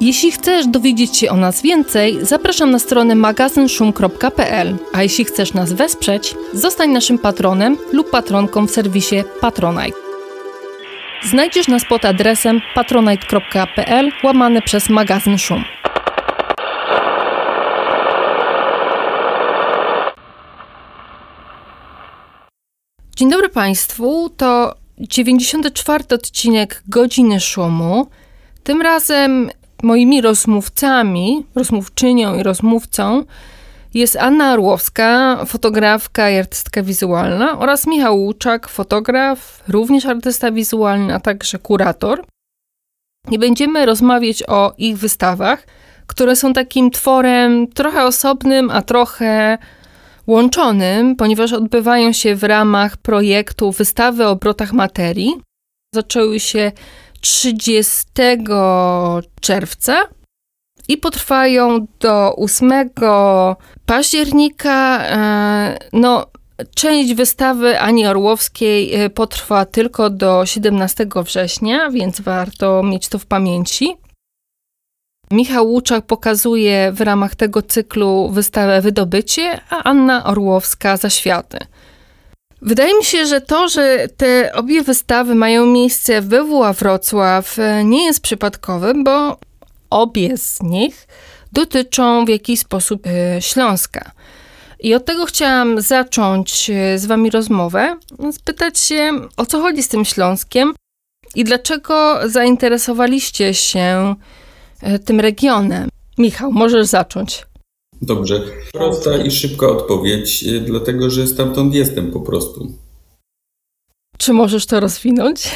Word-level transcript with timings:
Jeśli 0.00 0.32
chcesz 0.32 0.66
dowiedzieć 0.66 1.16
się 1.16 1.30
o 1.30 1.36
nas 1.36 1.62
więcej, 1.62 2.18
zapraszam 2.22 2.70
na 2.70 2.78
stronę 2.78 3.14
magazynszum.pl, 3.14 4.76
a 4.92 5.02
jeśli 5.02 5.24
chcesz 5.24 5.54
nas 5.54 5.72
wesprzeć, 5.72 6.34
zostań 6.52 6.90
naszym 6.90 7.18
patronem 7.18 7.76
lub 7.92 8.10
patronką 8.10 8.66
w 8.66 8.70
serwisie 8.70 9.16
Patronite. 9.40 9.98
Znajdziesz 11.22 11.68
nas 11.68 11.82
pod 11.88 12.04
adresem 12.04 12.60
patronite.pl 12.74 14.12
łamane 14.24 14.62
przez 14.62 14.88
magazyn 14.88 15.38
Szum. 15.38 15.64
Dzień 23.16 23.30
dobry 23.30 23.48
Państwu, 23.48 24.30
to 24.36 24.74
94 24.98 26.04
odcinek 26.10 26.82
Godziny 26.88 27.40
Szumu. 27.40 28.06
Tym 28.62 28.82
razem 28.82 29.50
moimi 29.82 30.20
rozmówcami, 30.20 31.46
rozmówczynią 31.54 32.38
i 32.38 32.42
rozmówcą 32.42 33.24
jest 33.94 34.16
Anna 34.16 34.52
Orłowska, 34.52 35.38
fotografka 35.46 36.30
i 36.30 36.38
artystka 36.38 36.82
wizualna 36.82 37.58
oraz 37.58 37.86
Michał 37.86 38.18
Łuczak, 38.18 38.68
fotograf, 38.68 39.62
również 39.68 40.06
artysta 40.06 40.50
wizualny, 40.50 41.14
a 41.14 41.20
także 41.20 41.58
kurator. 41.58 42.24
I 43.30 43.38
będziemy 43.38 43.86
rozmawiać 43.86 44.42
o 44.48 44.74
ich 44.78 44.98
wystawach, 44.98 45.66
które 46.06 46.36
są 46.36 46.52
takim 46.52 46.90
tworem 46.90 47.66
trochę 47.66 48.04
osobnym, 48.04 48.70
a 48.70 48.82
trochę 48.82 49.58
łączonym, 50.26 51.16
ponieważ 51.16 51.52
odbywają 51.52 52.12
się 52.12 52.34
w 52.34 52.44
ramach 52.44 52.96
projektu 52.96 53.72
Wystawy 53.72 54.26
o 54.26 54.30
obrotach 54.30 54.72
materii. 54.72 55.34
Zaczęły 55.94 56.40
się 56.40 56.72
30 57.20 58.04
czerwca 59.40 60.08
i 60.88 60.96
potrwają 60.96 61.86
do 62.00 62.36
8 62.36 62.72
października. 63.86 65.04
E, 65.04 65.78
no, 65.92 66.26
część 66.74 67.14
wystawy 67.14 67.80
Ani 67.80 68.06
Orłowskiej 68.06 68.94
e, 68.94 69.10
potrwa 69.10 69.64
tylko 69.64 70.10
do 70.10 70.46
17 70.46 71.06
września, 71.24 71.90
więc 71.90 72.20
warto 72.20 72.82
mieć 72.82 73.08
to 73.08 73.18
w 73.18 73.26
pamięci. 73.26 73.96
Michał 75.30 75.66
Łuczak 75.66 76.06
pokazuje 76.06 76.92
w 76.92 77.00
ramach 77.00 77.34
tego 77.34 77.62
cyklu 77.62 78.30
wystawę 78.30 78.80
Wydobycie, 78.80 79.60
a 79.70 79.84
Anna 79.84 80.24
Orłowska 80.24 80.96
Zaświaty. 80.96 81.58
Wydaje 82.62 82.94
mi 82.98 83.04
się, 83.04 83.26
że 83.26 83.40
to, 83.40 83.68
że 83.68 84.08
te 84.16 84.52
obie 84.52 84.82
wystawy 84.82 85.34
mają 85.34 85.66
miejsce 85.66 86.20
w 86.20 86.28
WWA 86.28 86.72
Wrocław 86.72 87.58
e, 87.58 87.84
nie 87.84 88.04
jest 88.04 88.20
przypadkowe, 88.20 88.94
bo 89.04 89.38
obie 89.90 90.36
z 90.36 90.62
nich 90.62 91.06
dotyczą 91.52 92.24
w 92.24 92.28
jakiś 92.28 92.60
sposób 92.60 93.06
e, 93.06 93.42
Śląska. 93.42 94.10
I 94.80 94.94
od 94.94 95.04
tego 95.04 95.26
chciałam 95.26 95.80
zacząć 95.80 96.70
e, 96.70 96.98
z 96.98 97.06
Wami 97.06 97.30
rozmowę, 97.30 97.96
spytać 98.32 98.78
się, 98.78 99.10
o 99.36 99.46
co 99.46 99.60
chodzi 99.60 99.82
z 99.82 99.88
tym 99.88 100.04
Śląskiem 100.04 100.74
i 101.34 101.44
dlaczego 101.44 102.20
zainteresowaliście 102.28 103.54
się 103.54 104.14
tym 105.04 105.20
regionem. 105.20 105.88
Michał, 106.18 106.52
możesz 106.52 106.86
zacząć. 106.86 107.46
Dobrze. 108.02 108.40
Prosta 108.72 109.16
i 109.16 109.30
szybka 109.30 109.68
odpowiedź, 109.68 110.44
dlatego 110.60 111.10
że 111.10 111.26
stamtąd 111.26 111.74
jestem 111.74 112.10
po 112.10 112.20
prostu. 112.20 112.72
Czy 114.18 114.32
możesz 114.32 114.66
to 114.66 114.80
rozwinąć? 114.80 115.50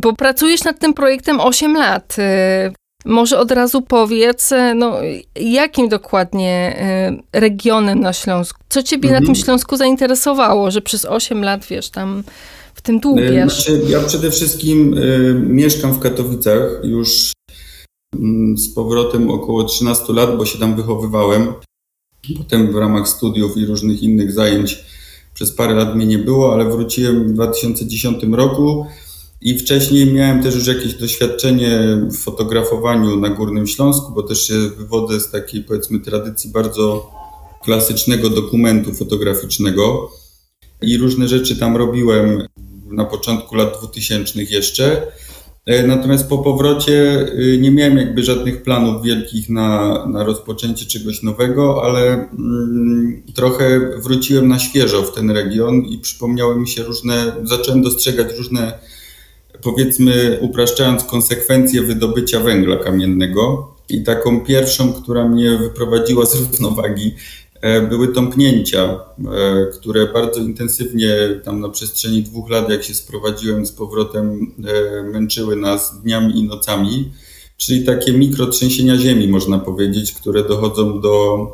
Bo 0.00 0.12
pracujesz 0.12 0.64
nad 0.64 0.78
tym 0.78 0.94
projektem 0.94 1.40
8 1.40 1.74
lat. 1.76 2.16
Y, 2.18 2.72
może 3.04 3.38
od 3.38 3.50
razu 3.50 3.82
powiedz, 3.82 4.52
y, 4.52 4.74
no, 4.74 4.96
jakim 5.36 5.88
dokładnie 5.88 6.76
y, 7.34 7.40
regionem 7.40 8.00
na 8.00 8.12
Śląsku? 8.12 8.60
Co 8.68 8.82
ciebie 8.82 9.08
mhm. 9.08 9.22
na 9.22 9.26
tym 9.26 9.34
Śląsku 9.34 9.76
zainteresowało, 9.76 10.70
że 10.70 10.80
przez 10.82 11.04
8 11.04 11.44
lat, 11.44 11.66
wiesz, 11.70 11.90
tam 11.90 12.24
w 12.74 12.82
tym 12.82 13.00
dłubiesz? 13.00 13.54
Znaczy, 13.54 13.80
ja 13.88 14.00
przede 14.00 14.30
wszystkim 14.30 14.98
y, 14.98 15.42
mieszkam 15.46 15.92
w 15.92 15.98
Katowicach 15.98 16.62
już 16.82 17.32
z 18.56 18.74
powrotem 18.74 19.30
około 19.30 19.64
13 19.64 20.12
lat, 20.12 20.36
bo 20.36 20.46
się 20.46 20.58
tam 20.58 20.76
wychowywałem. 20.76 21.52
Potem 22.38 22.72
w 22.72 22.76
ramach 22.76 23.08
studiów 23.08 23.56
i 23.56 23.66
różnych 23.66 24.02
innych 24.02 24.32
zajęć 24.32 24.84
przez 25.34 25.52
parę 25.52 25.74
lat 25.74 25.96
mnie 25.96 26.06
nie 26.06 26.18
było, 26.18 26.52
ale 26.54 26.70
wróciłem 26.70 27.28
w 27.28 27.32
2010 27.32 28.22
roku 28.32 28.86
i 29.40 29.58
wcześniej 29.58 30.12
miałem 30.12 30.42
też 30.42 30.54
już 30.54 30.66
jakieś 30.66 30.94
doświadczenie 30.94 31.78
w 32.10 32.16
fotografowaniu 32.16 33.16
na 33.16 33.28
Górnym 33.28 33.66
Śląsku, 33.66 34.12
bo 34.12 34.22
też 34.22 34.46
się 34.46 34.54
wywodzę 34.54 35.20
z 35.20 35.30
takiej 35.30 35.64
powiedzmy 35.64 36.00
tradycji 36.00 36.50
bardzo 36.50 37.10
klasycznego 37.62 38.30
dokumentu 38.30 38.94
fotograficznego 38.94 40.10
i 40.82 40.98
różne 40.98 41.28
rzeczy 41.28 41.56
tam 41.56 41.76
robiłem 41.76 42.42
na 42.90 43.04
początku 43.04 43.54
lat 43.54 43.78
2000 43.78 44.42
jeszcze. 44.42 45.12
E, 45.68 45.86
natomiast 45.86 46.28
po 46.28 46.38
powrocie 46.38 47.26
y, 47.38 47.58
nie 47.60 47.70
miałem 47.70 47.96
jakby 47.96 48.22
żadnych 48.22 48.62
planów 48.62 49.02
wielkich 49.02 49.50
na, 49.50 50.06
na 50.06 50.24
rozpoczęcie 50.24 50.86
czegoś 50.86 51.22
nowego, 51.22 51.82
ale 51.84 52.12
mm, 52.12 53.22
trochę 53.34 53.80
wróciłem 53.98 54.48
na 54.48 54.58
świeżo 54.58 55.02
w 55.02 55.14
ten 55.14 55.30
region 55.30 55.80
i 55.80 55.98
przypomniały 55.98 56.60
mi 56.60 56.68
się 56.68 56.82
różne, 56.82 57.32
zacząłem 57.44 57.82
dostrzegać 57.82 58.36
różne, 58.38 58.78
powiedzmy, 59.62 60.38
upraszczając 60.40 61.04
konsekwencje 61.04 61.82
wydobycia 61.82 62.40
węgla 62.40 62.76
kamiennego. 62.76 63.74
I 63.90 64.02
taką 64.02 64.40
pierwszą, 64.40 64.92
która 64.92 65.28
mnie 65.28 65.58
wyprowadziła 65.58 66.26
z 66.26 66.34
równowagi, 66.34 67.12
E, 67.12 67.37
były 67.88 68.08
tąpnięcia, 68.08 68.84
e, 68.84 69.66
które 69.72 70.06
bardzo 70.12 70.40
intensywnie 70.40 71.10
tam 71.44 71.60
na 71.60 71.68
przestrzeni 71.68 72.22
dwóch 72.22 72.50
lat, 72.50 72.70
jak 72.70 72.84
się 72.84 72.94
sprowadziłem 72.94 73.66
z 73.66 73.72
powrotem, 73.72 74.52
e, 74.68 75.02
męczyły 75.02 75.56
nas 75.56 76.00
dniami 76.02 76.38
i 76.38 76.42
nocami. 76.42 77.12
Czyli 77.56 77.84
takie 77.84 78.12
mikrotrzęsienia 78.12 78.96
ziemi, 78.96 79.28
można 79.28 79.58
powiedzieć, 79.58 80.12
które 80.12 80.44
dochodzą 80.44 81.00
do, 81.00 81.46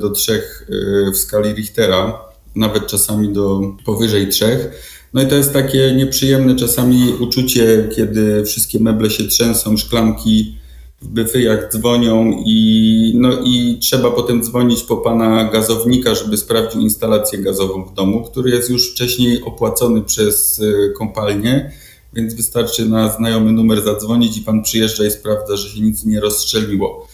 do 0.00 0.10
trzech 0.10 0.68
w 1.12 1.16
skali 1.16 1.50
Richtera, 1.50 2.20
nawet 2.56 2.86
czasami 2.86 3.32
do 3.32 3.60
powyżej 3.84 4.28
trzech. 4.28 4.70
No 5.14 5.22
i 5.22 5.26
to 5.26 5.34
jest 5.34 5.52
takie 5.52 5.94
nieprzyjemne 5.94 6.56
czasami 6.56 7.12
uczucie, 7.20 7.88
kiedy 7.96 8.44
wszystkie 8.44 8.80
meble 8.80 9.10
się 9.10 9.24
trzęsą, 9.24 9.76
szklanki 9.76 10.56
w 11.02 11.08
byfyjach 11.08 11.72
dzwonią 11.72 12.42
i, 12.46 13.12
no 13.16 13.30
i 13.44 13.78
trzeba 13.80 14.10
potem 14.10 14.42
dzwonić 14.42 14.82
po 14.82 14.96
pana 14.96 15.50
gazownika, 15.50 16.14
żeby 16.14 16.36
sprawdził 16.36 16.80
instalację 16.80 17.38
gazową 17.38 17.84
w 17.84 17.94
domu, 17.94 18.24
który 18.24 18.50
jest 18.50 18.70
już 18.70 18.92
wcześniej 18.92 19.42
opłacony 19.42 20.02
przez 20.02 20.58
y, 20.58 20.92
kompalnię, 20.98 21.72
więc 22.12 22.34
wystarczy 22.34 22.88
na 22.88 23.16
znajomy 23.16 23.52
numer 23.52 23.82
zadzwonić 23.82 24.38
i 24.38 24.40
pan 24.40 24.62
przyjeżdża 24.62 25.06
i 25.06 25.10
sprawdza, 25.10 25.56
że 25.56 25.68
się 25.68 25.80
nic 25.80 26.04
nie 26.04 26.20
rozstrzeliło. 26.20 27.08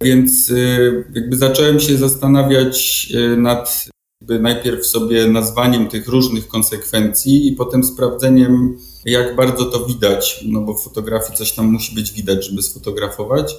Więc 0.00 0.50
y, 0.50 1.04
jakby 1.14 1.36
zacząłem 1.36 1.80
się 1.80 1.96
zastanawiać 1.96 3.08
y, 3.14 3.36
nad 3.36 3.88
najpierw 4.28 4.86
sobie 4.86 5.26
nazwaniem 5.26 5.88
tych 5.88 6.08
różnych 6.08 6.48
konsekwencji 6.48 7.48
i 7.48 7.52
potem 7.52 7.84
sprawdzeniem, 7.84 8.78
jak 9.04 9.36
bardzo 9.36 9.64
to 9.64 9.86
widać, 9.86 10.44
no 10.48 10.60
bo 10.60 10.74
w 10.74 10.84
fotografii 10.84 11.38
coś 11.38 11.52
tam 11.52 11.66
musi 11.66 11.94
być 11.94 12.12
widać, 12.12 12.46
żeby 12.46 12.62
sfotografować. 12.62 13.56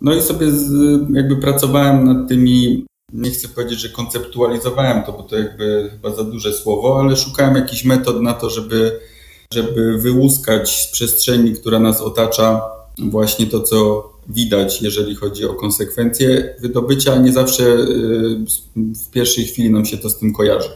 No 0.00 0.14
i 0.14 0.22
sobie 0.22 0.50
z, 0.50 0.72
jakby 1.14 1.36
pracowałem 1.36 2.04
nad 2.04 2.28
tymi, 2.28 2.86
nie 3.12 3.30
chcę 3.30 3.48
powiedzieć, 3.48 3.80
że 3.80 3.88
konceptualizowałem 3.88 5.02
to, 5.02 5.12
bo 5.12 5.22
to 5.22 5.38
jakby 5.38 5.90
chyba 5.90 6.16
za 6.16 6.24
duże 6.24 6.52
słowo, 6.52 7.00
ale 7.00 7.16
szukałem 7.16 7.54
jakichś 7.54 7.84
metod 7.84 8.22
na 8.22 8.34
to, 8.34 8.50
żeby, 8.50 9.00
żeby 9.52 9.98
wyłuskać 9.98 10.82
z 10.82 10.92
przestrzeni, 10.92 11.52
która 11.52 11.78
nas 11.78 12.00
otacza, 12.00 12.62
właśnie 12.98 13.46
to, 13.46 13.60
co 13.60 14.10
widać, 14.28 14.82
jeżeli 14.82 15.14
chodzi 15.14 15.44
o 15.44 15.54
konsekwencje 15.54 16.54
wydobycia. 16.60 17.16
Nie 17.16 17.32
zawsze 17.32 17.64
y, 17.64 18.38
w 18.76 19.10
pierwszej 19.10 19.44
chwili 19.44 19.70
nam 19.70 19.84
się 19.84 19.98
to 19.98 20.10
z 20.10 20.18
tym 20.18 20.32
kojarzy. 20.32 20.68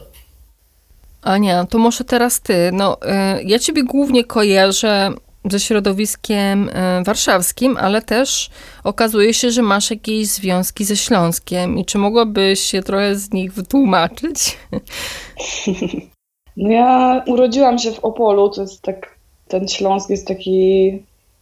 Ania, 1.25 1.65
to 1.65 1.77
może 1.77 2.03
teraz 2.03 2.41
ty. 2.41 2.69
No, 2.73 2.97
y, 3.39 3.43
ja 3.43 3.59
ciebie 3.59 3.83
głównie 3.83 4.23
kojarzę 4.23 5.11
ze 5.45 5.59
środowiskiem 5.59 6.69
y, 6.69 7.03
warszawskim, 7.03 7.77
ale 7.77 8.01
też 8.01 8.49
okazuje 8.83 9.33
się, 9.33 9.51
że 9.51 9.61
masz 9.61 9.91
jakieś 9.91 10.27
związki 10.27 10.85
ze 10.85 10.95
Śląskiem. 10.95 11.77
I 11.77 11.85
czy 11.85 11.97
mogłabyś 11.97 12.59
się 12.59 12.83
trochę 12.83 13.15
z 13.15 13.31
nich 13.33 13.53
wytłumaczyć? 13.53 14.37
No 16.57 16.69
ja 16.69 17.23
urodziłam 17.27 17.79
się 17.79 17.91
w 17.91 17.99
Opolu, 17.99 18.49
to 18.49 18.61
jest 18.61 18.81
tak, 18.81 19.15
ten 19.47 19.67
Śląsk 19.67 20.09
jest 20.09 20.27
taki 20.27 20.91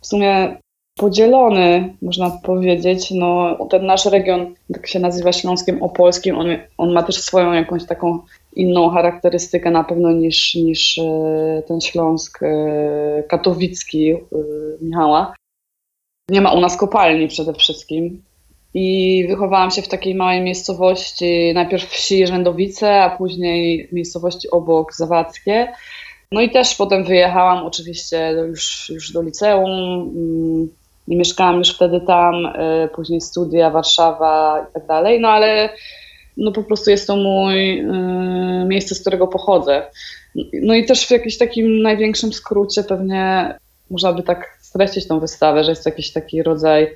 w 0.01 0.07
sumie 0.07 0.57
podzielony, 0.97 1.93
można 2.01 2.29
powiedzieć. 2.29 3.11
No, 3.11 3.57
ten 3.69 3.85
nasz 3.85 4.05
region, 4.05 4.55
tak 4.73 4.87
się 4.87 4.99
nazywa 4.99 5.33
Śląskiem 5.33 5.83
Opolskim, 5.83 6.37
on, 6.37 6.47
on 6.77 6.93
ma 6.93 7.03
też 7.03 7.21
swoją 7.21 7.53
jakąś 7.53 7.85
taką 7.85 8.19
inną 8.55 8.89
charakterystykę 8.89 9.71
na 9.71 9.83
pewno 9.83 10.11
niż, 10.11 10.55
niż 10.55 10.97
e, 10.97 11.63
ten 11.67 11.81
Śląsk 11.81 12.43
e, 12.43 13.23
katowicki 13.29 14.11
e, 14.11 14.17
Michała. 14.81 15.33
Nie 16.29 16.41
ma 16.41 16.53
u 16.53 16.59
nas 16.59 16.77
kopalni 16.77 17.27
przede 17.27 17.53
wszystkim. 17.53 18.21
I 18.73 19.25
wychowałam 19.29 19.71
się 19.71 19.81
w 19.81 19.87
takiej 19.87 20.15
małej 20.15 20.41
miejscowości, 20.41 21.51
najpierw 21.53 21.89
wsi 21.89 22.27
Rzędowice, 22.27 23.01
a 23.03 23.17
później 23.17 23.89
miejscowości 23.91 24.49
obok 24.51 24.93
Zawadzkie. 24.93 25.73
No 26.31 26.41
i 26.41 26.49
też 26.49 26.75
potem 26.75 27.03
wyjechałam 27.03 27.65
oczywiście 27.65 28.31
już, 28.47 28.89
już 28.89 29.11
do 29.11 29.21
liceum. 29.21 29.71
Mm, 29.71 30.69
nie 31.07 31.17
mieszkałam 31.17 31.57
już 31.57 31.75
wtedy 31.75 32.01
tam, 32.01 32.53
później 32.95 33.21
studia, 33.21 33.69
Warszawa 33.69 34.65
i 34.69 34.73
tak 34.73 34.87
dalej. 34.87 35.19
No 35.19 35.29
ale 35.29 35.69
no 36.37 36.51
po 36.51 36.63
prostu 36.63 36.89
jest 36.89 37.07
to 37.07 37.15
mój 37.15 37.79
y, 37.79 38.65
miejsce, 38.65 38.95
z 38.95 39.01
którego 39.01 39.27
pochodzę. 39.27 39.87
No 40.53 40.73
i 40.73 40.85
też 40.85 41.07
w 41.07 41.11
jakimś 41.11 41.37
takim 41.37 41.81
największym 41.81 42.33
skrócie 42.33 42.83
pewnie 42.83 43.55
można 43.89 44.13
by 44.13 44.23
tak 44.23 44.57
streścić 44.61 45.07
tą 45.07 45.19
wystawę, 45.19 45.63
że 45.63 45.71
jest 45.71 45.85
jakiś 45.85 46.11
taki 46.11 46.43
rodzaj 46.43 46.95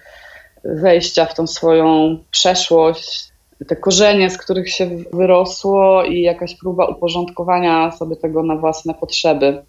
wejścia 0.63 1.25
w 1.25 1.35
tą 1.35 1.47
swoją 1.47 2.17
przeszłość, 2.31 3.27
te 3.67 3.75
korzenie, 3.75 4.29
z 4.29 4.37
których 4.37 4.69
się 4.69 4.89
wyrosło 5.13 6.03
i 6.03 6.21
jakaś 6.21 6.55
próba 6.55 6.85
uporządkowania 6.85 7.91
sobie 7.91 8.15
tego 8.15 8.43
na 8.43 8.55
własne 8.55 8.93
potrzeby. 8.93 9.63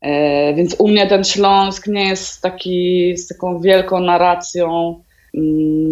E, 0.00 0.54
więc 0.54 0.76
u 0.78 0.88
mnie 0.88 1.06
ten 1.06 1.24
Śląsk 1.24 1.86
nie 1.86 2.08
jest 2.08 2.42
taki 2.42 3.16
z 3.16 3.28
taką 3.28 3.60
wielką 3.60 4.00
narracją 4.00 5.00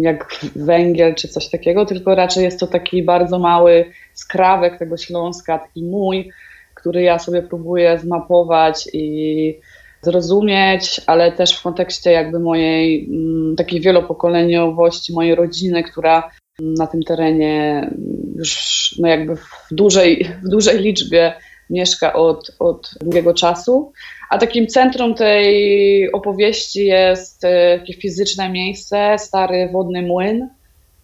jak 0.01 0.35
węgiel 0.55 1.15
czy 1.15 1.27
coś 1.27 1.49
takiego, 1.49 1.85
tylko 1.85 2.15
raczej 2.15 2.43
jest 2.43 2.59
to 2.59 2.67
taki 2.67 3.03
bardzo 3.03 3.39
mały 3.39 3.85
skrawek 4.13 4.79
tego 4.79 4.97
Śląska, 4.97 5.59
taki 5.59 5.83
mój, 5.83 6.29
który 6.75 7.01
ja 7.01 7.19
sobie 7.19 7.41
próbuję 7.41 7.99
zmapować 7.99 8.89
i 8.93 9.59
zrozumieć, 10.01 11.01
ale 11.07 11.31
też 11.31 11.57
w 11.57 11.63
kontekście 11.63 12.11
jakby 12.11 12.39
mojej 12.39 13.09
mm, 13.09 13.55
takiej 13.55 13.81
wielopokoleniowości, 13.81 15.13
mojej 15.13 15.35
rodziny, 15.35 15.83
która 15.83 16.29
na 16.59 16.87
tym 16.87 17.03
terenie 17.03 17.89
już 18.35 18.95
no 18.99 19.07
jakby 19.07 19.35
w 19.35 19.67
dużej, 19.71 20.27
w 20.43 20.49
dużej 20.49 20.79
liczbie 20.79 21.33
mieszka 21.69 22.13
od, 22.13 22.51
od 22.59 22.91
długiego 23.01 23.33
czasu. 23.33 23.91
A 24.33 24.37
takim 24.37 24.67
centrum 24.67 25.13
tej 25.15 26.11
opowieści 26.11 26.85
jest 26.85 27.43
e, 27.45 27.79
takie 27.79 27.93
fizyczne 27.93 28.49
miejsce, 28.49 29.15
stary 29.19 29.69
wodny 29.73 30.01
młyn 30.01 30.49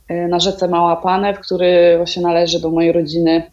e, 0.07 0.27
na 0.27 0.39
rzece 0.39 0.67
Mała 0.67 0.95
Panew, 0.95 1.39
który 1.39 1.97
właśnie 1.97 2.21
należy 2.21 2.59
do 2.59 2.69
mojej 2.69 2.91
rodziny 2.91 3.51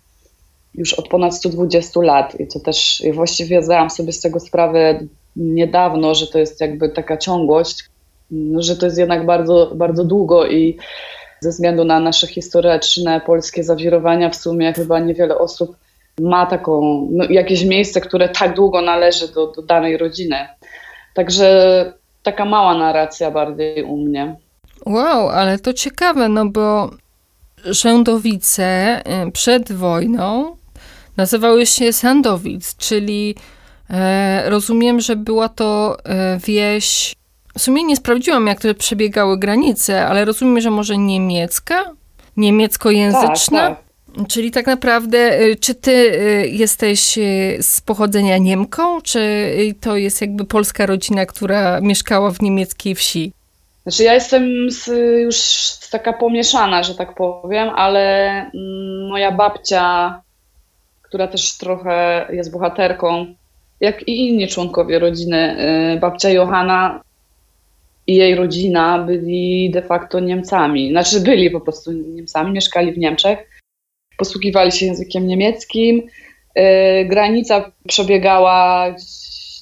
już 0.75 0.94
od 0.94 1.08
ponad 1.08 1.34
120 1.34 2.00
lat. 2.00 2.40
I 2.40 2.46
to 2.46 2.61
też 2.61 3.02
właściwie 3.12 3.62
zdałam 3.62 3.90
sobie 3.90 4.12
z 4.12 4.20
tego 4.20 4.40
sprawę 4.40 5.00
niedawno, 5.37 6.14
że 6.14 6.26
to 6.26 6.38
jest 6.38 6.61
jakby 6.61 6.88
taka 6.88 7.17
ciągłość, 7.17 7.84
no, 8.31 8.62
że 8.62 8.76
to 8.76 8.87
jest 8.87 8.99
jednak 8.99 9.26
bardzo, 9.26 9.73
bardzo 9.75 10.05
długo 10.05 10.46
i 10.46 10.76
ze 11.40 11.50
względu 11.50 11.84
na 11.84 12.00
nasze 12.00 12.26
historyczne 12.26 13.20
polskie 13.20 13.64
zawirowania 13.64 14.31
w 14.31 14.37
sumie 14.37 14.73
chyba 14.73 15.00
niewiele 15.00 15.38
osób 15.38 15.76
ma 16.20 16.46
taką, 16.46 17.08
no, 17.12 17.24
jakieś 17.30 17.64
miejsce, 17.64 18.00
które 18.00 18.28
tak 18.28 18.54
długo 18.54 18.82
należy 18.82 19.32
do, 19.32 19.46
do 19.46 19.62
danej 19.62 19.96
rodziny. 19.96 20.48
Także 21.14 21.92
taka 22.22 22.44
mała 22.44 22.78
narracja 22.78 23.30
bardziej 23.30 23.82
u 23.82 23.96
mnie. 23.96 24.36
Wow, 24.86 25.28
ale 25.28 25.58
to 25.58 25.72
ciekawe, 25.72 26.28
no 26.28 26.46
bo 26.46 26.90
Rzędowice 27.64 29.02
y, 29.26 29.32
przed 29.32 29.72
wojną 29.72 30.56
nazywały 31.16 31.66
się 31.66 31.92
Sandowic, 31.92 32.76
czyli 32.76 33.34
e, 33.90 34.50
rozumiem, 34.50 35.00
że 35.00 35.16
była 35.16 35.48
to 35.48 35.96
e, 36.04 36.38
wieś. 36.44 37.14
W 37.58 37.62
sumie 37.62 37.84
nie 37.84 37.96
sprawdziłam, 37.96 38.46
jak 38.46 38.60
to 38.60 38.74
przebiegały 38.74 39.38
granice, 39.38 40.06
ale 40.06 40.24
rozumiem, 40.24 40.60
że 40.60 40.70
może 40.70 40.98
niemiecka? 40.98 41.84
Niemieckojęzyczna? 42.36 43.68
Tak, 43.68 43.76
tak. 43.76 43.86
Czyli 44.28 44.50
tak 44.50 44.66
naprawdę, 44.66 45.40
y, 45.40 45.56
czy 45.56 45.74
ty 45.74 45.90
y, 45.90 46.48
jesteś 46.48 47.18
y, 47.18 47.58
z 47.60 47.80
pochodzenia 47.80 48.38
Niemką, 48.38 49.00
czy 49.00 49.20
to 49.80 49.96
jest 49.96 50.20
jakby 50.20 50.44
polska 50.44 50.86
rodzina, 50.86 51.26
która 51.26 51.80
mieszkała 51.80 52.30
w 52.30 52.42
niemieckiej 52.42 52.94
wsi? 52.94 53.32
Znaczy 53.82 54.04
ja 54.04 54.14
jestem 54.14 54.70
z, 54.70 54.86
już 55.22 55.36
taka 55.90 56.12
pomieszana, 56.12 56.82
że 56.82 56.94
tak 56.94 57.14
powiem, 57.14 57.68
ale 57.68 58.30
mm, 58.30 59.08
moja 59.08 59.32
babcia, 59.32 60.20
która 61.02 61.28
też 61.28 61.56
trochę 61.58 62.26
jest 62.32 62.52
bohaterką, 62.52 63.26
jak 63.80 64.08
i 64.08 64.28
inni 64.28 64.48
członkowie 64.48 64.98
rodziny, 64.98 65.56
babcia 66.00 66.30
Johanna 66.30 67.00
i 68.06 68.14
jej 68.14 68.34
rodzina 68.34 68.98
byli 68.98 69.70
de 69.70 69.82
facto 69.82 70.20
Niemcami. 70.20 70.90
Znaczy 70.90 71.20
byli 71.20 71.50
po 71.50 71.60
prostu 71.60 71.92
Niemcami, 71.92 72.52
mieszkali 72.52 72.92
w 72.92 72.98
Niemczech 72.98 73.56
posługiwali 74.18 74.72
się 74.72 74.86
językiem 74.86 75.26
niemieckim. 75.26 76.02
Y, 76.58 77.04
granica 77.04 77.72
przebiegała, 77.88 78.94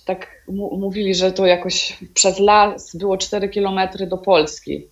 tak 0.04 0.34
mówili, 0.72 1.14
że 1.14 1.32
to 1.32 1.46
jakoś 1.46 1.98
przez 2.14 2.38
las 2.38 2.96
było 2.96 3.16
4 3.16 3.48
kilometry 3.48 4.06
do 4.06 4.18
Polski. 4.18 4.86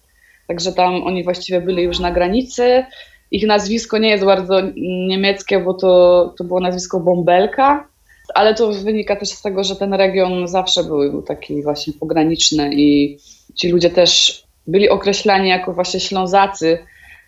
Także 0.48 0.72
tam 0.72 1.06
oni 1.06 1.24
właściwie 1.24 1.60
byli 1.60 1.82
już 1.82 1.98
na 2.00 2.10
granicy. 2.10 2.84
Ich 3.30 3.46
nazwisko 3.46 3.98
nie 3.98 4.10
jest 4.10 4.24
bardzo 4.24 4.60
niemieckie, 5.08 5.58
bo 5.58 5.74
to, 5.74 6.34
to 6.38 6.44
było 6.44 6.60
nazwisko 6.60 7.00
Bąbelka, 7.00 7.88
ale 8.34 8.54
to 8.54 8.72
wynika 8.72 9.16
też 9.16 9.28
z 9.28 9.42
tego, 9.42 9.64
że 9.64 9.76
ten 9.76 9.94
region 9.94 10.48
zawsze 10.48 10.84
był 10.84 11.22
taki 11.22 11.62
właśnie 11.62 11.92
pograniczny 11.92 12.70
i 12.74 13.18
ci 13.54 13.68
ludzie 13.68 13.90
też 13.90 14.42
byli 14.66 14.88
określani 14.88 15.48
jako 15.48 15.72
właśnie 15.72 16.00
Ślązacy, 16.00 16.78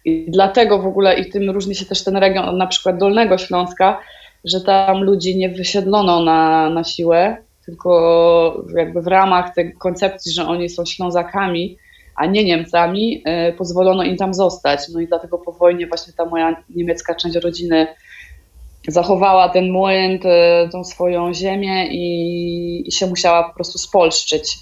i 0.04 0.30
dlatego 0.30 0.78
w 0.78 0.86
ogóle 0.86 1.20
i 1.20 1.30
tym 1.30 1.50
różni 1.50 1.74
się 1.74 1.86
też 1.86 2.04
ten 2.04 2.16
region 2.16 2.48
od 2.48 2.56
na 2.56 2.66
przykład 2.66 2.98
Dolnego 2.98 3.38
Śląska, 3.38 4.00
że 4.44 4.60
tam 4.60 5.02
ludzi 5.02 5.36
nie 5.36 5.48
wysiedlono 5.48 6.22
na, 6.22 6.70
na 6.70 6.84
siłę, 6.84 7.36
tylko 7.66 8.64
jakby 8.76 9.02
w 9.02 9.06
ramach 9.06 9.54
tej 9.54 9.74
koncepcji, 9.74 10.32
że 10.32 10.46
oni 10.46 10.68
są 10.68 10.84
Ślązakami, 10.84 11.78
a 12.16 12.26
nie 12.26 12.44
Niemcami, 12.44 13.22
y, 13.48 13.52
pozwolono 13.52 14.02
im 14.02 14.16
tam 14.16 14.34
zostać. 14.34 14.80
No 14.92 15.00
i 15.00 15.06
dlatego 15.06 15.38
po 15.38 15.52
wojnie 15.52 15.86
właśnie 15.86 16.12
ta 16.12 16.24
moja 16.24 16.56
niemiecka 16.70 17.14
część 17.14 17.36
rodziny 17.36 17.86
zachowała 18.88 19.48
ten 19.48 19.70
młyn, 19.70 20.18
tą 20.72 20.84
swoją 20.84 21.34
ziemię 21.34 21.88
i, 21.90 22.88
i 22.88 22.92
się 22.92 23.06
musiała 23.06 23.48
po 23.48 23.54
prostu 23.54 23.78
spolszczyć. 23.78 24.58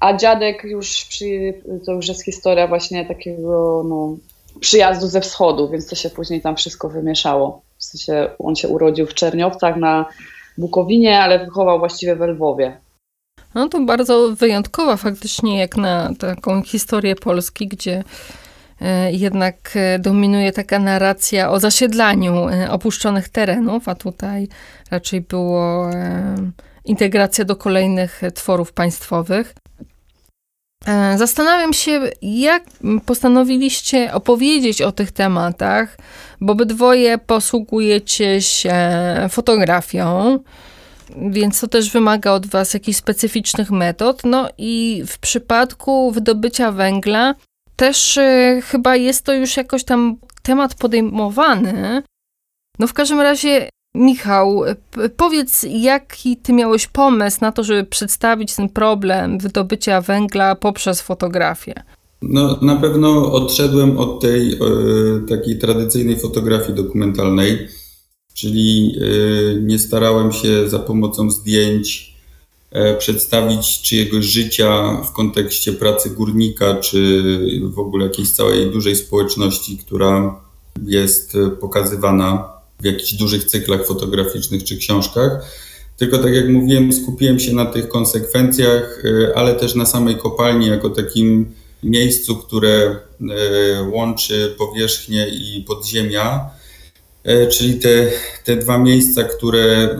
A 0.00 0.16
dziadek 0.16 0.64
już, 0.64 1.04
przy, 1.04 1.54
to 1.86 1.92
już 1.92 2.08
jest 2.08 2.24
historia 2.24 2.66
właśnie 2.66 3.06
takiego 3.06 3.84
no, 3.88 4.16
przyjazdu 4.60 5.06
ze 5.06 5.20
wschodu, 5.20 5.68
więc 5.68 5.86
to 5.86 5.96
się 5.96 6.10
później 6.10 6.40
tam 6.40 6.56
wszystko 6.56 6.88
wymieszało. 6.88 7.62
W 7.78 7.84
sensie 7.84 8.30
on 8.38 8.56
się 8.56 8.68
urodził 8.68 9.06
w 9.06 9.14
Czerniowcach 9.14 9.76
na 9.76 10.06
Bukowinie, 10.58 11.20
ale 11.20 11.44
wychował 11.44 11.78
właściwie 11.78 12.16
w 12.16 12.20
Lwowie. 12.20 12.80
No 13.54 13.68
to 13.68 13.80
bardzo 13.80 14.36
wyjątkowa 14.36 14.96
faktycznie 14.96 15.58
jak 15.58 15.76
na 15.76 16.10
taką 16.18 16.62
historię 16.62 17.16
Polski, 17.16 17.68
gdzie 17.68 18.04
e, 18.80 19.12
jednak 19.12 19.70
e, 19.74 19.98
dominuje 19.98 20.52
taka 20.52 20.78
narracja 20.78 21.50
o 21.50 21.60
zasiedlaniu 21.60 22.48
e, 22.48 22.70
opuszczonych 22.70 23.28
terenów, 23.28 23.88
a 23.88 23.94
tutaj 23.94 24.48
raczej 24.90 25.20
było 25.20 25.90
integracja 26.84 27.44
do 27.44 27.56
kolejnych 27.56 28.20
tworów 28.34 28.72
państwowych. 28.72 29.54
E, 30.86 31.18
zastanawiam 31.18 31.72
się, 31.72 32.00
jak 32.22 32.64
postanowiliście 33.06 34.12
opowiedzieć 34.12 34.82
o 34.82 34.92
tych 34.92 35.12
tematach, 35.12 35.96
bo 36.40 36.52
obydwoje 36.52 37.18
posługujecie 37.18 38.42
się 38.42 38.74
fotografią, 39.28 40.38
więc 41.30 41.60
to 41.60 41.68
też 41.68 41.90
wymaga 41.90 42.32
od 42.32 42.46
Was 42.46 42.74
jakichś 42.74 42.98
specyficznych 42.98 43.70
metod. 43.70 44.22
No 44.24 44.48
i 44.58 45.02
w 45.06 45.18
przypadku 45.18 46.12
wydobycia 46.12 46.72
węgla 46.72 47.34
też 47.76 48.18
e, 48.18 48.60
chyba 48.64 48.96
jest 48.96 49.24
to 49.24 49.34
już 49.34 49.56
jakoś 49.56 49.84
tam 49.84 50.16
temat 50.42 50.74
podejmowany. 50.74 52.02
No 52.78 52.86
w 52.86 52.92
każdym 52.92 53.20
razie 53.20 53.68
Michał, 53.94 54.62
powiedz, 55.16 55.66
jaki 55.70 56.36
ty 56.36 56.52
miałeś 56.52 56.86
pomysł 56.86 57.38
na 57.40 57.52
to, 57.52 57.64
żeby 57.64 57.84
przedstawić 57.84 58.54
ten 58.54 58.68
problem 58.68 59.38
wydobycia 59.38 60.00
węgla 60.00 60.54
poprzez 60.54 61.00
fotografię? 61.00 61.74
No, 62.22 62.58
na 62.62 62.76
pewno 62.76 63.32
odszedłem 63.32 63.98
od 63.98 64.20
tej 64.20 64.52
e, 64.52 64.58
takiej 65.28 65.58
tradycyjnej 65.58 66.20
fotografii 66.20 66.74
dokumentalnej. 66.74 67.68
czyli 68.34 68.98
nie 69.62 69.78
starałem 69.78 70.32
się 70.32 70.68
za 70.68 70.78
pomocą 70.78 71.30
zdjęć 71.30 72.14
przedstawić 72.98 73.82
czyjegoś 73.82 74.24
życia 74.24 75.00
w 75.04 75.12
kontekście 75.12 75.72
pracy 75.72 76.10
górnika, 76.10 76.74
czy 76.74 77.22
w 77.62 77.78
ogóle 77.78 78.04
jakiejś 78.04 78.30
całej 78.30 78.70
dużej 78.70 78.96
społeczności, 78.96 79.78
która 79.78 80.40
jest 80.86 81.36
pokazywana 81.60 82.57
w 82.80 82.84
jakichś 82.84 83.12
dużych 83.12 83.44
cyklach 83.44 83.86
fotograficznych 83.86 84.64
czy 84.64 84.76
książkach. 84.76 85.42
Tylko 85.96 86.18
tak 86.18 86.34
jak 86.34 86.48
mówiłem, 86.48 86.92
skupiłem 86.92 87.40
się 87.40 87.54
na 87.54 87.66
tych 87.66 87.88
konsekwencjach, 87.88 89.02
e, 89.04 89.38
ale 89.38 89.54
też 89.54 89.74
na 89.74 89.86
samej 89.86 90.16
kopalni 90.16 90.66
jako 90.66 90.90
takim 90.90 91.54
miejscu, 91.82 92.36
które 92.36 92.76
e, 92.80 93.82
łączy 93.82 94.54
powierzchnię 94.58 95.28
i 95.28 95.64
podziemia, 95.66 96.50
e, 97.24 97.46
czyli 97.46 97.74
te, 97.74 98.10
te 98.44 98.56
dwa 98.56 98.78
miejsca, 98.78 99.24
które 99.24 99.96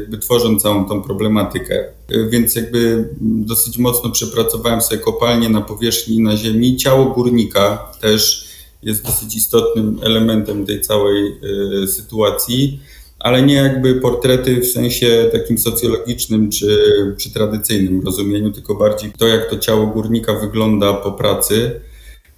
jakby 0.00 0.18
tworzą 0.18 0.60
całą 0.60 0.88
tą 0.88 1.02
problematykę. 1.02 1.84
Więc 2.28 2.54
jakby 2.54 3.08
dosyć 3.20 3.78
mocno 3.78 4.10
przepracowałem 4.10 4.80
sobie 4.80 5.00
kopalnię 5.00 5.48
na 5.48 5.60
powierzchni 5.60 6.20
na 6.20 6.36
ziemi. 6.36 6.76
Ciało 6.76 7.04
górnika 7.04 7.92
też 8.00 8.51
jest 8.82 9.04
dosyć 9.04 9.36
istotnym 9.36 9.98
elementem 10.02 10.66
tej 10.66 10.80
całej 10.80 11.40
sytuacji 11.86 12.80
ale 13.22 13.42
nie 13.42 13.54
jakby 13.54 13.94
portrety 13.94 14.60
w 14.60 14.66
sensie 14.66 15.30
takim 15.32 15.58
socjologicznym 15.58 16.50
czy, 16.50 16.78
czy 17.18 17.32
tradycyjnym 17.32 18.02
rozumieniu, 18.04 18.50
tylko 18.50 18.74
bardziej 18.74 19.12
to, 19.12 19.26
jak 19.26 19.50
to 19.50 19.58
ciało 19.58 19.86
górnika 19.86 20.34
wygląda 20.34 20.94
po 20.94 21.12
pracy. 21.12 21.80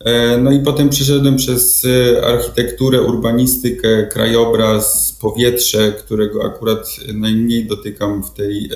E, 0.00 0.38
no 0.38 0.52
i 0.52 0.60
potem 0.60 0.88
przeszedłem 0.88 1.36
przez 1.36 1.84
e, 1.84 2.26
architekturę, 2.26 3.02
urbanistykę, 3.02 4.06
krajobraz, 4.06 5.12
powietrze, 5.20 5.92
którego 5.92 6.44
akurat 6.44 6.86
najmniej 7.14 7.66
dotykam 7.66 8.22
w 8.22 8.30
tej 8.30 8.64
e, 8.64 8.68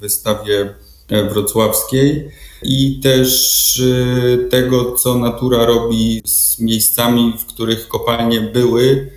wystawie 0.00 0.74
wrocławskiej 1.08 2.28
i 2.62 3.00
też 3.02 3.82
tego, 4.50 4.92
co 4.92 5.18
natura 5.18 5.66
robi 5.66 6.22
z 6.24 6.58
miejscami, 6.58 7.34
w 7.38 7.46
których 7.46 7.88
kopalnie 7.88 8.40
były, 8.40 9.10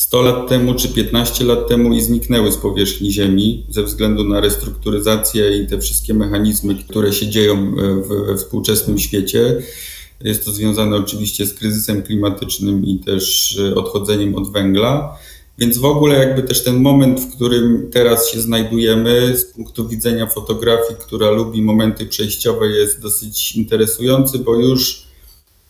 100 0.00 0.22
lat 0.22 0.48
temu 0.48 0.74
czy 0.74 0.88
15 0.88 1.44
lat 1.44 1.68
temu 1.68 1.94
i 1.94 2.00
zniknęły 2.00 2.52
z 2.52 2.56
powierzchni 2.56 3.12
Ziemi 3.12 3.66
ze 3.68 3.82
względu 3.82 4.24
na 4.24 4.40
restrukturyzację 4.40 5.56
i 5.56 5.66
te 5.66 5.78
wszystkie 5.78 6.14
mechanizmy, 6.14 6.74
które 6.74 7.12
się 7.12 7.28
dzieją 7.28 7.54
e, 7.54 8.26
we 8.26 8.36
współczesnym 8.36 8.98
świecie. 8.98 9.62
Jest 10.24 10.44
to 10.44 10.50
związane 10.50 10.96
oczywiście 10.96 11.46
z 11.46 11.54
kryzysem 11.54 12.02
klimatycznym 12.02 12.84
i 12.84 12.98
też 12.98 13.58
e, 13.58 13.74
odchodzeniem 13.74 14.34
od 14.34 14.52
węgla. 14.52 15.18
Więc 15.60 15.78
w 15.78 15.84
ogóle 15.84 16.18
jakby 16.18 16.42
też 16.42 16.64
ten 16.64 16.76
moment, 16.76 17.20
w 17.20 17.34
którym 17.34 17.90
teraz 17.92 18.30
się 18.30 18.40
znajdujemy 18.40 19.36
z 19.38 19.44
punktu 19.44 19.88
widzenia 19.88 20.26
fotografii, 20.26 21.00
która 21.00 21.30
lubi 21.30 21.62
momenty 21.62 22.06
przejściowe 22.06 22.68
jest 22.68 23.00
dosyć 23.00 23.56
interesujący, 23.56 24.38
bo 24.38 24.54
już 24.54 25.10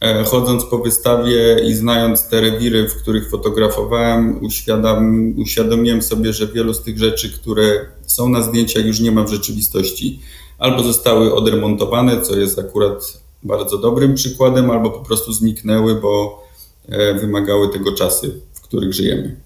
E, 0.00 0.24
chodząc 0.24 0.64
po 0.64 0.78
wystawie 0.78 1.60
i 1.64 1.74
znając 1.74 2.28
te 2.28 2.40
rewiry, 2.40 2.88
w 2.88 2.94
których 2.94 3.30
fotografowałem, 3.30 4.44
uświadom, 4.44 5.34
uświadomiłem 5.38 6.02
sobie, 6.02 6.32
że 6.32 6.46
wielu 6.46 6.74
z 6.74 6.82
tych 6.82 6.98
rzeczy, 6.98 7.32
które 7.32 7.86
są 8.06 8.28
na 8.28 8.42
zdjęciach, 8.42 8.86
już 8.86 9.00
nie 9.00 9.12
ma 9.12 9.24
w 9.24 9.30
rzeczywistości. 9.30 10.20
Albo 10.58 10.82
zostały 10.82 11.34
odremontowane, 11.34 12.22
co 12.22 12.36
jest 12.36 12.58
akurat 12.58 13.20
bardzo 13.42 13.78
dobrym 13.78 14.14
przykładem, 14.14 14.70
albo 14.70 14.90
po 14.90 15.00
prostu 15.00 15.32
zniknęły, 15.32 15.94
bo 15.94 16.42
e, 16.88 17.14
wymagały 17.14 17.68
tego 17.68 17.92
czasy, 17.92 18.40
w 18.52 18.60
których 18.60 18.94
żyjemy. 18.94 19.36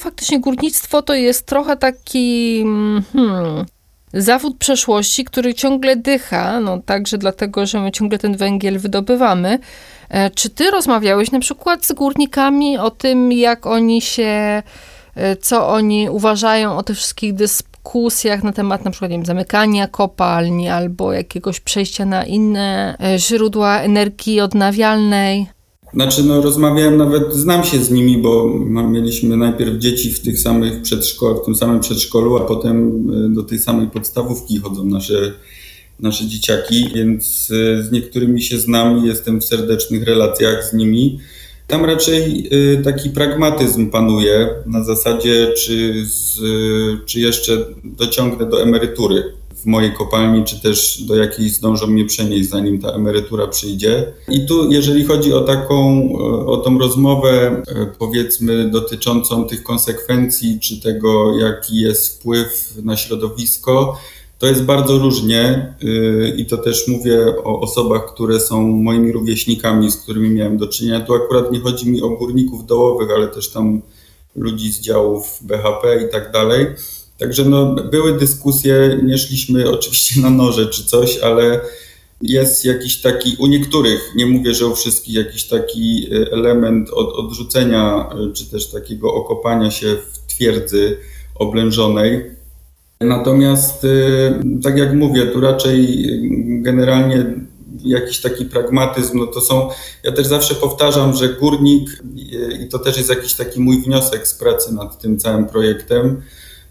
Faktycznie 0.00 0.40
górnictwo 0.40 1.02
to 1.02 1.14
jest 1.14 1.46
trochę 1.46 1.76
taki 1.76 2.60
mm, 2.60 3.02
hmm, 3.12 3.66
zawód 4.12 4.58
przeszłości, 4.58 5.24
który 5.24 5.54
ciągle 5.54 5.96
dycha, 5.96 6.60
no 6.60 6.78
także 6.78 7.18
dlatego, 7.18 7.66
że 7.66 7.80
my 7.80 7.92
ciągle 7.92 8.18
ten 8.18 8.36
węgiel 8.36 8.78
wydobywamy. 8.78 9.58
E, 10.08 10.30
czy 10.30 10.50
ty 10.50 10.70
rozmawiałeś 10.70 11.30
na 11.30 11.40
przykład 11.40 11.86
z 11.86 11.92
górnikami 11.92 12.78
o 12.78 12.90
tym, 12.90 13.32
jak 13.32 13.66
oni 13.66 14.00
się, 14.00 14.62
e, 15.14 15.36
co 15.36 15.68
oni 15.68 16.10
uważają 16.10 16.76
o 16.76 16.82
tych 16.82 16.96
wszystkich 16.96 17.34
dyskusjach 17.34 18.42
na 18.42 18.52
temat 18.52 18.84
na 18.84 18.90
przykład 18.90 19.10
wiem, 19.10 19.26
zamykania 19.26 19.88
kopalni 19.88 20.68
albo 20.68 21.12
jakiegoś 21.12 21.60
przejścia 21.60 22.04
na 22.04 22.24
inne 22.24 22.96
e, 23.02 23.18
źródła 23.18 23.80
energii 23.80 24.40
odnawialnej? 24.40 25.59
Znaczy, 25.94 26.22
no 26.22 26.42
rozmawiałem 26.42 26.96
nawet, 26.96 27.34
znam 27.34 27.64
się 27.64 27.78
z 27.78 27.90
nimi, 27.90 28.18
bo 28.18 28.48
mieliśmy 28.90 29.36
najpierw 29.36 29.78
dzieci 29.78 30.12
w 30.12 30.20
tych 30.20 30.40
samych 30.40 30.82
przedszkolach, 30.82 31.42
w 31.42 31.44
tym 31.44 31.54
samym 31.54 31.80
przedszkolu, 31.80 32.36
a 32.36 32.40
potem 32.40 33.06
e, 33.26 33.34
do 33.34 33.42
tej 33.42 33.58
samej 33.58 33.88
podstawówki 33.88 34.58
chodzą 34.58 34.84
nasze, 34.84 35.32
nasze 36.00 36.26
dzieciaki, 36.26 36.88
więc 36.94 37.50
e, 37.50 37.82
z 37.82 37.92
niektórymi 37.92 38.42
się 38.42 38.58
znam 38.58 39.04
i 39.04 39.08
jestem 39.08 39.40
w 39.40 39.44
serdecznych 39.44 40.04
relacjach 40.04 40.64
z 40.64 40.72
nimi. 40.72 41.20
Tam 41.66 41.84
raczej 41.84 42.48
e, 42.50 42.82
taki 42.82 43.10
pragmatyzm 43.10 43.90
panuje 43.90 44.48
na 44.66 44.84
zasadzie, 44.84 45.52
czy, 45.56 46.04
z, 46.06 46.40
czy 47.06 47.20
jeszcze 47.20 47.66
dociągnę 47.84 48.46
do 48.46 48.62
emerytury 48.62 49.39
w 49.62 49.66
mojej 49.66 49.92
kopalni, 49.92 50.44
czy 50.44 50.60
też 50.60 51.02
do 51.02 51.16
jakiejś 51.16 51.52
zdążą 51.52 51.86
mnie 51.86 52.04
przenieść, 52.04 52.48
zanim 52.48 52.78
ta 52.78 52.88
emerytura 52.88 53.46
przyjdzie. 53.46 54.12
I 54.28 54.46
tu, 54.46 54.72
jeżeli 54.72 55.04
chodzi 55.04 55.32
o 55.32 55.40
taką, 55.40 56.08
o 56.46 56.56
tą 56.56 56.78
rozmowę, 56.78 57.62
e, 57.68 57.86
powiedzmy, 57.98 58.70
dotyczącą 58.70 59.44
tych 59.44 59.62
konsekwencji, 59.62 60.60
czy 60.60 60.80
tego, 60.80 61.38
jaki 61.38 61.80
jest 61.80 62.18
wpływ 62.18 62.74
na 62.82 62.96
środowisko, 62.96 63.98
to 64.38 64.46
jest 64.46 64.64
bardzo 64.64 64.98
różnie 64.98 65.74
e, 65.82 66.28
i 66.36 66.46
to 66.46 66.56
też 66.56 66.88
mówię 66.88 67.26
o 67.44 67.60
osobach, 67.60 68.14
które 68.14 68.40
są 68.40 68.68
moimi 68.68 69.12
rówieśnikami, 69.12 69.90
z 69.90 69.96
którymi 69.96 70.30
miałem 70.30 70.58
do 70.58 70.66
czynienia. 70.66 71.00
Tu 71.00 71.14
akurat 71.14 71.52
nie 71.52 71.60
chodzi 71.60 71.90
mi 71.90 72.02
o 72.02 72.08
górników 72.08 72.66
dołowych, 72.66 73.08
ale 73.16 73.28
też 73.28 73.48
tam 73.48 73.82
ludzi 74.36 74.72
z 74.72 74.80
działów 74.80 75.38
BHP 75.42 76.04
i 76.08 76.12
tak 76.12 76.32
dalej 76.32 76.66
Także 77.20 77.44
no, 77.44 77.74
były 77.74 78.18
dyskusje, 78.18 79.00
nie 79.02 79.18
szliśmy 79.18 79.70
oczywiście 79.70 80.20
na 80.20 80.30
noże 80.30 80.66
czy 80.66 80.84
coś, 80.84 81.18
ale 81.18 81.60
jest 82.22 82.64
jakiś 82.64 83.00
taki, 83.00 83.36
u 83.38 83.46
niektórych, 83.46 84.00
nie 84.16 84.26
mówię, 84.26 84.54
że 84.54 84.66
u 84.66 84.74
wszystkich, 84.74 85.14
jakiś 85.14 85.44
taki 85.44 86.08
e, 86.12 86.32
element 86.32 86.90
od, 86.90 87.16
odrzucenia, 87.16 88.10
e, 88.12 88.32
czy 88.32 88.50
też 88.50 88.70
takiego 88.70 89.14
okopania 89.14 89.70
się 89.70 89.96
w 90.12 90.18
twierdzy 90.26 90.96
oblężonej. 91.34 92.30
Natomiast, 93.00 93.84
e, 93.84 94.42
tak 94.62 94.78
jak 94.78 94.94
mówię, 94.94 95.26
tu 95.26 95.40
raczej 95.40 96.06
generalnie 96.62 97.26
jakiś 97.84 98.20
taki 98.20 98.44
pragmatyzm, 98.44 99.18
no 99.18 99.26
to 99.26 99.40
są, 99.40 99.68
ja 100.04 100.12
też 100.12 100.26
zawsze 100.26 100.54
powtarzam, 100.54 101.14
że 101.14 101.28
górnik, 101.28 102.02
i 102.64 102.68
to 102.68 102.78
też 102.78 102.96
jest 102.96 103.08
jakiś 103.08 103.34
taki 103.34 103.60
mój 103.60 103.82
wniosek 103.82 104.28
z 104.28 104.34
pracy 104.34 104.74
nad 104.74 105.00
tym 105.00 105.18
całym 105.18 105.46
projektem, 105.46 106.22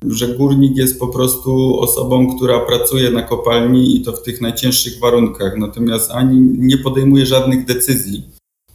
że 0.07 0.27
górnik 0.27 0.77
jest 0.77 0.99
po 0.99 1.07
prostu 1.07 1.79
osobą, 1.79 2.35
która 2.35 2.59
pracuje 2.59 3.11
na 3.11 3.21
kopalni 3.21 3.95
i 3.95 4.01
to 4.01 4.11
w 4.11 4.23
tych 4.23 4.41
najcięższych 4.41 4.99
warunkach, 4.99 5.57
natomiast 5.57 6.11
ani 6.11 6.41
nie 6.57 6.77
podejmuje 6.77 7.25
żadnych 7.25 7.65
decyzji 7.65 8.23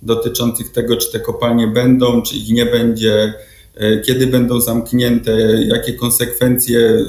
dotyczących 0.02 0.73
tego, 0.73 0.97
czy 0.97 1.12
te 1.12 1.21
kopalnie 1.21 1.66
będą, 1.66 2.23
czy 2.23 2.37
ich 2.37 2.49
nie 2.49 2.66
będzie, 2.66 3.35
e, 3.75 4.00
kiedy 4.00 4.26
będą 4.26 4.61
zamknięte, 4.61 5.33
jakie 5.66 5.93
konsekwencje, 5.93 6.78
e, 6.81 7.04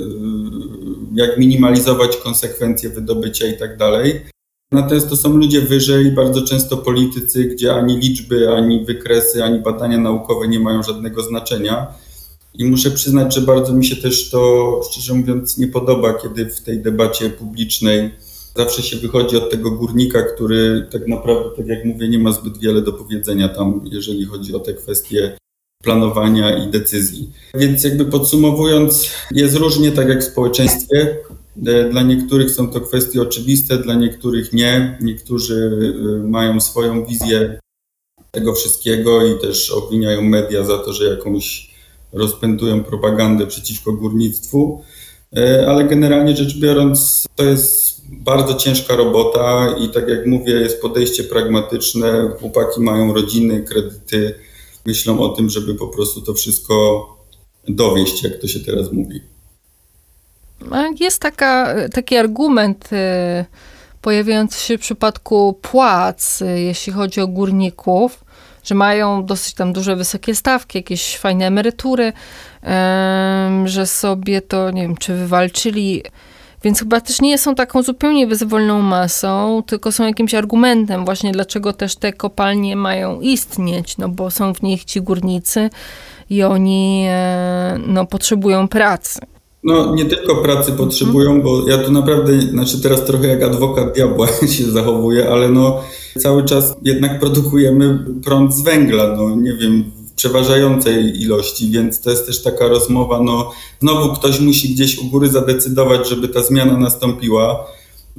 jak 1.16 1.38
minimalizować 1.38 2.18
konsekwencje 2.18 2.90
wydobycia 2.90 3.48
i 3.48 3.58
tak 3.58 3.78
dalej. 3.78 4.22
Natomiast 4.72 5.10
to 5.10 5.16
są 5.16 5.38
ludzie 5.38 5.62
wyżej, 5.62 6.12
bardzo 6.12 6.42
często 6.42 6.78
politycy, 6.78 7.44
gdzie 7.44 7.74
ani 7.76 7.98
liczby, 7.98 8.50
ani 8.50 8.86
wykresy, 8.86 9.44
ani 9.44 9.60
badania 9.60 9.98
naukowe 9.98 10.48
nie 10.48 10.60
mają 10.60 10.84
żadnego 10.84 11.24
znaczenia. 11.24 11.88
I 12.58 12.66
muszę 12.66 12.92
przyznać, 12.92 13.36
że 13.36 13.42
bardzo 13.42 13.74
mi 13.74 13.86
się 13.86 13.96
też 13.96 14.30
to, 14.30 14.82
szczerze 14.92 15.14
mówiąc, 15.14 15.58
nie 15.58 15.68
podoba, 15.68 16.14
kiedy 16.14 16.46
w 16.46 16.62
tej 16.62 16.82
debacie 16.82 17.30
publicznej 17.30 18.12
zawsze 18.56 18.84
się 18.84 18.98
wychodzi 18.98 19.38
od 19.38 19.52
tego 19.52 19.72
górnika, 19.72 20.24
który 20.24 20.88
tak 20.92 21.08
naprawdę, 21.08 21.50
tak 21.58 21.68
jak 21.68 21.86
mówię, 21.86 22.10
nie 22.10 22.20
ma 22.20 22.32
zbyt 22.32 22.58
wiele 22.58 22.82
do 22.82 22.94
powiedzenia 22.94 23.50
tam, 23.50 23.82
jeżeli 23.92 24.26
chodzi 24.26 24.56
o 24.56 24.60
te 24.60 24.74
kwestie 24.74 25.38
planowania 25.84 26.66
i 26.66 26.72
decyzji. 26.72 27.32
Więc 27.56 27.84
jakby 27.84 28.06
podsumowując, 28.06 29.10
jest 29.32 29.56
różnie 29.56 29.92
tak 29.92 30.10
jak 30.10 30.22
w 30.22 30.32
społeczeństwie. 30.32 31.18
Dla 31.92 32.02
niektórych 32.02 32.52
są 32.52 32.68
to 32.68 32.82
kwestie 32.82 33.22
oczywiste, 33.22 33.78
dla 33.78 33.96
niektórych 33.96 34.54
nie. 34.54 34.98
Niektórzy 35.02 35.56
y, 36.24 36.28
mają 36.28 36.62
swoją 36.62 37.06
wizję 37.06 37.60
tego 38.32 38.54
wszystkiego 38.54 39.26
i 39.26 39.40
też 39.40 39.72
obwiniają 39.72 40.22
media 40.22 40.64
za 40.64 40.78
to, 40.78 40.94
że 40.94 41.06
jakąś 41.06 41.75
rozpętują 42.16 42.84
propagandę 42.84 43.48
przeciwko 43.48 43.94
górnictwu, 43.94 44.84
e, 45.38 45.66
ale 45.68 45.84
generalnie 45.84 46.36
rzecz 46.36 46.60
biorąc, 46.60 47.28
to 47.36 47.44
jest 47.44 48.02
bardzo 48.10 48.54
ciężka 48.54 48.96
robota 48.96 49.76
i 49.80 49.90
tak 49.90 50.08
jak 50.08 50.26
mówię, 50.26 50.54
jest 50.54 50.82
podejście 50.82 51.24
pragmatyczne. 51.24 52.32
Chłopaki 52.40 52.82
mają 52.82 53.14
rodziny, 53.14 53.64
kredyty, 53.64 54.36
myślą 54.86 55.20
o 55.20 55.30
tym, 55.30 55.50
żeby 55.50 55.76
po 55.76 55.88
prostu 55.88 56.22
to 56.22 56.34
wszystko 56.34 57.06
dowieść, 57.68 58.24
jak 58.24 58.38
to 58.38 58.48
się 58.48 58.60
teraz 58.60 58.92
mówi. 58.92 59.22
Jest 61.00 61.22
taka, 61.22 61.76
taki 61.90 62.18
argument 62.18 62.90
pojawiający 64.02 64.60
się 64.60 64.78
w 64.78 64.82
przypadku 64.82 65.60
płac, 65.62 66.44
jeśli 66.56 66.94
chodzi 66.94 67.22
o 67.22 67.28
górników, 67.28 68.25
że 68.66 68.76
mają 68.76 69.26
dosyć 69.26 69.54
tam 69.54 69.74
duże, 69.74 69.96
wysokie 69.96 70.36
stawki, 70.36 70.78
jakieś 70.78 71.18
fajne 71.18 71.48
emerytury, 71.48 72.14
że 73.66 73.86
sobie 73.86 74.42
to, 74.42 74.72
nie 74.72 74.82
wiem, 74.82 74.98
czy 74.98 75.16
wywalczyli. 75.16 76.04
Więc 76.64 76.80
chyba 76.80 77.02
też 77.02 77.22
nie 77.22 77.38
są 77.38 77.56
taką 77.56 77.84
zupełnie 77.84 78.28
bezwolną 78.28 78.82
masą, 78.82 79.64
tylko 79.66 79.92
są 79.92 80.06
jakimś 80.06 80.34
argumentem 80.34 81.06
właśnie, 81.06 81.32
dlaczego 81.32 81.74
też 81.74 81.96
te 81.96 82.14
kopalnie 82.14 82.76
mają 82.76 83.22
istnieć, 83.22 83.98
no 83.98 84.10
bo 84.10 84.32
są 84.32 84.54
w 84.54 84.62
nich 84.62 84.86
ci 84.86 85.02
górnicy 85.02 85.70
i 86.30 86.44
oni 86.44 87.06
e, 87.10 87.80
no, 87.88 88.06
potrzebują 88.06 88.68
pracy. 88.68 89.20
No, 89.66 89.96
nie 89.96 90.06
tylko 90.06 90.36
pracy 90.36 90.72
potrzebują, 90.72 91.42
bo 91.42 91.70
ja 91.70 91.78
tu 91.78 91.92
naprawdę, 91.92 92.42
znaczy 92.42 92.82
teraz 92.82 93.06
trochę 93.06 93.28
jak 93.28 93.44
adwokat 93.44 93.96
diabła 93.96 94.28
się 94.58 94.64
zachowuję, 94.72 95.30
ale 95.30 95.50
no 95.50 95.82
cały 96.20 96.44
czas 96.44 96.76
jednak 96.82 97.20
produkujemy 97.20 98.06
prąd 98.24 98.56
z 98.56 98.62
węgla, 98.62 99.16
no 99.18 99.36
nie 99.36 99.54
wiem, 99.54 99.84
w 100.08 100.14
przeważającej 100.14 101.22
ilości, 101.22 101.72
więc 101.72 102.02
to 102.02 102.10
jest 102.10 102.26
też 102.26 102.44
taka 102.44 102.68
rozmowa, 102.68 103.22
no 103.22 103.52
znowu 103.80 104.14
ktoś 104.14 104.40
musi 104.40 104.74
gdzieś 104.74 104.98
u 104.98 105.06
góry 105.06 105.28
zadecydować, 105.28 106.10
żeby 106.10 106.28
ta 106.28 106.44
zmiana 106.44 106.78
nastąpiła 106.78 107.68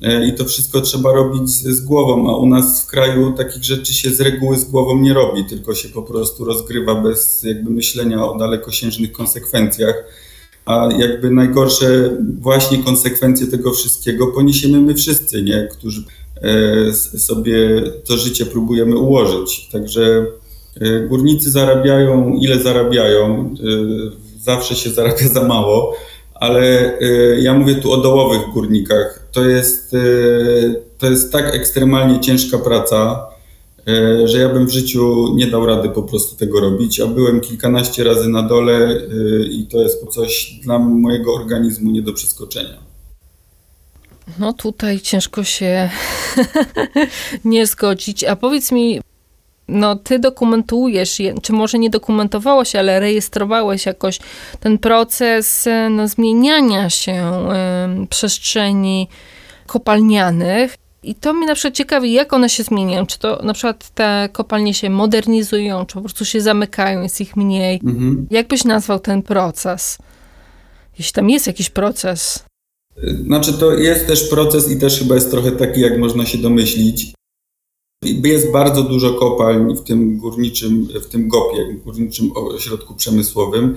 e, 0.02 0.28
i 0.28 0.34
to 0.34 0.44
wszystko 0.44 0.80
trzeba 0.80 1.12
robić 1.12 1.50
z 1.50 1.80
głową, 1.80 2.30
a 2.30 2.36
u 2.36 2.46
nas 2.46 2.84
w 2.84 2.86
kraju 2.86 3.32
takich 3.32 3.64
rzeczy 3.64 3.94
się 3.94 4.10
z 4.10 4.20
reguły 4.20 4.58
z 4.58 4.64
głową 4.64 4.98
nie 4.98 5.14
robi, 5.14 5.44
tylko 5.44 5.74
się 5.74 5.88
po 5.88 6.02
prostu 6.02 6.44
rozgrywa 6.44 6.94
bez 6.94 7.42
jakby 7.42 7.70
myślenia 7.70 8.24
o 8.24 8.38
dalekosiężnych 8.38 9.12
konsekwencjach 9.12 10.04
a 10.66 10.88
jakby 10.98 11.30
najgorsze 11.30 12.10
właśnie 12.40 12.78
konsekwencje 12.78 13.46
tego 13.46 13.72
wszystkiego 13.72 14.26
poniesiemy 14.26 14.80
my 14.80 14.94
wszyscy, 14.94 15.42
nie? 15.42 15.68
którzy 15.72 16.04
e, 16.42 16.94
sobie 17.18 17.82
to 18.04 18.16
życie 18.16 18.46
próbujemy 18.46 18.96
ułożyć. 18.96 19.68
Także 19.72 20.26
e, 20.80 21.00
górnicy 21.00 21.50
zarabiają 21.50 22.38
ile 22.40 22.62
zarabiają, 22.62 23.54
e, 23.54 24.40
zawsze 24.40 24.74
się 24.74 24.90
zarabia 24.90 25.28
za 25.28 25.44
mało, 25.44 25.96
ale 26.34 26.92
ja 27.38 27.54
mówię 27.54 27.74
tu 27.74 27.92
o 27.92 27.96
dołowych 27.96 28.40
górnikach. 28.54 29.28
To 29.32 29.44
jest, 29.44 29.92
to 30.98 31.10
jest 31.10 31.32
tak 31.32 31.54
ekstremalnie 31.54 32.20
ciężka 32.20 32.58
praca, 32.58 33.26
że 34.24 34.38
ja 34.38 34.48
bym 34.48 34.66
w 34.66 34.70
życiu 34.70 35.34
nie 35.34 35.46
dał 35.46 35.66
rady 35.66 35.88
po 35.88 36.02
prostu 36.02 36.36
tego 36.36 36.60
robić, 36.60 37.00
a 37.00 37.06
byłem 37.06 37.40
kilkanaście 37.40 38.04
razy 38.04 38.28
na 38.28 38.42
dole 38.42 38.74
e, 38.74 38.98
i 39.46 39.66
to 39.66 39.82
jest 39.82 40.06
coś 40.06 40.60
dla 40.62 40.78
mojego 40.78 41.34
organizmu 41.34 41.90
nie 41.90 42.02
do 42.02 42.12
przeskoczenia. 42.12 42.78
No 44.38 44.52
tutaj 44.52 45.00
ciężko 45.00 45.44
się 45.44 45.90
nie 47.44 47.66
zgodzić. 47.66 48.24
A 48.24 48.36
powiedz 48.36 48.72
mi, 48.72 49.00
no 49.68 49.96
ty 49.96 50.18
dokumentujesz, 50.18 51.22
czy 51.42 51.52
może 51.52 51.78
nie 51.78 51.90
dokumentowałeś, 51.90 52.76
ale 52.76 53.00
rejestrowałeś 53.00 53.86
jakoś 53.86 54.18
ten 54.60 54.78
proces 54.78 55.68
no, 55.90 56.08
zmieniania 56.08 56.90
się 56.90 57.32
y, 58.02 58.06
przestrzeni 58.06 59.08
kopalnianych. 59.66 60.76
I 61.06 61.14
to 61.14 61.32
mnie 61.32 61.46
na 61.46 61.54
przykład 61.54 61.74
ciekawi, 61.74 62.12
jak 62.12 62.32
one 62.32 62.48
się 62.48 62.62
zmieniają. 62.62 63.06
Czy 63.06 63.18
to 63.18 63.40
na 63.42 63.52
przykład 63.52 63.90
te 63.90 64.28
kopalnie 64.32 64.74
się 64.74 64.90
modernizują, 64.90 65.86
czy 65.86 65.94
po 65.94 66.00
prostu 66.00 66.24
się 66.24 66.40
zamykają, 66.40 67.02
jest 67.02 67.20
ich 67.20 67.36
mniej. 67.36 67.80
Mhm. 67.84 68.26
Jak 68.30 68.48
byś 68.48 68.64
nazwał 68.64 68.98
ten 68.98 69.22
proces? 69.22 69.98
Jeśli 70.98 71.12
tam 71.12 71.30
jest 71.30 71.46
jakiś 71.46 71.70
proces. 71.70 72.44
Znaczy, 73.26 73.52
to 73.52 73.72
jest 73.72 74.06
też 74.06 74.28
proces 74.28 74.70
i 74.70 74.80
też 74.80 74.98
chyba 74.98 75.14
jest 75.14 75.30
trochę 75.30 75.52
taki, 75.52 75.80
jak 75.80 75.98
można 75.98 76.26
się 76.26 76.38
domyślić. 76.38 77.14
Jest 78.02 78.52
bardzo 78.52 78.82
dużo 78.82 79.14
kopalń 79.14 79.76
w 79.76 79.82
tym 79.82 80.18
górniczym, 80.18 80.88
w 81.02 81.06
tym 81.06 81.28
GOP-ie, 81.28 81.74
górniczym 81.74 82.30
ośrodku 82.34 82.94
przemysłowym 82.94 83.76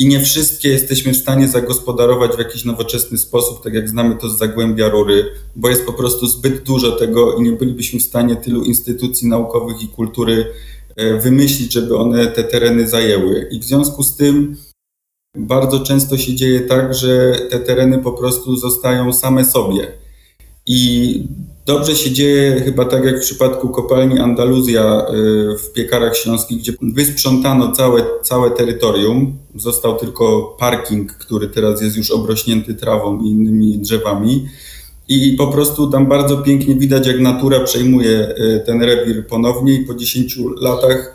i 0.00 0.06
nie 0.06 0.20
wszystkie 0.20 0.68
jesteśmy 0.68 1.12
w 1.12 1.16
stanie 1.16 1.48
zagospodarować 1.48 2.36
w 2.36 2.38
jakiś 2.38 2.64
nowoczesny 2.64 3.18
sposób, 3.18 3.64
tak 3.64 3.74
jak 3.74 3.88
znamy 3.88 4.16
to 4.16 4.28
z 4.28 4.38
Zagłębia 4.38 4.88
Rury, 4.88 5.24
bo 5.56 5.68
jest 5.68 5.86
po 5.86 5.92
prostu 5.92 6.26
zbyt 6.26 6.62
dużo 6.62 6.92
tego 6.92 7.36
i 7.36 7.42
nie 7.42 7.52
bylibyśmy 7.52 8.00
w 8.00 8.02
stanie 8.02 8.36
tylu 8.36 8.62
instytucji 8.62 9.28
naukowych 9.28 9.82
i 9.82 9.88
kultury 9.88 10.52
e, 10.96 11.20
wymyślić, 11.20 11.72
żeby 11.72 11.96
one 11.96 12.26
te 12.26 12.44
tereny 12.44 12.88
zajęły. 12.88 13.48
I 13.50 13.60
w 13.60 13.64
związku 13.64 14.02
z 14.02 14.16
tym 14.16 14.56
bardzo 15.36 15.80
często 15.80 16.18
się 16.18 16.34
dzieje 16.34 16.60
tak, 16.60 16.94
że 16.94 17.32
te 17.50 17.60
tereny 17.60 17.98
po 17.98 18.12
prostu 18.12 18.56
zostają 18.56 19.12
same 19.12 19.44
sobie. 19.44 19.92
I 20.66 21.22
Dobrze 21.70 21.96
się 21.96 22.10
dzieje 22.10 22.60
chyba 22.60 22.84
tak 22.84 23.04
jak 23.04 23.16
w 23.16 23.20
przypadku 23.20 23.68
kopalni 23.68 24.18
Andaluzja 24.18 25.06
y, 25.08 25.58
w 25.58 25.72
Piekarach 25.72 26.16
Śląskich, 26.16 26.58
gdzie 26.58 26.72
wysprzątano 26.82 27.72
całe, 27.72 28.02
całe 28.22 28.50
terytorium. 28.50 29.38
Został 29.54 29.96
tylko 29.96 30.56
parking, 30.58 31.12
który 31.12 31.48
teraz 31.48 31.82
jest 31.82 31.96
już 31.96 32.10
obrośnięty 32.10 32.74
trawą 32.74 33.22
i 33.22 33.28
innymi 33.28 33.78
drzewami. 33.78 34.48
I 35.08 35.32
po 35.38 35.46
prostu 35.46 35.90
tam 35.90 36.06
bardzo 36.06 36.36
pięknie 36.36 36.74
widać, 36.74 37.06
jak 37.06 37.20
natura 37.20 37.60
przejmuje 37.60 38.28
y, 38.28 38.62
ten 38.66 38.82
rewir 38.82 39.26
ponownie 39.26 39.74
i 39.74 39.84
po 39.84 39.94
10 39.94 40.38
latach 40.60 41.14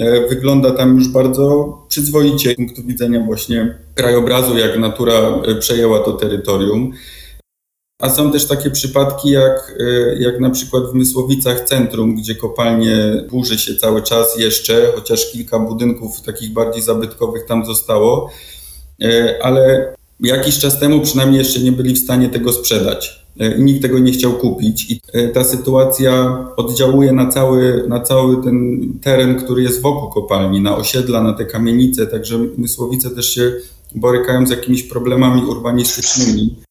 y, 0.00 0.28
wygląda 0.28 0.70
tam 0.70 0.96
już 0.96 1.08
bardzo 1.08 1.78
przyzwoicie 1.88 2.52
z 2.52 2.56
punktu 2.56 2.82
widzenia 2.82 3.20
właśnie 3.20 3.78
krajobrazu, 3.94 4.58
jak 4.58 4.78
natura 4.78 5.42
przejęła 5.60 5.98
to 5.98 6.12
terytorium. 6.12 6.92
A 7.98 8.10
są 8.10 8.32
też 8.32 8.48
takie 8.48 8.70
przypadki, 8.70 9.30
jak, 9.30 9.78
e, 9.80 10.16
jak 10.18 10.40
na 10.40 10.50
przykład 10.50 10.82
w 10.90 10.94
Mysłowicach 10.94 11.60
Centrum, 11.60 12.14
gdzie 12.14 12.34
kopalnie 12.34 13.24
burzy 13.30 13.58
się 13.58 13.76
cały 13.76 14.02
czas 14.02 14.38
jeszcze, 14.38 14.92
chociaż 14.94 15.32
kilka 15.32 15.58
budynków 15.58 16.22
takich 16.22 16.52
bardziej 16.52 16.82
zabytkowych 16.82 17.46
tam 17.46 17.66
zostało, 17.66 18.30
e, 19.02 19.38
ale 19.42 19.92
jakiś 20.20 20.58
czas 20.58 20.80
temu 20.80 21.00
przynajmniej 21.00 21.38
jeszcze 21.38 21.60
nie 21.60 21.72
byli 21.72 21.94
w 21.94 21.98
stanie 21.98 22.28
tego 22.28 22.52
sprzedać. 22.52 23.26
E, 23.40 23.56
I 23.56 23.62
nikt 23.62 23.82
tego 23.82 23.98
nie 23.98 24.12
chciał 24.12 24.32
kupić. 24.32 24.90
I 24.90 25.00
ta 25.34 25.44
sytuacja 25.44 26.44
oddziałuje 26.56 27.12
na 27.12 27.26
cały, 27.28 27.84
na 27.88 28.00
cały 28.00 28.44
ten 28.44 28.80
teren, 29.02 29.34
który 29.34 29.62
jest 29.62 29.82
wokół 29.82 30.10
kopalni, 30.10 30.60
na 30.60 30.76
osiedla, 30.76 31.22
na 31.22 31.32
te 31.32 31.44
kamienice, 31.44 32.06
także 32.06 32.38
Mysłowice 32.56 33.10
też 33.10 33.34
się 33.34 33.52
borykają 33.94 34.46
z 34.46 34.50
jakimiś 34.50 34.82
problemami 34.82 35.42
urbanistycznymi. 35.42 36.65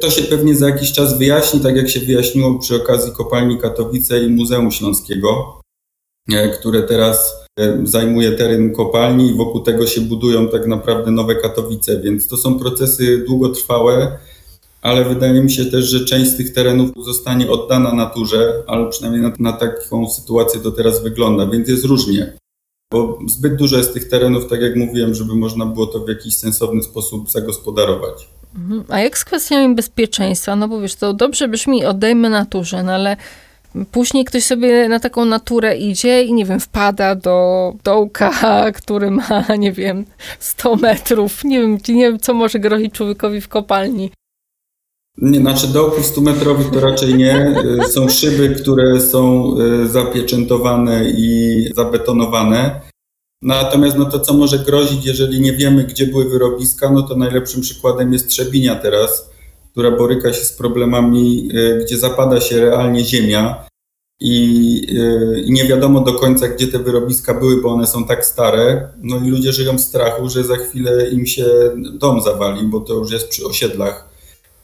To 0.00 0.10
się 0.10 0.22
pewnie 0.22 0.56
za 0.56 0.68
jakiś 0.68 0.92
czas 0.92 1.18
wyjaśni, 1.18 1.60
tak 1.60 1.76
jak 1.76 1.88
się 1.88 2.00
wyjaśniło 2.00 2.58
przy 2.58 2.76
okazji 2.76 3.12
kopalni 3.12 3.58
Katowice 3.58 4.24
i 4.24 4.28
Muzeum 4.28 4.70
Śląskiego, 4.70 5.60
e, 6.32 6.48
które 6.48 6.82
teraz 6.82 7.46
e, 7.60 7.78
zajmuje 7.84 8.32
teren 8.32 8.72
kopalni 8.72 9.30
i 9.30 9.34
wokół 9.34 9.60
tego 9.60 9.86
się 9.86 10.00
budują 10.00 10.48
tak 10.48 10.66
naprawdę 10.66 11.10
nowe 11.10 11.34
Katowice, 11.34 12.00
więc 12.00 12.28
to 12.28 12.36
są 12.36 12.58
procesy 12.58 13.24
długotrwałe, 13.26 14.18
ale 14.82 15.04
wydaje 15.04 15.42
mi 15.42 15.50
się 15.50 15.64
też, 15.64 15.84
że 15.84 16.04
część 16.04 16.30
z 16.30 16.36
tych 16.36 16.52
terenów 16.52 16.90
zostanie 17.04 17.50
oddana 17.50 17.92
naturze, 17.92 18.62
ale 18.66 18.90
przynajmniej 18.90 19.22
na, 19.22 19.32
na 19.38 19.52
taką 19.52 20.10
sytuację 20.10 20.60
to 20.60 20.72
teraz 20.72 21.02
wygląda, 21.02 21.46
więc 21.46 21.68
jest 21.68 21.84
różnie. 21.84 22.32
Bo 22.92 23.18
zbyt 23.28 23.56
dużo 23.56 23.76
jest 23.76 23.94
tych 23.94 24.08
terenów, 24.08 24.48
tak 24.48 24.60
jak 24.60 24.76
mówiłem, 24.76 25.14
żeby 25.14 25.34
można 25.34 25.66
było 25.66 25.86
to 25.86 26.00
w 26.00 26.08
jakiś 26.08 26.36
sensowny 26.36 26.82
sposób 26.82 27.30
zagospodarować. 27.30 28.28
Mhm. 28.56 28.84
A 28.88 29.00
jak 29.00 29.18
z 29.18 29.24
kwestiami 29.24 29.74
bezpieczeństwa? 29.74 30.56
No 30.56 30.68
bo 30.68 30.80
wiesz, 30.80 30.94
to 30.94 31.12
dobrze 31.12 31.48
brzmi, 31.48 31.84
oddajmy 31.84 32.30
naturze, 32.30 32.82
no 32.82 32.92
ale 32.92 33.16
później 33.92 34.24
ktoś 34.24 34.44
sobie 34.44 34.88
na 34.88 35.00
taką 35.00 35.24
naturę 35.24 35.76
idzie 35.76 36.22
i 36.22 36.32
nie 36.32 36.44
wiem, 36.44 36.60
wpada 36.60 37.14
do 37.14 37.72
dołka, 37.84 38.32
który 38.82 39.10
ma, 39.10 39.44
nie 39.58 39.72
wiem, 39.72 40.04
100 40.38 40.76
metrów. 40.76 41.44
Nie 41.44 41.60
wiem, 41.60 41.78
nie 41.88 42.02
wiem 42.10 42.18
co 42.18 42.34
może 42.34 42.58
grozić 42.58 42.94
człowiekowi 42.94 43.40
w 43.40 43.48
kopalni. 43.48 44.10
Nie, 45.22 45.40
znaczy 45.40 45.66
dołków 45.68 46.06
100 46.06 46.20
metrowych 46.20 46.70
to 46.70 46.80
raczej 46.80 47.14
nie. 47.14 47.54
Są 47.88 48.08
szyby, 48.08 48.48
które 48.48 49.00
są 49.00 49.52
e, 49.58 49.86
zapieczętowane 49.86 51.04
i 51.04 51.64
zabetonowane. 51.76 52.80
Natomiast 53.42 53.96
no 53.96 54.04
to, 54.04 54.20
co 54.20 54.34
może 54.34 54.58
grozić, 54.58 55.06
jeżeli 55.06 55.40
nie 55.40 55.52
wiemy, 55.52 55.84
gdzie 55.84 56.06
były 56.06 56.28
wyrobiska, 56.28 56.90
no 56.90 57.02
to 57.02 57.16
najlepszym 57.16 57.60
przykładem 57.60 58.12
jest 58.12 58.28
Trzebinia 58.28 58.74
teraz, 58.74 59.30
która 59.72 59.90
boryka 59.90 60.32
się 60.32 60.44
z 60.44 60.52
problemami, 60.52 61.50
e, 61.54 61.84
gdzie 61.84 61.98
zapada 61.98 62.40
się 62.40 62.60
realnie 62.60 63.04
ziemia 63.04 63.66
i, 64.20 64.86
e, 64.98 65.40
i, 65.40 65.52
nie 65.52 65.64
wiadomo 65.64 66.00
do 66.00 66.14
końca, 66.14 66.48
gdzie 66.48 66.68
te 66.68 66.78
wyrobiska 66.78 67.34
były, 67.34 67.62
bo 67.62 67.68
one 67.68 67.86
są 67.86 68.04
tak 68.04 68.26
stare. 68.26 68.88
No 69.02 69.16
i 69.16 69.28
ludzie 69.28 69.52
żyją 69.52 69.78
w 69.78 69.80
strachu, 69.80 70.28
że 70.28 70.44
za 70.44 70.56
chwilę 70.56 71.10
im 71.10 71.26
się 71.26 71.46
dom 71.92 72.20
zawali, 72.20 72.66
bo 72.66 72.80
to 72.80 72.94
już 72.94 73.12
jest 73.12 73.28
przy 73.28 73.46
osiedlach. 73.46 74.08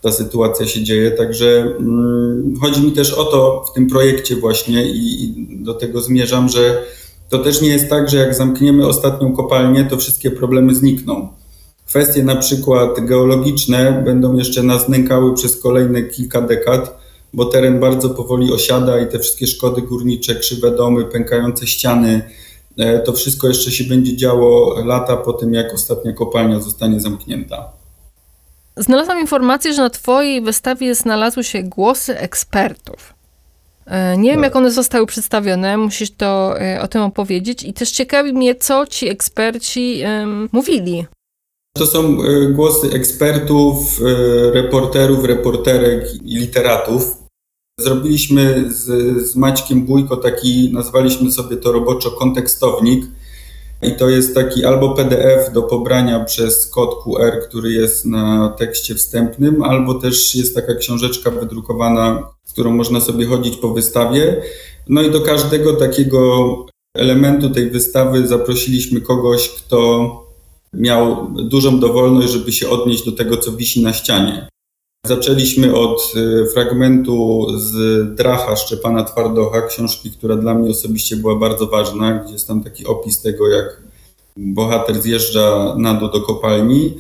Ta 0.00 0.12
sytuacja 0.12 0.66
się 0.66 0.82
dzieje, 0.82 1.10
także 1.10 1.74
mm, 1.78 2.54
chodzi 2.60 2.82
mi 2.82 2.92
też 2.92 3.12
o 3.12 3.24
to 3.24 3.64
w 3.70 3.74
tym 3.74 3.86
projekcie 3.86 4.36
właśnie 4.36 4.86
i, 4.86 5.24
i 5.24 5.34
do 5.64 5.74
tego 5.74 6.00
zmierzam, 6.00 6.48
że 6.48 6.84
to 7.28 7.38
też 7.38 7.60
nie 7.60 7.68
jest 7.68 7.88
tak, 7.88 8.10
że 8.10 8.16
jak 8.16 8.34
zamkniemy 8.34 8.86
ostatnią 8.86 9.32
kopalnię, 9.32 9.84
to 9.84 9.96
wszystkie 9.96 10.30
problemy 10.30 10.74
znikną. 10.74 11.28
Kwestie 11.86 12.22
na 12.22 12.36
przykład 12.36 13.00
geologiczne 13.00 14.02
będą 14.04 14.36
jeszcze 14.36 14.62
nas 14.62 14.88
nękały 14.88 15.34
przez 15.34 15.60
kolejne 15.60 16.02
kilka 16.02 16.40
dekad, 16.40 16.98
bo 17.32 17.44
teren 17.44 17.80
bardzo 17.80 18.10
powoli 18.10 18.52
osiada 18.52 19.00
i 19.00 19.06
te 19.06 19.18
wszystkie 19.18 19.46
szkody 19.46 19.82
górnicze, 19.82 20.34
krzywe 20.34 20.70
domy, 20.70 21.04
pękające 21.04 21.66
ściany, 21.66 22.30
e, 22.78 22.98
to 22.98 23.12
wszystko 23.12 23.48
jeszcze 23.48 23.70
się 23.70 23.84
będzie 23.84 24.16
działo 24.16 24.80
lata 24.84 25.16
po 25.16 25.32
tym, 25.32 25.54
jak 25.54 25.74
ostatnia 25.74 26.12
kopalnia 26.12 26.60
zostanie 26.60 27.00
zamknięta. 27.00 27.72
Znalazłam 28.76 29.20
informację, 29.20 29.72
że 29.72 29.82
na 29.82 29.90
Twojej 29.90 30.42
wystawie 30.42 30.94
znalazły 30.94 31.44
się 31.44 31.62
głosy 31.62 32.18
ekspertów. 32.18 33.14
E, 33.86 34.16
nie 34.16 34.30
wiem, 34.30 34.40
tak. 34.40 34.44
jak 34.44 34.56
one 34.56 34.70
zostały 34.70 35.06
przedstawione, 35.06 35.76
musisz 35.76 36.10
to 36.10 36.60
e, 36.60 36.80
o 36.82 36.88
tym 36.88 37.02
opowiedzieć. 37.02 37.62
I 37.62 37.72
też 37.72 37.90
ciekawi 37.90 38.32
mnie, 38.32 38.54
co 38.54 38.86
ci 38.86 39.08
eksperci 39.08 40.02
um, 40.04 40.48
mówili. 40.52 41.06
To 41.76 41.86
są 41.86 42.22
e, 42.22 42.46
głosy 42.50 42.90
ekspertów, 42.92 44.00
reporterów, 44.52 45.24
reporterek 45.24 46.14
i 46.22 46.36
literatów. 46.36 47.16
Zrobiliśmy 47.80 48.64
z, 48.72 48.84
z 49.30 49.36
Maćkiem 49.36 49.86
Bójko 49.86 50.16
taki, 50.16 50.70
nazwaliśmy 50.72 51.32
sobie 51.32 51.56
to 51.56 51.72
roboczo 51.72 52.10
kontekstownik 52.10 53.04
i 53.84 53.96
to 53.96 54.10
jest 54.10 54.34
taki 54.34 54.64
albo 54.64 54.94
PDF 54.94 55.52
do 55.52 55.62
pobrania 55.62 56.24
przez 56.24 56.66
kod 56.66 57.02
QR, 57.04 57.48
który 57.48 57.72
jest 57.72 58.06
na 58.06 58.54
tekście 58.58 58.94
wstępnym, 58.94 59.62
albo 59.62 59.94
też 59.94 60.34
jest 60.34 60.54
taka 60.54 60.74
książeczka 60.74 61.30
wydrukowana, 61.30 62.28
z 62.44 62.52
którą 62.52 62.70
można 62.70 63.00
sobie 63.00 63.26
chodzić 63.26 63.56
po 63.56 63.68
wystawie. 63.68 64.42
No 64.88 65.02
i 65.02 65.10
do 65.10 65.20
każdego 65.20 65.72
takiego 65.72 66.54
elementu 66.96 67.50
tej 67.50 67.70
wystawy 67.70 68.26
zaprosiliśmy 68.26 69.00
kogoś, 69.00 69.48
kto 69.48 70.10
miał 70.74 71.26
dużą 71.30 71.80
dowolność, 71.80 72.32
żeby 72.32 72.52
się 72.52 72.68
odnieść 72.68 73.04
do 73.04 73.12
tego, 73.12 73.36
co 73.36 73.52
wisi 73.52 73.82
na 73.82 73.92
ścianie. 73.92 74.48
Zaczęliśmy 75.06 75.74
od 75.74 76.12
y, 76.16 76.46
fragmentu 76.52 77.46
z 77.58 77.74
Dracha 78.14 78.56
Szczepana 78.56 79.04
Twardocha, 79.04 79.62
książki, 79.62 80.10
która 80.10 80.36
dla 80.36 80.54
mnie 80.54 80.70
osobiście 80.70 81.16
była 81.16 81.36
bardzo 81.36 81.66
ważna, 81.66 82.18
gdzie 82.18 82.32
jest 82.32 82.48
tam 82.48 82.64
taki 82.64 82.86
opis 82.86 83.20
tego, 83.20 83.48
jak 83.48 83.82
bohater 84.36 85.02
zjeżdża 85.02 85.74
na 85.78 85.94
dół 85.94 86.10
do 86.10 86.20
kopalni, 86.20 86.96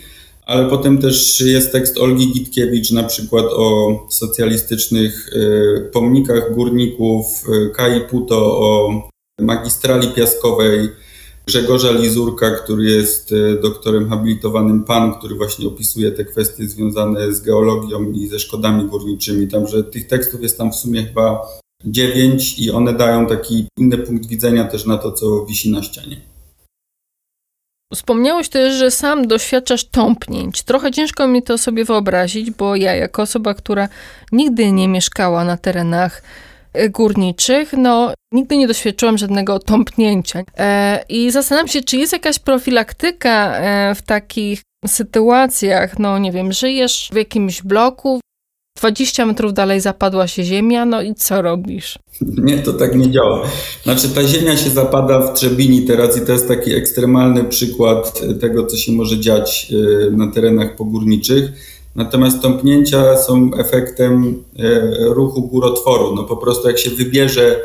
ale 0.46 0.70
potem 0.70 0.98
też 0.98 1.40
jest 1.40 1.72
tekst 1.72 1.98
Olgi 1.98 2.32
Gitkiewicz 2.32 2.90
na 2.90 3.02
przykład 3.02 3.46
o 3.46 3.98
socjalistycznych 4.08 5.28
y, 5.32 5.90
pomnikach 5.92 6.54
górników, 6.54 7.26
y, 7.48 7.70
Kai 7.70 8.00
Puto 8.00 8.36
o 8.58 9.02
magistrali 9.40 10.08
piaskowej, 10.08 10.88
Grzegorza 11.46 11.92
Lizurka, 11.92 12.50
który 12.50 12.84
jest 12.84 13.32
e, 13.32 13.60
doktorem 13.60 14.08
habilitowanym 14.08 14.84
PAN, 14.84 15.14
który 15.14 15.34
właśnie 15.34 15.68
opisuje 15.68 16.12
te 16.12 16.24
kwestie 16.24 16.68
związane 16.68 17.32
z 17.32 17.40
geologią 17.40 18.12
i 18.12 18.26
ze 18.26 18.38
szkodami 18.38 18.84
górniczymi. 18.84 19.48
Także 19.48 19.84
tych 19.84 20.06
tekstów 20.06 20.42
jest 20.42 20.58
tam 20.58 20.72
w 20.72 20.76
sumie 20.76 21.04
chyba 21.04 21.46
dziewięć 21.84 22.58
i 22.58 22.70
one 22.70 22.92
dają 22.92 23.26
taki 23.26 23.66
inny 23.78 23.98
punkt 23.98 24.26
widzenia 24.26 24.64
też 24.64 24.86
na 24.86 24.98
to, 24.98 25.12
co 25.12 25.46
wisi 25.46 25.70
na 25.70 25.82
ścianie. 25.82 26.20
Wspomniałeś 27.94 28.48
też, 28.48 28.74
że 28.74 28.90
sam 28.90 29.28
doświadczasz 29.28 29.84
tąpnięć. 29.84 30.62
Trochę 30.62 30.90
ciężko 30.90 31.28
mi 31.28 31.42
to 31.42 31.58
sobie 31.58 31.84
wyobrazić, 31.84 32.50
bo 32.50 32.76
ja, 32.76 32.94
jako 32.94 33.22
osoba, 33.22 33.54
która 33.54 33.88
nigdy 34.32 34.72
nie 34.72 34.88
mieszkała 34.88 35.44
na 35.44 35.56
terenach 35.56 36.22
górniczych, 36.90 37.72
no 37.72 38.14
nigdy 38.32 38.56
nie 38.56 38.66
doświadczyłam 38.66 39.18
żadnego 39.18 39.58
tąpnięcia. 39.58 40.42
E, 40.58 41.04
I 41.08 41.30
zastanawiam 41.30 41.68
się, 41.68 41.82
czy 41.82 41.96
jest 41.96 42.12
jakaś 42.12 42.38
profilaktyka 42.38 43.56
e, 43.56 43.94
w 43.94 44.02
takich 44.02 44.62
sytuacjach, 44.86 45.98
no 45.98 46.18
nie 46.18 46.32
wiem, 46.32 46.52
żyjesz 46.52 47.08
w 47.12 47.16
jakimś 47.16 47.62
bloku, 47.62 48.20
20 48.78 49.26
metrów 49.26 49.54
dalej 49.54 49.80
zapadła 49.80 50.26
się 50.26 50.44
ziemia, 50.44 50.84
no 50.84 51.02
i 51.02 51.14
co 51.14 51.42
robisz? 51.42 51.98
Nie, 52.44 52.58
to 52.58 52.72
tak 52.72 52.94
nie 52.94 53.10
działa. 53.10 53.46
Znaczy, 53.82 54.08
ta 54.08 54.24
ziemia 54.24 54.56
się 54.56 54.70
zapada 54.70 55.20
w 55.20 55.34
Trzebini 55.34 55.82
teraz 55.82 56.16
i 56.16 56.26
to 56.26 56.32
jest 56.32 56.48
taki 56.48 56.74
ekstremalny 56.74 57.44
przykład 57.44 58.20
tego, 58.40 58.66
co 58.66 58.76
się 58.76 58.92
może 58.92 59.20
dziać 59.20 59.72
e, 59.72 60.10
na 60.10 60.32
terenach 60.32 60.76
pogórniczych. 60.76 61.52
Natomiast 61.96 62.42
tąpnięcia 62.42 63.16
są 63.16 63.50
efektem 63.58 64.44
e, 64.58 64.64
ruchu 65.04 65.42
górotworu. 65.42 66.14
No 66.14 66.24
po 66.24 66.36
prostu 66.36 66.68
jak 66.68 66.78
się 66.78 66.90
wybierze 66.90 67.60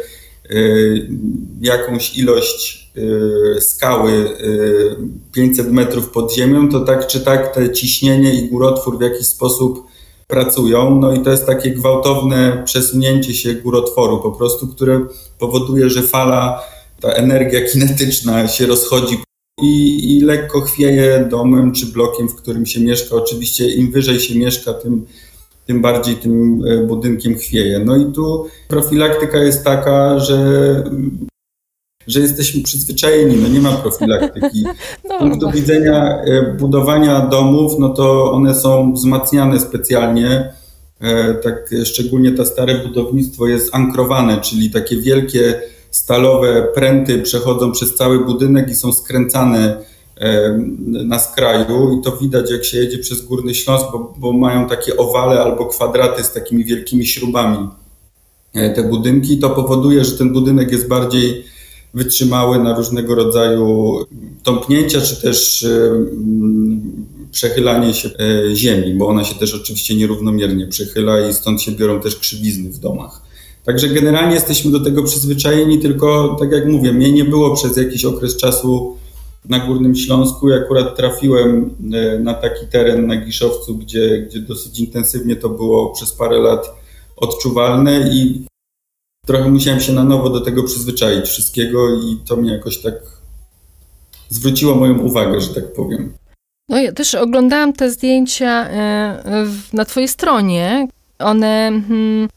e, 0.50 0.56
jakąś 1.62 2.18
ilość 2.18 2.92
e, 3.58 3.62
skały 3.62 4.38
500 5.32 5.72
metrów 5.72 6.10
pod 6.10 6.34
ziemią, 6.36 6.70
to 6.70 6.80
tak 6.80 7.08
czy 7.08 7.22
tak 7.22 7.56
te 7.56 7.72
ciśnienie 7.72 8.34
i 8.34 8.50
górotwór 8.50 8.98
w 8.98 9.02
jakiś 9.02 9.28
sposób 9.28 9.84
pracują. 10.28 11.00
No 11.00 11.13
i 11.13 11.20
to 11.20 11.32
jest 11.32 11.46
takie 11.46 11.72
gwałtowne 11.72 12.62
przesunięcie 12.65 13.34
się 13.34 13.54
górotworu 13.54 14.20
po 14.20 14.32
prostu, 14.32 14.68
które 14.68 15.06
powoduje, 15.39 15.89
że 15.89 16.02
fala, 16.02 16.63
ta 17.02 17.10
energia 17.10 17.62
kinetyczna 17.72 18.48
się 18.48 18.65
rozchodzi 18.65 19.18
i, 19.62 20.17
i 20.17 20.22
lekko 20.22 20.62
chwieje 20.62 21.28
domem 21.32 21.72
czy 21.72 21.86
blokiem, 21.86 22.30
w 22.30 22.36
którym 22.36 22.65
się 22.65 22.80
mieszka. 22.80 23.15
Oczywiście 23.15 23.69
im 23.74 23.91
wyżej 23.91 24.19
się 24.19 24.39
mieszka, 24.39 24.74
tym, 24.74 25.06
tym 25.65 25.82
bardziej 25.82 26.15
tym 26.15 26.63
e, 26.67 26.78
budynkiem 26.78 27.36
chwieje. 27.36 27.80
No 27.80 27.98
i 27.98 28.12
tu 28.12 28.45
profilaktyka 28.67 29.38
jest 29.38 29.63
taka, 29.63 30.19
że 30.19 30.84
że 32.08 32.19
jesteśmy 32.19 32.63
przyzwyczajeni, 32.63 33.38
no 33.38 33.48
nie 33.48 33.60
ma 33.60 33.72
profilaktyki. 33.72 34.65
Z 35.06 35.19
punktu 35.19 35.52
widzenia 35.52 36.22
e, 36.22 36.54
budowania 36.60 37.19
domów, 37.19 37.80
no 37.80 37.89
to 37.89 38.32
one 38.32 38.56
są 38.56 38.93
wzmacniane 38.93 39.60
specjalnie. 39.60 40.54
E, 41.02 41.34
tak 41.34 41.69
szczególnie 41.86 42.32
to 42.32 42.45
stare 42.45 42.76
budownictwo 42.88 43.48
jest 43.48 43.76
ankrowane, 43.76 44.41
czyli 44.41 44.72
takie 44.72 44.98
wielkie 44.98 45.62
stalowe 45.91 46.67
pręty 46.75 47.19
przechodzą 47.21 47.71
przez 47.71 47.95
cały 47.95 48.25
budynek 48.25 48.69
i 48.69 48.75
są 48.75 48.93
skręcane 48.93 49.89
na 50.86 51.19
skraju 51.19 51.99
i 51.99 52.04
to 52.04 52.17
widać 52.17 52.52
jak 52.52 52.65
się 52.65 52.78
jedzie 52.78 52.97
przez 52.97 53.21
Górny 53.21 53.56
Śląsk, 53.56 53.86
bo, 53.91 54.13
bo 54.17 54.34
mają 54.34 54.69
takie 54.69 54.97
owale 54.97 55.41
albo 55.41 55.65
kwadraty 55.65 56.23
z 56.23 56.32
takimi 56.32 56.65
wielkimi 56.65 57.08
śrubami 57.08 57.67
e, 58.54 58.69
te 58.69 58.84
budynki. 58.84 59.39
To 59.39 59.49
powoduje, 59.49 60.06
że 60.06 60.17
ten 60.17 60.34
budynek 60.34 60.71
jest 60.71 60.88
bardziej 60.88 61.43
wytrzymały 61.93 62.60
na 62.60 62.75
różnego 62.75 63.15
rodzaju 63.15 63.97
tąpnięcia, 64.43 65.02
czy 65.02 65.21
też 65.21 65.67
przechylanie 67.32 67.93
się 67.93 68.10
e, 68.10 68.56
ziemi, 68.56 68.93
bo 68.93 69.08
ona 69.08 69.23
się 69.23 69.36
też 69.36 69.54
oczywiście 69.54 69.95
nierównomiernie 69.95 70.67
przechyla 70.67 71.30
i 71.30 71.34
stąd 71.34 71.62
się 71.62 71.71
biorą 71.71 72.02
też 72.02 72.15
krzywizny 72.15 72.69
w 72.69 72.80
domach. 72.80 73.29
Także 73.69 73.89
generalnie 73.89 74.36
jesteśmy 74.36 74.71
do 74.71 74.79
tego 74.79 75.03
przyzwyczajeni, 75.03 75.79
tylko 75.79 76.36
tak 76.39 76.51
jak 76.51 76.65
mówię, 76.65 76.93
mnie 76.93 77.12
nie 77.12 77.25
było 77.25 77.55
przez 77.55 77.77
jakiś 77.77 78.05
okres 78.05 78.38
czasu 78.38 78.97
na 79.45 79.60
Górnym 79.60 79.95
Śląsku. 79.95 80.49
Ja 80.49 80.58
akurat 80.58 80.95
trafiłem 80.95 81.75
e, 81.93 82.19
na 82.19 82.34
taki 82.34 82.67
teren 82.67 83.08
na 83.08 83.15
Giszowcu, 83.15 83.77
gdzie, 83.77 84.21
gdzie 84.21 84.39
dosyć 84.39 84.79
intensywnie 84.79 85.36
to 85.36 85.49
było 85.49 85.89
przez 85.89 86.12
parę 86.12 86.39
lat 86.39 86.69
odczuwalne 87.17 88.10
i 88.13 88.45
trochę 89.25 89.49
musiałem 89.49 89.79
się 89.79 89.93
na 89.93 90.03
nowo 90.03 90.29
do 90.29 90.41
tego 90.41 90.63
przyzwyczaić 90.63 91.25
wszystkiego 91.25 91.95
i 91.95 92.17
to 92.27 92.36
mnie 92.36 92.51
jakoś 92.51 92.77
tak 92.77 92.95
zwróciło 94.29 94.75
moją 94.75 94.99
uwagę, 94.99 95.41
że 95.41 95.53
tak 95.53 95.73
powiem. 95.73 96.13
No 96.69 96.79
ja 96.79 96.91
też 96.91 97.15
oglądałam 97.15 97.73
te 97.73 97.91
zdjęcia 97.91 98.69
e, 98.69 99.45
na 99.73 99.86
twojej 99.86 100.08
stronie. 100.08 100.88
One 101.19 101.82
hmm, 101.88 102.27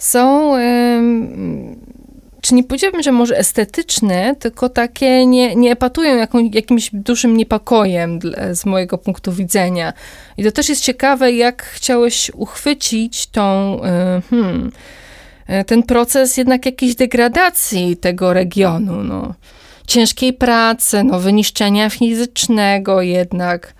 są, 0.00 0.54
czy 2.40 2.54
nie 2.54 2.64
powiedziałabym, 2.64 3.02
że 3.02 3.12
może 3.12 3.38
estetyczne, 3.38 4.36
tylko 4.36 4.68
takie 4.68 5.26
nie, 5.26 5.56
nie 5.56 5.72
epatują 5.72 6.16
jaką, 6.16 6.50
jakimś 6.52 6.90
dużym 6.92 7.36
niepokojem 7.36 8.18
z 8.52 8.66
mojego 8.66 8.98
punktu 8.98 9.32
widzenia. 9.32 9.92
I 10.36 10.44
to 10.44 10.52
też 10.52 10.68
jest 10.68 10.82
ciekawe, 10.82 11.32
jak 11.32 11.62
chciałeś 11.62 12.30
uchwycić 12.34 13.26
tą, 13.26 13.80
e, 13.84 14.22
hmm, 14.30 14.72
e, 15.46 15.64
ten 15.64 15.82
proces 15.82 16.36
jednak 16.36 16.66
jakiejś 16.66 16.94
degradacji 16.94 17.96
tego 17.96 18.32
regionu, 18.32 19.04
no. 19.04 19.34
Ciężkiej 19.86 20.32
pracy, 20.32 21.04
no, 21.04 21.20
wyniszczenia 21.20 21.90
fizycznego 21.90 23.02
jednak. 23.02 23.74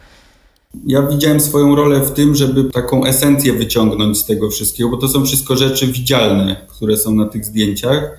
Ja 0.87 1.03
widziałem 1.03 1.41
swoją 1.41 1.75
rolę 1.77 2.01
w 2.01 2.11
tym, 2.11 2.35
żeby 2.35 2.65
taką 2.65 3.05
esencję 3.05 3.53
wyciągnąć 3.53 4.19
z 4.19 4.25
tego 4.25 4.51
wszystkiego, 4.51 4.91
bo 4.91 4.97
to 4.97 5.09
są 5.09 5.25
wszystko 5.27 5.57
rzeczy 5.57 5.87
widzialne, 5.87 6.67
które 6.69 6.97
są 6.97 7.15
na 7.15 7.27
tych 7.27 7.45
zdjęciach. 7.45 8.19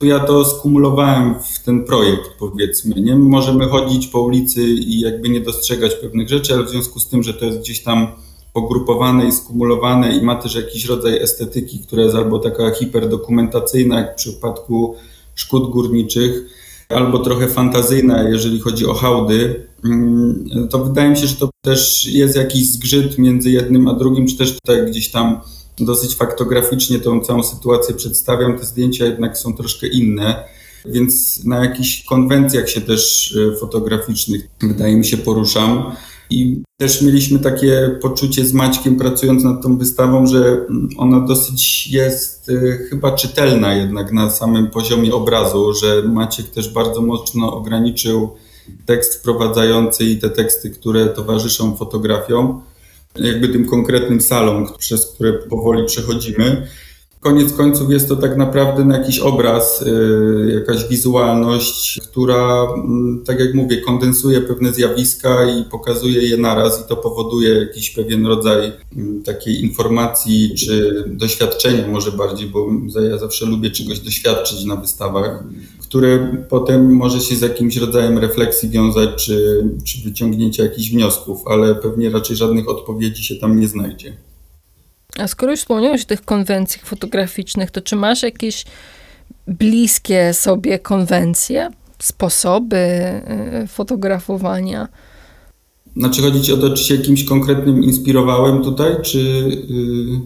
Ja 0.00 0.20
to 0.20 0.44
skumulowałem 0.44 1.34
w 1.34 1.64
ten 1.64 1.84
projekt, 1.84 2.30
powiedzmy. 2.38 3.00
Nie? 3.00 3.16
Możemy 3.16 3.68
chodzić 3.68 4.06
po 4.06 4.20
ulicy 4.20 4.62
i 4.62 5.00
jakby 5.00 5.28
nie 5.28 5.40
dostrzegać 5.40 5.94
pewnych 5.94 6.28
rzeczy, 6.28 6.54
ale 6.54 6.64
w 6.64 6.68
związku 6.68 7.00
z 7.00 7.08
tym, 7.08 7.22
że 7.22 7.34
to 7.34 7.44
jest 7.44 7.58
gdzieś 7.58 7.82
tam 7.82 8.06
pogrupowane 8.52 9.26
i 9.26 9.32
skumulowane 9.32 10.16
i 10.16 10.22
ma 10.22 10.36
też 10.36 10.54
jakiś 10.54 10.84
rodzaj 10.84 11.18
estetyki, 11.22 11.78
która 11.78 12.02
jest 12.02 12.14
albo 12.14 12.38
taka 12.38 12.70
hiperdokumentacyjna, 12.70 14.00
jak 14.00 14.12
w 14.12 14.16
przypadku 14.16 14.94
szkód 15.34 15.70
górniczych, 15.70 16.44
albo 16.90 17.18
trochę 17.18 17.48
fantazyjna, 17.48 18.28
jeżeli 18.28 18.60
chodzi 18.60 18.86
o 18.86 18.94
hałdy, 18.94 19.66
mm, 19.84 20.68
to 20.70 20.84
wydaje 20.84 21.10
mi 21.10 21.16
się, 21.16 21.26
że 21.26 21.36
to 21.36 21.50
też 21.64 22.06
jest 22.06 22.36
jakiś 22.36 22.66
zgrzyt 22.66 23.18
między 23.18 23.50
jednym 23.50 23.88
a 23.88 23.94
drugim, 23.94 24.26
czy 24.26 24.36
też 24.36 24.58
tutaj 24.58 24.86
gdzieś 24.86 25.10
tam 25.10 25.40
dosyć 25.78 26.16
faktograficznie 26.16 26.98
tą 26.98 27.20
całą 27.20 27.42
sytuację 27.42 27.94
przedstawiam. 27.94 28.58
Te 28.58 28.64
zdjęcia 28.64 29.04
jednak 29.04 29.38
są 29.38 29.56
troszkę 29.56 29.86
inne, 29.86 30.44
więc 30.86 31.44
na 31.44 31.64
jakichś 31.64 32.04
konwencjach 32.04 32.70
się 32.70 32.80
też 32.80 33.34
e, 33.36 33.56
fotograficznych 33.56 34.48
wydaje 34.60 34.96
mi 34.96 35.04
się 35.04 35.16
poruszam. 35.16 35.92
I 36.30 36.62
też 36.76 37.02
mieliśmy 37.02 37.38
takie 37.38 37.98
poczucie 38.02 38.44
z 38.44 38.52
Maćkiem, 38.52 38.96
pracując 38.96 39.44
nad 39.44 39.62
tą 39.62 39.78
wystawą, 39.78 40.26
że 40.26 40.66
ona 40.96 41.20
dosyć 41.20 41.86
jest 41.86 42.48
y, 42.48 42.86
chyba 42.90 43.12
czytelna 43.12 43.74
jednak 43.74 44.12
na 44.12 44.30
samym 44.30 44.70
poziomie 44.70 45.14
obrazu, 45.14 45.74
że 45.74 46.02
Maciek 46.02 46.48
też 46.48 46.68
bardzo 46.68 47.02
mocno 47.02 47.56
ograniczył 47.56 48.30
tekst 48.86 49.14
wprowadzający 49.14 50.04
i 50.04 50.18
te 50.18 50.30
teksty, 50.30 50.70
które 50.70 51.06
towarzyszą 51.06 51.76
fotografiom, 51.76 52.62
jakby 53.16 53.48
tym 53.48 53.64
konkretnym 53.64 54.20
salom, 54.20 54.66
przez 54.78 55.06
które 55.06 55.32
powoli 55.32 55.86
przechodzimy 55.86 56.66
koniec 57.20 57.52
końców 57.52 57.90
jest 57.90 58.08
to 58.08 58.16
tak 58.16 58.36
naprawdę 58.36 58.98
jakiś 58.98 59.18
obraz, 59.18 59.82
y, 59.82 60.52
jakaś 60.54 60.88
wizualność, 60.88 62.00
która, 62.02 62.66
mm, 62.74 63.22
tak 63.26 63.40
jak 63.40 63.54
mówię, 63.54 63.76
kondensuje 63.76 64.40
pewne 64.40 64.72
zjawiska 64.72 65.44
i 65.44 65.64
pokazuje 65.64 66.22
je 66.22 66.36
naraz 66.36 66.84
i 66.84 66.88
to 66.88 66.96
powoduje 66.96 67.48
jakiś 67.48 67.90
pewien 67.90 68.26
rodzaj 68.26 68.72
mm, 68.96 69.22
takiej 69.22 69.62
informacji 69.62 70.54
czy 70.54 71.04
doświadczenia 71.06 71.88
może 71.88 72.12
bardziej, 72.12 72.48
bo 72.48 72.66
ja 73.10 73.18
zawsze 73.18 73.46
lubię 73.46 73.70
czegoś 73.70 74.00
doświadczyć 74.00 74.64
na 74.64 74.76
wystawach, 74.76 75.44
które 75.78 76.36
potem 76.48 76.92
może 76.94 77.20
się 77.20 77.36
z 77.36 77.40
jakimś 77.40 77.76
rodzajem 77.76 78.18
refleksji 78.18 78.70
wiązać 78.70 79.10
czy, 79.24 79.64
czy 79.84 80.04
wyciągnięcia 80.04 80.62
jakichś 80.62 80.90
wniosków, 80.90 81.46
ale 81.46 81.74
pewnie 81.74 82.10
raczej 82.10 82.36
żadnych 82.36 82.68
odpowiedzi 82.68 83.24
się 83.24 83.36
tam 83.36 83.60
nie 83.60 83.68
znajdzie. 83.68 84.29
A 85.18 85.28
skoro 85.28 85.52
już 85.52 85.60
wspomniałeś 85.60 86.02
o 86.02 86.06
tych 86.06 86.24
konwencjach 86.24 86.84
fotograficznych, 86.84 87.70
to 87.70 87.80
czy 87.80 87.96
masz 87.96 88.22
jakieś 88.22 88.64
bliskie 89.46 90.34
sobie 90.34 90.78
konwencje, 90.78 91.70
sposoby 91.98 92.76
y, 93.64 93.66
fotografowania? 93.66 94.88
Znaczy 95.96 96.22
chodzi 96.22 96.42
ci 96.42 96.52
o 96.52 96.56
to, 96.56 96.70
czy 96.70 96.84
się 96.84 96.94
jakimś 96.94 97.24
konkretnym 97.24 97.82
inspirowałem 97.82 98.62
tutaj, 98.62 99.02
czy... 99.02 99.18
Yy... 99.18 100.20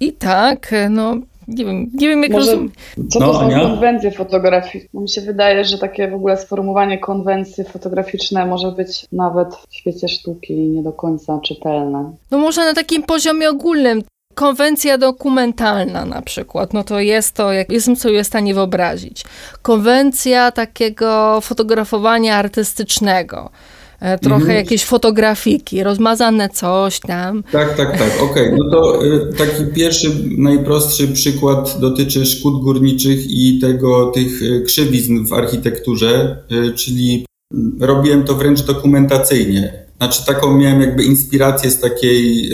I 0.00 0.12
tak, 0.12 0.74
no 0.90 1.16
nie 1.48 1.64
wiem, 1.64 1.90
nie 1.94 2.08
wiem 2.08 2.22
jak 2.22 2.32
Może, 2.32 2.50
rozum... 2.50 2.70
Co 3.10 3.18
to 3.18 3.26
no, 3.26 3.34
są 3.34 3.40
Ania? 3.40 3.60
konwencje 3.60 4.10
fotograficzne? 4.10 5.00
Mi 5.00 5.08
się 5.08 5.20
wydaje, 5.20 5.64
że 5.64 5.78
takie 5.78 6.08
w 6.08 6.14
ogóle 6.14 6.36
sformułowanie 6.36 6.98
konwencji 6.98 7.64
fotograficzne 7.64 8.46
może 8.46 8.72
być 8.72 9.06
nawet 9.12 9.48
w 9.70 9.76
świecie 9.76 10.08
sztuki 10.08 10.54
nie 10.54 10.82
do 10.82 10.92
końca 10.92 11.40
czytelne. 11.40 12.12
No 12.30 12.38
może 12.38 12.64
na 12.64 12.74
takim 12.74 13.02
poziomie 13.02 13.50
ogólnym. 13.50 14.02
Konwencja 14.34 14.98
dokumentalna 14.98 16.04
na 16.04 16.22
przykład, 16.22 16.72
no 16.72 16.84
to 16.84 17.00
jest 17.00 17.34
to, 17.34 17.52
jak 17.52 17.72
jestem 17.72 17.96
sobie 17.96 18.24
w 18.24 18.26
stanie 18.26 18.54
wyobrazić. 18.54 19.24
Konwencja 19.62 20.52
takiego 20.52 21.40
fotografowania 21.40 22.36
artystycznego 22.36 23.50
trochę 23.98 24.42
mhm. 24.42 24.56
jakieś 24.56 24.84
fotografiki, 24.84 25.82
rozmazane 25.82 26.48
coś 26.48 27.00
tam. 27.00 27.42
Tak, 27.52 27.76
tak, 27.76 27.98
tak, 27.98 28.22
okej. 28.22 28.46
Okay. 28.46 28.58
No 28.58 28.70
to 28.70 29.04
y, 29.06 29.32
taki 29.38 29.64
pierwszy, 29.74 30.10
najprostszy 30.38 31.08
przykład 31.08 31.80
dotyczy 31.80 32.26
szkód 32.26 32.62
górniczych 32.62 33.30
i 33.30 33.58
tego, 33.58 34.06
tych 34.06 34.42
y, 34.42 34.62
krzywizn 34.66 35.24
w 35.24 35.32
architekturze, 35.32 36.36
czyli 36.74 37.26
robiłem 37.80 38.24
to 38.24 38.34
wręcz 38.34 38.62
dokumentacyjnie. 38.62 39.84
Znaczy 39.96 40.26
taką 40.26 40.56
miałem 40.56 40.80
jakby 40.80 41.04
inspirację 41.04 41.70
z 41.70 41.80
takiej 41.80 42.50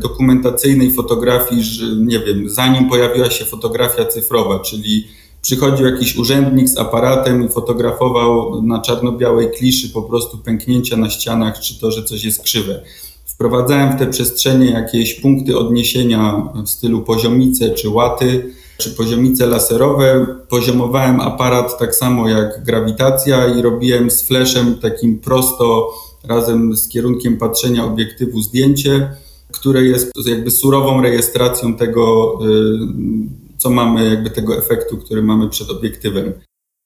dokumentacyjnej 0.00 0.90
fotografii, 0.90 1.62
że 1.62 1.86
nie 1.96 2.18
wiem, 2.18 2.48
zanim 2.48 2.88
pojawiła 2.88 3.30
się 3.30 3.44
fotografia 3.44 4.04
cyfrowa, 4.04 4.60
czyli 4.60 5.06
przychodził 5.48 5.86
jakiś 5.86 6.16
urzędnik 6.16 6.68
z 6.68 6.78
aparatem 6.78 7.46
i 7.46 7.48
fotografował 7.48 8.62
na 8.62 8.80
czarno-białej 8.80 9.50
kliszy 9.50 9.88
po 9.88 10.02
prostu 10.02 10.38
pęknięcia 10.38 10.96
na 10.96 11.10
ścianach, 11.10 11.60
czy 11.60 11.80
to, 11.80 11.90
że 11.90 12.04
coś 12.04 12.24
jest 12.24 12.42
krzywe. 12.42 12.82
Wprowadzałem 13.24 13.92
w 13.92 13.98
te 13.98 14.06
przestrzenie 14.06 14.70
jakieś 14.70 15.14
punkty 15.14 15.58
odniesienia 15.58 16.42
w 16.64 16.68
stylu 16.68 17.00
poziomice 17.00 17.70
czy 17.70 17.88
łaty, 17.88 18.54
czy 18.78 18.90
poziomice 18.90 19.46
laserowe. 19.46 20.26
Poziomowałem 20.48 21.20
aparat 21.20 21.78
tak 21.78 21.94
samo 21.94 22.28
jak 22.28 22.64
grawitacja 22.64 23.46
i 23.46 23.62
robiłem 23.62 24.10
z 24.10 24.22
flashem 24.22 24.74
takim 24.74 25.18
prosto 25.18 25.90
razem 26.24 26.76
z 26.76 26.88
kierunkiem 26.88 27.36
patrzenia 27.36 27.84
obiektywu 27.84 28.42
zdjęcie, 28.42 29.10
które 29.52 29.82
jest 29.82 30.12
jakby 30.26 30.50
surową 30.50 31.02
rejestracją 31.02 31.76
tego, 31.76 32.38
y, 32.46 33.47
co 33.58 33.70
mamy 33.70 34.10
jakby 34.10 34.30
tego 34.30 34.58
efektu, 34.58 34.96
który 34.96 35.22
mamy 35.22 35.48
przed 35.48 35.70
obiektywem. 35.70 36.32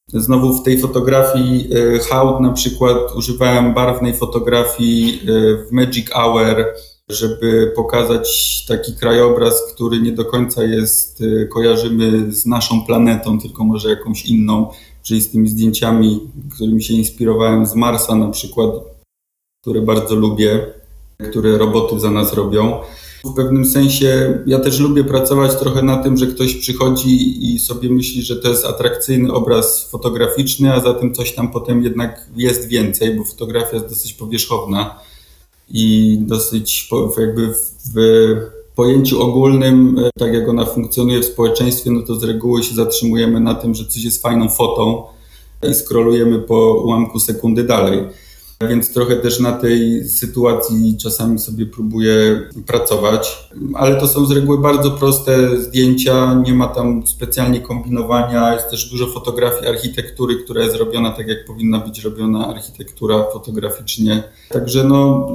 Znowu 0.08 0.54
w 0.54 0.62
tej 0.62 0.80
fotografii 0.80 1.68
e, 1.74 1.98
hałd 1.98 2.40
na 2.40 2.52
przykład 2.52 3.16
używałem 3.16 3.74
barwnej 3.74 4.14
fotografii 4.14 5.20
e, 5.20 5.56
w 5.66 5.72
Magic 5.72 6.11
Hour, 6.11 6.66
żeby 7.08 7.72
pokazać 7.76 8.64
taki 8.68 8.92
krajobraz, 8.96 9.72
który 9.74 10.00
nie 10.00 10.12
do 10.12 10.24
końca 10.24 10.64
jest, 10.64 11.22
e, 11.22 11.46
kojarzymy 11.46 12.32
z 12.32 12.46
naszą 12.46 12.87
planetą, 12.87 13.40
tylko 13.40 13.64
może 13.64 13.90
jakąś 13.90 14.26
inną, 14.26 14.70
czyli 15.02 15.20
z 15.20 15.30
tymi 15.30 15.48
zdjęciami, 15.48 16.20
którymi 16.54 16.82
się 16.82 16.94
inspirowałem 16.94 17.66
z 17.66 17.74
Marsa 17.74 18.14
na 18.14 18.28
przykład, 18.28 18.70
które 19.62 19.80
bardzo 19.80 20.14
lubię, 20.14 20.66
które 21.30 21.58
roboty 21.58 22.00
za 22.00 22.11
nas 22.11 22.35
robią. 22.35 22.80
W 23.24 23.35
pewnym 23.35 23.66
sensie 23.66 24.38
ja 24.46 24.61
też 24.61 24.80
lubię 24.80 25.04
pracować 25.04 25.56
trochę 25.56 25.82
na 25.82 26.02
tym, 26.02 26.16
że 26.16 26.26
ktoś 26.26 26.54
przychodzi 26.54 27.44
i 27.54 27.58
sobie 27.58 27.90
myśli, 27.90 28.22
że 28.22 28.37
to 28.37 28.48
jest 28.48 28.64
atrakcyjny 28.64 29.32
obraz 29.32 29.88
fotograficzny, 29.90 30.74
a 30.74 30.80
za 30.80 30.94
tym 30.94 31.14
coś 31.14 31.35
tam 31.35 31.52
potem 31.52 31.82
jednak 31.82 32.26
jest 32.37 32.68
więcej, 32.68 33.14
bo 33.14 33.24
fotografia 33.24 33.76
jest 33.76 33.88
dosyć 33.88 34.12
powierzchowna 34.12 35.00
i 35.68 36.16
dosyć 36.20 36.88
jakby 37.18 37.54
w 37.94 37.94
pojęciu 38.76 39.22
ogólnym, 39.22 39.98
e, 39.98 40.11
tak 40.18 40.35
jak 40.35 40.48
ona 40.48 40.66
funkcjonuje 40.66 41.20
w 41.20 41.24
społeczeństwie, 41.24 41.90
no 41.90 42.02
to 42.02 42.14
z 42.14 42.24
reguły 42.24 42.62
się 42.62 42.74
zatrzymujemy 42.74 43.40
na 43.40 43.54
tym, 43.54 43.74
że 43.74 43.85
coś 43.85 44.04
jest 44.04 44.22
fajną 44.22 44.48
fotą 44.48 45.02
i 45.70 45.74
skrolujemy 45.74 46.38
po 46.38 46.74
ułamku 46.85 47.20
sekundy 47.20 47.64
dalej. 47.64 48.04
Więc 48.68 48.92
trochę 48.92 49.16
też 49.16 49.40
na 49.40 49.53
tej 49.53 50.09
sytuacji 50.09 50.96
czasami 50.96 51.38
sobie 51.38 51.66
próbuję 51.66 52.42
pracować, 52.66 53.48
ale 53.75 54.01
to 54.01 54.09
są 54.09 54.27
z 54.27 54.31
reguły 54.31 54.59
bardzo 54.59 54.90
proste 54.90 55.61
zdjęcia, 55.61 56.35
nie 56.35 56.55
ma 56.55 56.68
tam 56.68 57.07
specjalnie 57.07 57.61
kombinowania, 57.61 58.55
jest 58.55 58.70
też 58.70 58.90
dużo 58.90 59.07
fotografii 59.07 59.66
architektury, 59.66 60.37
która 60.37 60.62
jest 60.62 60.77
robiona 60.77 61.11
tak, 61.11 61.29
jak 61.29 61.44
powinna 61.44 61.79
być 61.79 62.05
robiona 62.05 62.48
architektura 62.48 63.25
fotograficznie. 63.33 64.22
Także 64.48 64.85
no, 64.85 65.31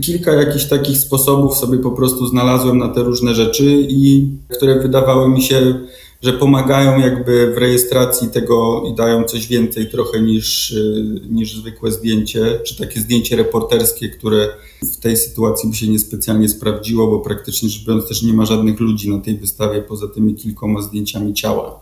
kilka 0.00 0.32
jakichś 0.32 0.64
takich 0.64 0.98
sposobów 0.98 1.56
sobie 1.56 1.78
po 1.78 1.90
prostu 1.90 2.26
znalazłem 2.26 2.78
na 2.78 2.88
te 2.88 3.02
różne 3.02 3.34
rzeczy 3.34 3.64
i 3.88 4.28
które 4.56 4.80
wydawały 4.80 5.28
mi 5.28 5.42
się 5.42 5.80
że 6.22 6.32
pomagają 6.32 6.98
jakby 6.98 7.54
w 7.54 7.58
rejestracji 7.58 8.28
tego 8.28 8.82
i 8.92 8.94
dają 8.94 9.24
coś 9.24 9.46
więcej 9.46 9.90
trochę 9.90 10.20
niż, 10.20 10.70
y, 10.70 11.20
niż 11.30 11.56
zwykłe 11.56 11.90
zdjęcie, 11.90 12.60
czy 12.64 12.78
takie 12.78 13.00
zdjęcie 13.00 13.36
reporterskie, 13.36 14.08
które 14.08 14.48
w 14.82 14.96
tej 14.96 15.16
sytuacji 15.16 15.70
by 15.70 15.76
się 15.76 15.88
niespecjalnie 15.88 16.48
sprawdziło, 16.48 17.06
bo 17.06 17.20
praktycznie 17.20 17.68
rzecz 17.68 17.86
biorąc 17.86 18.08
też 18.08 18.22
nie 18.22 18.32
ma 18.32 18.46
żadnych 18.46 18.80
ludzi 18.80 19.10
na 19.10 19.20
tej 19.20 19.38
wystawie 19.38 19.82
poza 19.82 20.08
tymi 20.08 20.34
kilkoma 20.34 20.82
zdjęciami 20.82 21.34
ciała. 21.34 21.80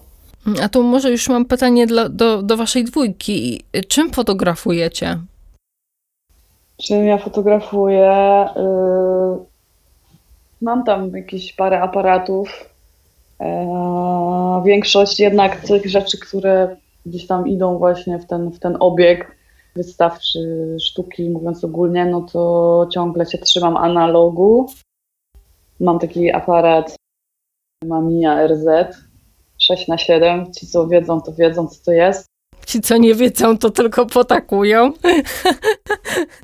A 0.62 0.68
tu 0.68 0.82
może 0.82 1.10
już 1.10 1.28
mam 1.28 1.44
pytanie 1.44 1.86
dla, 1.86 2.08
do, 2.08 2.42
do 2.42 2.56
waszej 2.56 2.84
dwójki. 2.84 3.62
Czym 3.88 4.10
fotografujecie? 4.10 5.18
Czym 6.76 7.04
ja 7.04 7.18
fotografuję? 7.18 8.46
Yy, 8.56 9.46
mam 10.62 10.84
tam 10.84 11.10
jakieś 11.16 11.52
parę 11.52 11.80
aparatów, 11.80 12.68
większość 14.64 15.20
jednak 15.20 15.60
tych 15.60 15.86
rzeczy, 15.86 16.18
które 16.18 16.76
gdzieś 17.06 17.26
tam 17.26 17.48
idą 17.48 17.78
właśnie 17.78 18.18
w 18.18 18.26
ten, 18.26 18.50
w 18.50 18.58
ten 18.58 18.76
obieg 18.80 19.36
wystawczy 19.76 20.76
sztuki, 20.80 21.30
mówiąc 21.30 21.64
ogólnie, 21.64 22.04
no 22.04 22.20
to 22.20 22.88
ciągle 22.92 23.26
się 23.26 23.38
trzymam 23.38 23.76
analogu. 23.76 24.66
Mam 25.80 25.98
taki 25.98 26.32
aparat 26.32 26.96
Mamiya 27.84 28.46
RZ 28.46 28.66
6 29.58 29.88
na 29.88 29.98
7 29.98 30.52
Ci, 30.52 30.66
co 30.66 30.88
wiedzą, 30.88 31.20
to 31.20 31.32
wiedzą, 31.32 31.68
co 31.68 31.84
to 31.84 31.92
jest. 31.92 32.27
Ci, 32.68 32.80
co 32.80 32.96
nie 32.96 33.14
wiedzą, 33.14 33.58
to 33.58 33.70
tylko 33.70 34.06
potakują. 34.06 34.92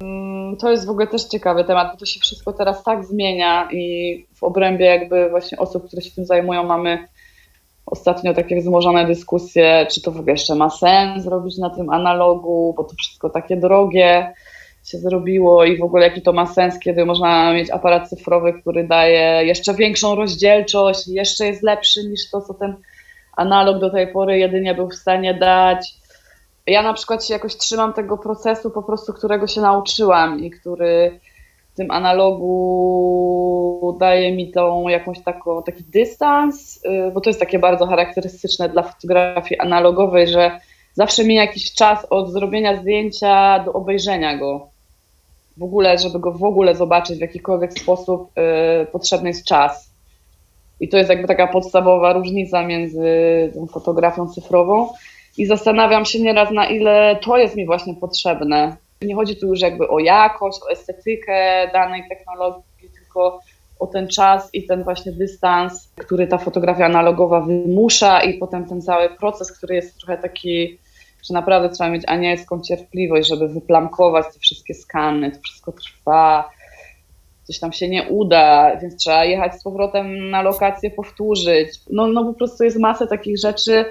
Mm, 0.00 0.56
to 0.56 0.70
jest 0.70 0.86
w 0.86 0.90
ogóle 0.90 1.06
też 1.06 1.24
ciekawy 1.24 1.64
temat, 1.64 1.92
bo 1.92 1.98
to 1.98 2.06
się 2.06 2.20
wszystko 2.20 2.52
teraz 2.52 2.82
tak 2.82 3.04
zmienia 3.04 3.68
i 3.72 4.26
w 4.34 4.42
obrębie 4.42 4.86
jakby 4.86 5.30
właśnie 5.30 5.58
osób, 5.58 5.86
które 5.86 6.02
się 6.02 6.10
tym 6.10 6.26
zajmują, 6.26 6.64
mamy 6.64 7.08
ostatnio 7.86 8.34
takie 8.34 8.60
wzmożone 8.60 9.06
dyskusje, 9.06 9.86
czy 9.90 10.02
to 10.02 10.10
w 10.10 10.16
ogóle 10.16 10.32
jeszcze 10.32 10.54
ma 10.54 10.70
sens 10.70 11.26
robić 11.26 11.58
na 11.58 11.70
tym 11.70 11.90
analogu, 11.90 12.74
bo 12.76 12.84
to 12.84 12.94
wszystko 12.98 13.30
takie 13.30 13.56
drogie 13.56 14.32
się 14.84 14.98
zrobiło 14.98 15.64
i 15.64 15.78
w 15.78 15.82
ogóle 15.82 16.04
jaki 16.04 16.22
to 16.22 16.32
ma 16.32 16.46
sens, 16.46 16.78
kiedy 16.78 17.04
można 17.04 17.52
mieć 17.52 17.70
aparat 17.70 18.08
cyfrowy, 18.08 18.52
który 18.52 18.88
daje 18.88 19.46
jeszcze 19.46 19.74
większą 19.74 20.14
rozdzielczość, 20.14 21.08
jeszcze 21.08 21.46
jest 21.46 21.62
lepszy 21.62 22.04
niż 22.08 22.30
to, 22.30 22.40
co 22.40 22.54
ten 22.54 22.76
analog 23.36 23.80
do 23.80 23.90
tej 23.90 24.12
pory 24.12 24.38
jedynie 24.38 24.74
był 24.74 24.88
w 24.88 24.94
stanie 24.94 25.34
dać. 25.34 26.03
Ja 26.66 26.82
na 26.82 26.94
przykład 26.94 27.26
się 27.26 27.34
jakoś 27.34 27.56
trzymam 27.56 27.92
tego 27.92 28.18
procesu 28.18 28.70
po 28.70 28.82
prostu, 28.82 29.12
którego 29.12 29.46
się 29.46 29.60
nauczyłam 29.60 30.40
i 30.40 30.50
który 30.50 31.20
w 31.72 31.76
tym 31.76 31.90
analogu 31.90 32.54
daje 34.00 34.32
mi 34.32 34.52
tą 34.52 34.88
jakąś 34.88 35.20
taką, 35.20 35.62
taki 35.62 35.84
dystans, 35.84 36.84
y, 36.84 37.10
bo 37.14 37.20
to 37.20 37.30
jest 37.30 37.40
takie 37.40 37.58
bardzo 37.58 37.86
charakterystyczne 37.86 38.68
dla 38.68 38.82
fotografii 38.82 39.60
analogowej, 39.60 40.28
że 40.28 40.60
zawsze 40.92 41.24
mi 41.24 41.34
jakiś 41.34 41.72
czas 41.72 42.06
od 42.10 42.32
zrobienia 42.32 42.80
zdjęcia 42.80 43.58
do 43.64 43.72
obejrzenia 43.72 44.38
go. 44.38 44.68
W 45.56 45.62
ogóle, 45.62 45.98
żeby 45.98 46.18
go 46.18 46.32
w 46.32 46.44
ogóle 46.44 46.74
zobaczyć 46.74 47.18
w 47.18 47.20
jakikolwiek 47.20 47.72
sposób, 47.72 48.30
yy, 48.36 48.86
potrzebny 48.86 49.28
jest 49.28 49.44
czas. 49.44 49.90
I 50.80 50.88
to 50.88 50.96
jest 50.96 51.10
jakby 51.10 51.28
taka 51.28 51.46
podstawowa 51.46 52.12
różnica 52.12 52.66
między 52.66 53.02
tą 53.54 53.66
fotografią 53.66 54.28
cyfrową. 54.28 54.88
I 55.38 55.46
zastanawiam 55.46 56.04
się 56.04 56.20
nieraz, 56.20 56.50
na 56.50 56.66
ile 56.66 57.18
to 57.22 57.36
jest 57.36 57.56
mi 57.56 57.66
właśnie 57.66 57.94
potrzebne. 57.94 58.76
Nie 59.02 59.14
chodzi 59.14 59.36
tu 59.36 59.46
już 59.46 59.60
jakby 59.60 59.88
o 59.88 59.98
jakość, 59.98 60.58
o 60.62 60.70
estetykę 60.70 61.70
danej 61.72 62.08
technologii, 62.08 62.88
tylko 62.94 63.40
o 63.78 63.86
ten 63.86 64.08
czas 64.08 64.50
i 64.52 64.66
ten 64.66 64.84
właśnie 64.84 65.12
dystans, 65.12 65.90
który 65.96 66.26
ta 66.26 66.38
fotografia 66.38 66.86
analogowa 66.86 67.40
wymusza 67.40 68.20
i 68.20 68.38
potem 68.38 68.68
ten 68.68 68.82
cały 68.82 69.10
proces, 69.10 69.58
który 69.58 69.74
jest 69.74 69.98
trochę 69.98 70.18
taki, 70.18 70.78
że 71.28 71.34
naprawdę 71.34 71.68
trzeba 71.68 71.90
mieć 71.90 72.02
anielską 72.06 72.60
cierpliwość, 72.60 73.28
żeby 73.28 73.48
wyplamkować 73.48 74.26
te 74.34 74.40
wszystkie 74.40 74.74
skany, 74.74 75.30
to 75.30 75.38
wszystko 75.40 75.72
trwa, 75.72 76.50
coś 77.44 77.58
tam 77.58 77.72
się 77.72 77.88
nie 77.88 78.02
uda, 78.02 78.76
więc 78.76 78.96
trzeba 78.96 79.24
jechać 79.24 79.54
z 79.54 79.62
powrotem 79.62 80.30
na 80.30 80.42
lokację, 80.42 80.90
powtórzyć. 80.90 81.68
No, 81.90 82.06
no 82.06 82.24
po 82.24 82.34
prostu 82.34 82.64
jest 82.64 82.78
masa 82.78 83.06
takich 83.06 83.38
rzeczy, 83.38 83.84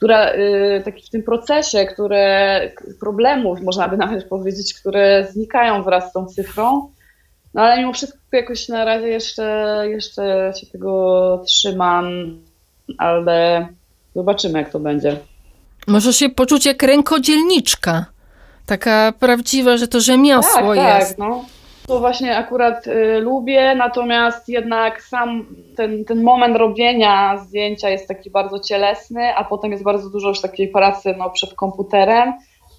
która 0.00 0.32
y, 0.32 0.82
taki 0.84 1.06
w 1.06 1.10
tym 1.10 1.22
procesie, 1.22 1.84
które 1.84 2.60
problemów, 3.00 3.60
można 3.60 3.88
by 3.88 3.96
nawet 3.96 4.28
powiedzieć, 4.28 4.74
które 4.74 5.26
znikają 5.32 5.82
wraz 5.82 6.10
z 6.10 6.12
tą 6.12 6.26
cyfrą. 6.26 6.92
No 7.54 7.62
ale 7.62 7.78
mimo 7.78 7.92
wszystko 7.92 8.18
jakoś 8.32 8.68
na 8.68 8.84
razie 8.84 9.08
jeszcze, 9.08 9.84
jeszcze 9.88 10.52
się 10.60 10.66
tego 10.66 11.42
trzymam, 11.46 12.06
ale 12.98 13.68
zobaczymy 14.14 14.58
jak 14.58 14.70
to 14.70 14.80
będzie. 14.80 15.16
Może 15.86 16.12
się 16.12 16.28
poczuć 16.28 16.66
jak 16.66 16.82
rękodzielniczka. 16.82 18.04
Taka 18.66 19.12
prawdziwa, 19.20 19.76
że 19.76 19.88
to 19.88 20.00
rzemiosło 20.00 20.74
tak, 20.74 21.00
jest. 21.00 21.08
Tak, 21.08 21.18
no 21.18 21.44
to 21.90 22.00
właśnie 22.00 22.36
akurat 22.36 22.86
y, 22.86 23.20
lubię, 23.20 23.74
natomiast 23.74 24.48
jednak 24.48 25.02
sam 25.02 25.46
ten, 25.76 26.04
ten 26.04 26.22
moment 26.22 26.56
robienia 26.56 27.38
zdjęcia 27.38 27.90
jest 27.90 28.08
taki 28.08 28.30
bardzo 28.30 28.58
cielesny, 28.58 29.34
a 29.36 29.44
potem 29.44 29.72
jest 29.72 29.84
bardzo 29.84 30.10
dużo 30.10 30.28
już 30.28 30.40
takiej 30.40 30.68
pracy 30.68 31.14
no, 31.18 31.30
przed 31.30 31.54
komputerem, 31.54 32.32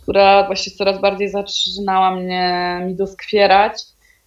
która 0.04 0.48
właśnie 0.48 0.74
coraz 0.74 1.02
bardziej 1.02 1.30
zaczynała 1.30 2.16
mnie 2.16 2.80
mi 2.86 2.96
doskwierać. 2.96 3.74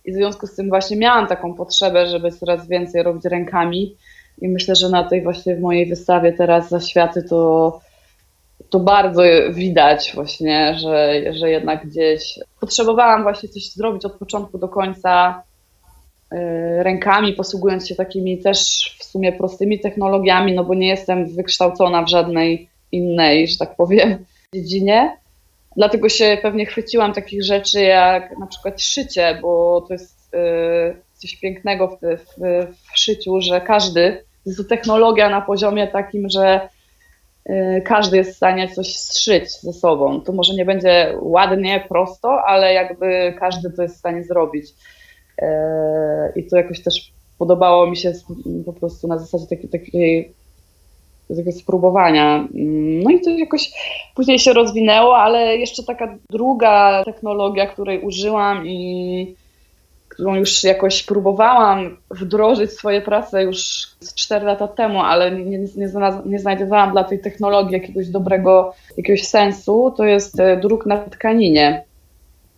I 0.05 0.13
w 0.13 0.15
związku 0.15 0.47
z 0.47 0.55
tym 0.55 0.69
właśnie 0.69 0.97
miałam 0.97 1.27
taką 1.27 1.55
potrzebę, 1.55 2.07
żeby 2.07 2.33
coraz 2.33 2.69
więcej 2.69 3.03
robić 3.03 3.25
rękami. 3.25 3.97
I 4.43 4.49
myślę, 4.49 4.75
że 4.75 4.89
na 4.89 5.05
tej 5.05 5.23
właśnie 5.23 5.57
w 5.57 5.61
mojej 5.61 5.87
wystawie 5.87 6.33
teraz 6.33 6.69
za 6.69 6.81
światy 6.81 7.23
to 7.23 7.81
to 8.71 8.81
bardzo 8.81 9.23
widać 9.51 10.13
właśnie, 10.15 10.75
że, 10.79 11.23
że 11.33 11.51
jednak 11.51 11.87
gdzieś 11.87 12.39
potrzebowałam 12.61 13.23
właśnie 13.23 13.49
coś 13.49 13.71
zrobić 13.71 14.05
od 14.05 14.13
początku 14.13 14.59
do 14.59 14.69
końca 14.69 15.43
y, 16.33 16.37
rękami, 16.83 17.33
posługując 17.33 17.89
się 17.89 17.95
takimi 17.95 18.39
też 18.39 18.59
w 18.99 19.05
sumie 19.05 19.33
prostymi 19.33 19.81
technologiami, 19.81 20.53
no 20.53 20.65
bo 20.65 20.75
nie 20.75 20.89
jestem 20.89 21.27
wykształcona 21.27 22.03
w 22.03 22.09
żadnej 22.09 22.69
innej, 22.93 23.49
że 23.49 23.59
tak 23.59 23.77
powiem, 23.77 24.25
dziedzinie. 24.55 25.17
Dlatego 25.77 26.09
się 26.09 26.39
pewnie 26.43 26.67
chwyciłam 26.67 27.13
takich 27.13 27.45
rzeczy 27.45 27.81
jak 27.81 28.39
na 28.39 28.47
przykład 28.47 28.83
szycie, 28.83 29.39
bo 29.43 29.81
to 29.89 29.95
jest 29.95 30.35
y, 30.35 30.97
coś 31.15 31.37
pięknego 31.37 31.89
w, 31.89 32.01
w, 32.01 32.67
w 32.93 32.99
szyciu, 32.99 33.41
że 33.41 33.61
każdy, 33.61 34.25
jest 34.47 34.59
to 34.59 34.65
technologia 34.65 35.31
na 35.31 35.41
poziomie 35.41 35.89
takim, 35.89 36.29
że 36.29 36.69
każdy 37.85 38.17
jest 38.17 38.33
w 38.33 38.37
stanie 38.37 38.69
coś 38.69 38.97
zszyć 38.97 39.51
ze 39.61 39.73
sobą. 39.73 40.21
To 40.21 40.33
może 40.33 40.55
nie 40.55 40.65
będzie 40.65 41.15
ładnie, 41.21 41.85
prosto, 41.89 42.43
ale 42.47 42.75
jakby 42.75 43.35
każdy 43.39 43.71
to 43.71 43.83
jest 43.83 43.95
w 43.95 43.99
stanie 43.99 44.25
zrobić. 44.25 44.67
Y, 45.43 45.45
I 46.37 46.47
to 46.47 46.57
jakoś 46.57 46.83
też 46.83 47.13
podobało 47.39 47.87
mi 47.87 47.97
się 47.97 48.13
po 48.67 48.73
prostu 48.73 49.09
na 49.09 49.19
zasadzie 49.19 49.47
takiej, 49.47 49.69
takiej 49.69 50.33
takiego 51.29 51.53
spróbowania. 51.53 52.49
No 53.05 53.11
i 53.11 53.21
to 53.21 53.31
jakoś 53.31 53.73
później 54.15 54.39
się 54.39 54.53
rozwinęło, 54.53 55.17
ale 55.17 55.57
jeszcze 55.57 55.83
taka 55.83 56.19
druga 56.31 57.03
technologia, 57.05 57.67
której 57.67 58.01
użyłam 58.01 58.67
i 58.67 59.35
którą 60.15 60.35
już 60.35 60.65
jakoś 60.65 61.03
próbowałam 61.03 61.97
wdrożyć 62.11 62.73
swoje 62.73 63.01
prace 63.01 63.43
już 63.43 63.87
4 64.15 64.47
lata 64.47 64.69
temu, 64.69 65.01
ale 65.01 65.31
nie, 65.31 65.59
nie, 65.59 65.89
nie 66.27 66.39
znajdowałam 66.39 66.93
dla 66.93 67.05
tej 67.05 67.21
technologii 67.21 67.73
jakiegoś 67.73 68.09
dobrego, 68.09 68.75
jakiegoś 68.97 69.23
sensu, 69.23 69.95
to 69.97 70.05
jest 70.05 70.41
e, 70.41 70.57
druk 70.57 70.87
na 70.87 70.99
tkaninie, 70.99 71.85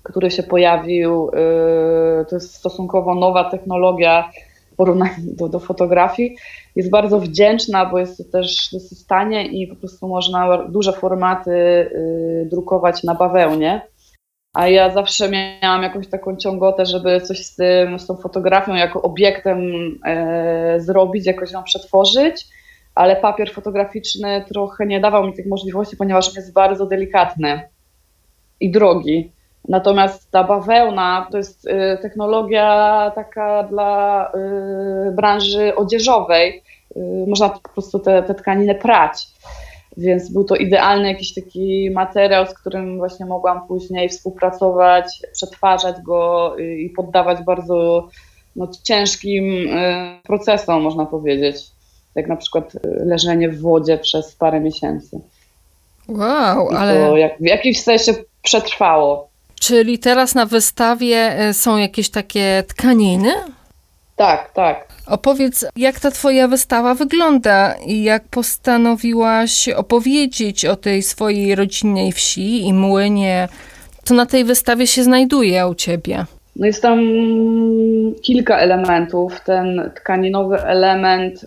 który 0.02 0.30
się 0.30 0.42
pojawił. 0.42 1.30
E, 1.32 2.24
to 2.24 2.36
jest 2.36 2.54
stosunkowo 2.54 3.14
nowa 3.14 3.50
technologia 3.50 4.30
w 4.72 4.76
porównaniu 4.76 5.14
do, 5.18 5.48
do 5.48 5.60
fotografii. 5.60 6.36
Jest 6.76 6.90
bardzo 6.90 7.20
wdzięczna, 7.20 7.86
bo 7.86 7.98
jest 7.98 8.18
to 8.18 8.24
też 8.24 8.68
dosyć 8.72 9.06
tanie 9.06 9.46
i 9.46 9.66
po 9.66 9.76
prostu 9.76 10.08
można 10.08 10.58
duże 10.68 10.92
formaty 10.92 11.50
e, 11.50 11.88
drukować 12.44 13.04
na 13.04 13.14
bawełnie 13.14 13.80
a 14.56 14.68
ja 14.68 14.90
zawsze 14.90 15.28
miałam 15.62 15.82
jakąś 15.82 16.08
taką 16.08 16.36
ciągotę, 16.36 16.86
żeby 16.86 17.20
coś 17.20 17.46
z 17.46 17.56
tym, 17.56 17.98
z 17.98 18.06
tą 18.06 18.16
fotografią 18.16 18.74
jako 18.74 19.02
obiektem 19.02 19.60
e, 20.04 20.80
zrobić, 20.80 21.26
jakoś 21.26 21.52
ją 21.52 21.62
przetworzyć, 21.62 22.46
ale 22.94 23.16
papier 23.16 23.52
fotograficzny 23.52 24.44
trochę 24.48 24.86
nie 24.86 25.00
dawał 25.00 25.26
mi 25.26 25.34
tych 25.34 25.46
możliwości, 25.46 25.96
ponieważ 25.96 26.28
on 26.28 26.34
jest 26.34 26.52
bardzo 26.52 26.86
delikatny 26.86 27.60
i 28.60 28.70
drogi. 28.70 29.30
Natomiast 29.68 30.30
ta 30.30 30.44
bawełna 30.44 31.28
to 31.30 31.36
jest 31.36 31.66
y, 31.66 31.98
technologia 32.02 33.12
taka 33.14 33.62
dla 33.62 34.30
y, 35.08 35.12
branży 35.12 35.76
odzieżowej. 35.76 36.62
Y, 36.96 37.00
można 37.28 37.48
po 37.48 37.68
prostu 37.68 37.98
te, 37.98 38.22
te 38.22 38.34
tkaniny 38.34 38.74
prać. 38.74 39.26
Więc 39.96 40.32
był 40.32 40.44
to 40.44 40.56
idealny 40.56 41.08
jakiś 41.08 41.34
taki 41.34 41.90
materiał, 41.90 42.46
z 42.46 42.54
którym 42.54 42.98
właśnie 42.98 43.26
mogłam 43.26 43.66
później 43.66 44.08
współpracować, 44.08 45.04
przetwarzać 45.32 45.96
go 46.02 46.56
i 46.58 46.90
poddawać 46.90 47.42
bardzo 47.42 48.08
no, 48.56 48.68
ciężkim 48.82 49.44
y, 49.44 50.20
procesom, 50.22 50.82
można 50.82 51.06
powiedzieć. 51.06 51.56
Jak 52.14 52.28
na 52.28 52.36
przykład 52.36 52.74
y, 52.74 52.78
leżenie 52.84 53.48
w 53.48 53.60
wodzie 53.60 53.98
przez 53.98 54.34
parę 54.34 54.60
miesięcy. 54.60 55.20
Wow, 56.08 56.70
I 56.72 56.74
ale. 56.74 57.06
To 57.06 57.16
jak, 57.16 57.38
w 57.38 57.44
jakimś 57.44 57.82
sensie 57.82 58.14
przetrwało. 58.42 59.28
Czyli 59.60 59.98
teraz 59.98 60.34
na 60.34 60.46
wystawie 60.46 61.48
y, 61.48 61.54
są 61.54 61.76
jakieś 61.76 62.10
takie 62.10 62.64
tkaniny? 62.68 63.32
Tak, 64.16 64.52
tak. 64.52 64.85
Opowiedz, 65.06 65.66
jak 65.76 66.00
ta 66.00 66.10
twoja 66.10 66.48
wystawa 66.48 66.94
wygląda 66.94 67.74
i 67.86 68.02
jak 68.02 68.24
postanowiłaś 68.24 69.68
opowiedzieć 69.68 70.64
o 70.64 70.76
tej 70.76 71.02
swojej 71.02 71.54
rodzinnej 71.54 72.12
wsi 72.12 72.66
i 72.66 72.72
młynie. 72.72 73.48
Co 74.04 74.14
na 74.14 74.26
tej 74.26 74.44
wystawie 74.44 74.86
się 74.86 75.02
znajduje 75.04 75.66
u 75.66 75.74
ciebie? 75.74 76.24
No 76.56 76.66
jest 76.66 76.82
tam 76.82 77.00
kilka 78.22 78.58
elementów. 78.58 79.40
Ten 79.40 79.90
tkaninowy 79.96 80.62
element 80.62 81.44
y, 81.44 81.46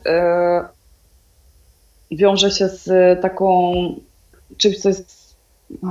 wiąże 2.11 2.51
się 2.51 2.67
z 2.67 3.21
taką 3.21 3.73
czymś, 4.57 4.77
co 4.77 4.89
jest 4.89 5.35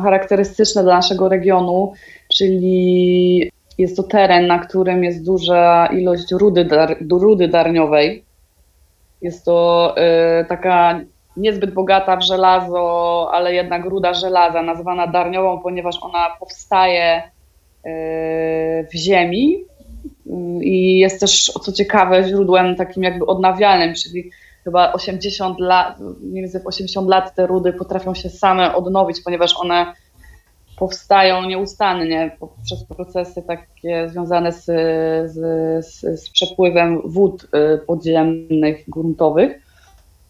charakterystyczne 0.03 0.83
dla 0.83 0.95
naszego 0.95 1.29
regionu, 1.29 1.93
czyli 2.37 3.51
jest 3.79 3.97
to 3.97 4.03
teren, 4.03 4.47
na 4.47 4.59
którym 4.59 5.05
jest 5.05 5.25
duża 5.25 5.87
ilość 5.87 6.33
rudy, 6.33 6.65
dar, 6.65 6.97
rudy 7.11 7.49
darniowej. 7.49 8.25
Jest 9.23 9.45
to 9.45 9.95
y, 10.41 10.45
taka 10.45 11.01
niezbyt 11.37 11.75
bogata 11.75 12.17
w 12.17 12.23
żelazo, 12.23 13.29
ale 13.33 13.55
jednak 13.55 13.85
ruda 13.85 14.15
żelaza, 14.15 14.63
nazywana 14.63 15.07
darniową, 15.07 15.61
ponieważ 15.61 15.99
ona 16.03 16.27
powstaje 16.41 17.23
y, 17.23 17.91
w 18.93 18.95
ziemi 18.95 19.65
y, 20.27 20.65
i 20.65 20.99
jest 20.99 21.21
też, 21.21 21.53
co 21.63 21.73
ciekawe, 21.73 22.25
źródłem 22.25 22.77
takim 22.77 23.03
jakby 23.03 23.27
odnawialnym, 23.27 23.95
czyli 23.95 24.31
chyba 24.65 24.93
80 24.93 25.61
lat, 25.61 26.01
mniej 26.21 26.43
więcej 26.43 26.61
80 26.65 27.09
lat 27.09 27.35
te 27.35 27.47
rudy 27.47 27.73
potrafią 27.73 28.15
się 28.15 28.31
same 28.31 28.75
odnowić, 28.75 29.21
ponieważ 29.25 29.55
one 29.61 29.93
powstają 30.79 31.43
nieustannie 31.47 32.37
przez 32.65 32.85
procesy 32.85 33.43
takie 33.43 34.09
związane 34.09 34.53
z, 34.53 34.65
z, 35.33 35.41
z 36.21 36.31
przepływem 36.31 37.03
wód 37.05 37.45
y, 37.45 37.79
podziemnych, 37.87 38.91
gruntowych. 38.91 39.69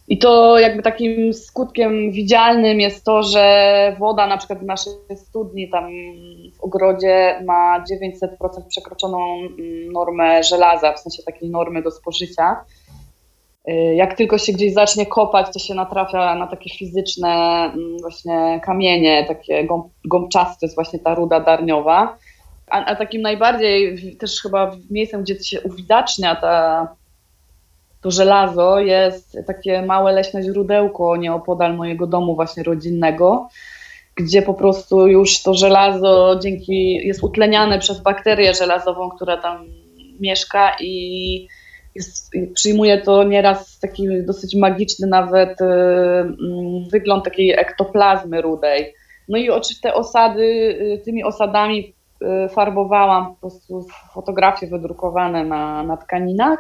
I 0.09 0.19
to 0.19 0.59
jakby 0.59 0.83
takim 0.83 1.35
skutkiem 1.35 2.13
widzialnym 2.13 2.81
jest 2.81 3.05
to, 3.05 3.23
że 3.23 3.97
woda 3.99 4.27
na 4.27 4.37
przykład 4.37 4.59
w 4.59 4.67
naszej 4.67 4.93
studni 5.17 5.71
tam 5.71 5.91
w 6.55 6.61
ogrodzie 6.61 7.43
ma 7.45 7.85
900% 7.85 8.67
przekroczoną 8.69 9.37
mm, 9.37 9.93
normę 9.93 10.43
żelaza, 10.43 10.93
w 10.93 11.01
sensie 11.01 11.23
takiej 11.23 11.51
normy 11.51 11.83
do 11.83 11.91
spożycia. 11.91 12.57
Y, 13.69 13.95
jak 13.95 14.17
tylko 14.17 14.39
się 14.39 14.53
gdzieś 14.53 14.75
zacznie 14.75 15.07
kopać, 15.07 15.47
to 15.53 15.59
się 15.59 15.75
natrafia 15.75 16.35
na 16.35 16.47
takie 16.47 16.71
fizyczne 16.71 17.29
mm, 17.29 17.99
właśnie 18.01 18.61
kamienie, 18.65 19.25
takie 19.29 19.65
gąb, 19.65 19.87
gąbczaste, 20.05 20.61
to 20.61 20.67
jest 20.67 20.75
właśnie 20.75 20.99
ta 20.99 21.15
ruda 21.15 21.41
darniowa. 21.41 22.17
A, 22.71 22.85
a 22.85 22.97
takim 22.97 23.23
najbardziej 23.23 23.99
też 24.17 24.43
chyba 24.43 24.77
miejscem, 24.91 25.23
gdzie 25.23 25.45
się 25.45 25.61
uwidacznia 25.61 26.37
ta, 26.37 26.89
to 28.01 28.11
żelazo 28.11 28.79
jest 28.81 29.39
takie 29.47 29.83
małe 29.83 30.13
leśne 30.13 30.43
źródełko 30.43 31.17
nieopodal 31.17 31.77
mojego 31.77 32.07
domu 32.07 32.35
właśnie 32.35 32.63
rodzinnego, 32.63 33.49
gdzie 34.17 34.43
po 34.43 34.55
prostu 34.55 35.09
już 35.09 35.43
to 35.43 35.55
żelazo 35.55 36.39
dzięki 36.43 36.95
jest 36.95 37.23
utleniane 37.23 37.79
przez 37.79 38.01
bakterię 38.01 38.55
żelazową, 38.55 39.11
która 39.11 39.37
tam 39.37 39.67
mieszka 40.21 40.77
i 40.81 41.49
jest, 41.95 42.31
przyjmuje 42.55 42.99
to 42.99 43.25
nieraz 43.25 43.79
taki 43.79 44.09
dosyć 44.27 44.57
magiczny 44.57 45.07
nawet 45.07 45.61
y, 45.61 45.65
mm, 45.65 46.37
wygląd 46.93 47.25
takiej 47.25 47.51
ektoplazmy 47.51 48.43
rudej. 48.43 48.95
No 49.29 49.39
i 49.39 49.49
te 49.83 49.95
osady, 49.95 50.43
y, 50.43 51.03
tymi 51.05 51.25
osadami 51.25 51.95
y, 52.23 52.49
farbowałam 52.49 53.27
po 53.27 53.41
prostu 53.41 53.87
fotografie 54.15 54.67
wydrukowane 54.67 55.45
na, 55.45 55.83
na 55.83 55.97
tkaninach. 55.97 56.59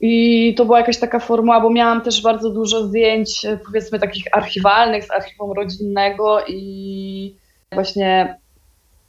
I 0.00 0.54
to 0.56 0.64
była 0.64 0.78
jakaś 0.78 0.98
taka 0.98 1.18
formuła, 1.18 1.60
bo 1.60 1.70
miałam 1.70 2.00
też 2.00 2.22
bardzo 2.22 2.50
dużo 2.50 2.86
zdjęć, 2.86 3.46
powiedzmy, 3.66 3.98
takich 3.98 4.24
archiwalnych 4.32 5.04
z 5.04 5.10
archiwum 5.10 5.52
rodzinnego 5.52 6.44
i 6.48 7.34
właśnie 7.72 8.38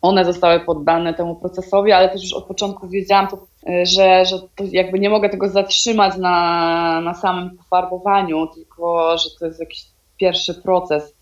one 0.02 0.26
zostały 0.26 0.60
poddane 0.60 1.14
temu 1.14 1.36
procesowi, 1.36 1.92
ale 1.92 2.10
też 2.10 2.24
już 2.24 2.34
od 2.34 2.46
początku 2.46 2.88
wiedziałam, 2.88 3.28
to, 3.28 3.38
e, 3.70 3.86
że, 3.86 4.26
że 4.26 4.40
to 4.40 4.64
jakby 4.72 5.00
nie 5.00 5.10
mogę 5.10 5.30
tego 5.30 5.50
zatrzymać 5.50 6.18
na, 6.18 7.02
na 7.02 7.14
samym 7.14 7.58
pofarbowaniu, 7.58 8.48
tylko 8.48 9.18
że 9.18 9.30
to 9.40 9.46
jest 9.46 9.60
jakiś 9.60 9.86
pierwszy 10.18 10.54
proces, 10.54 11.16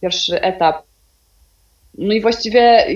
pierwszy 0.00 0.40
etap. 0.40 0.82
No 1.98 2.14
i 2.14 2.20
właściwie 2.20 2.86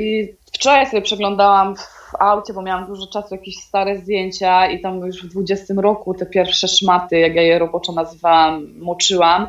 wczoraj 0.53 0.87
sobie 0.87 1.03
przeglądałam 1.03 1.77
w 1.77 2.15
aucie, 2.19 2.53
bo 2.53 2.63
miałam 2.63 2.87
dużo 2.87 3.07
czasu 3.07 3.35
jakieś 3.35 3.57
stare 3.57 3.99
zdjęcia 3.99 4.71
i 4.71 4.81
tam 4.81 5.01
już 5.01 5.23
w 5.23 5.29
20 5.29 5.75
roku 5.77 6.15
te 6.15 6.27
pierwsze 6.27 6.69
szmaty, 6.69 7.19
jak 7.19 7.35
ja 7.35 7.43
je 7.43 7.59
roboczo 7.59 7.93
nazywałam, 7.93 8.67
moczyłam. 8.79 9.49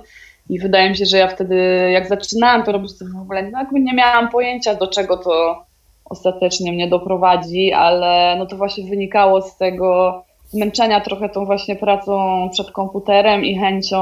I 0.50 0.60
wydaje 0.60 0.90
mi 0.90 0.98
się, 0.98 1.06
że 1.06 1.18
ja 1.18 1.28
wtedy, 1.28 1.56
jak 1.92 2.08
zaczynałam 2.08 2.64
to 2.64 2.72
robić, 2.72 2.98
to 3.00 3.06
w 3.06 3.22
ogóle 3.22 3.50
no 3.52 3.60
jakby 3.60 3.80
nie 3.80 3.94
miałam 3.94 4.30
pojęcia, 4.30 4.76
do 4.76 4.88
czego 4.88 5.18
to 5.18 5.64
ostatecznie 6.06 6.72
mnie 6.72 6.88
doprowadzi, 6.88 7.74
ale 7.74 8.36
no 8.40 8.46
to 8.46 8.58
właśnie 8.58 8.90
wynikało 8.90 9.42
z 9.42 9.58
tego 9.58 10.24
zmęczenia 10.48 11.02
trochę 11.02 11.30
tą 11.30 11.46
właśnie 11.46 11.76
pracą 11.76 12.50
przed 12.52 12.72
komputerem 12.72 13.46
i 13.46 13.58
chęcią 13.58 14.02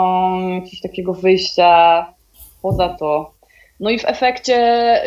jakiegoś 0.49 0.81
takiego 0.81 1.13
wyjścia 1.13 2.05
poza 2.61 2.89
to. 2.89 3.31
No 3.79 3.89
i 3.89 3.99
w 3.99 4.05
efekcie 4.05 4.55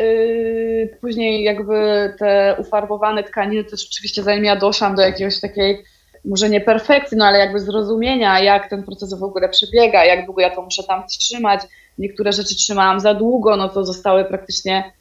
yy, 0.00 0.98
później 1.00 1.42
jakby 1.44 2.12
te 2.18 2.56
ufarbowane 2.58 3.22
tkaniny 3.22 3.64
też 3.64 3.88
oczywiście 3.90 4.22
zanim 4.22 4.44
ja 4.44 4.56
doszłam 4.56 4.94
do 4.94 5.02
jakiejś 5.02 5.40
takiej 5.40 5.78
może 6.24 6.50
nie 6.50 6.60
perfekcji, 6.60 7.16
no 7.16 7.24
ale 7.24 7.38
jakby 7.38 7.60
zrozumienia, 7.60 8.40
jak 8.40 8.70
ten 8.70 8.82
proces 8.82 9.14
w 9.14 9.22
ogóle 9.22 9.48
przebiega, 9.48 10.04
jak 10.04 10.26
długo 10.26 10.40
ja 10.40 10.50
to 10.50 10.62
muszę 10.62 10.82
tam 10.82 11.06
trzymać. 11.06 11.60
Niektóre 11.98 12.32
rzeczy 12.32 12.54
trzymałam 12.54 13.00
za 13.00 13.14
długo, 13.14 13.56
no 13.56 13.68
to 13.68 13.84
zostały 13.84 14.24
praktycznie 14.24 14.92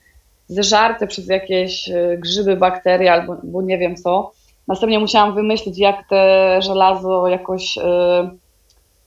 zeżarte 0.47 1.07
przez 1.07 1.27
jakieś 1.27 1.89
e, 1.89 2.17
grzyby, 2.17 2.55
bakterie 2.55 3.13
albo 3.13 3.35
bo 3.43 3.61
nie 3.61 3.77
wiem 3.77 3.95
co. 3.95 4.31
Następnie 4.67 4.99
musiałam 4.99 5.35
wymyślić, 5.35 5.77
jak 5.77 6.07
te 6.09 6.55
żelazo 6.61 7.27
jakoś 7.27 7.77
y, 7.77 7.81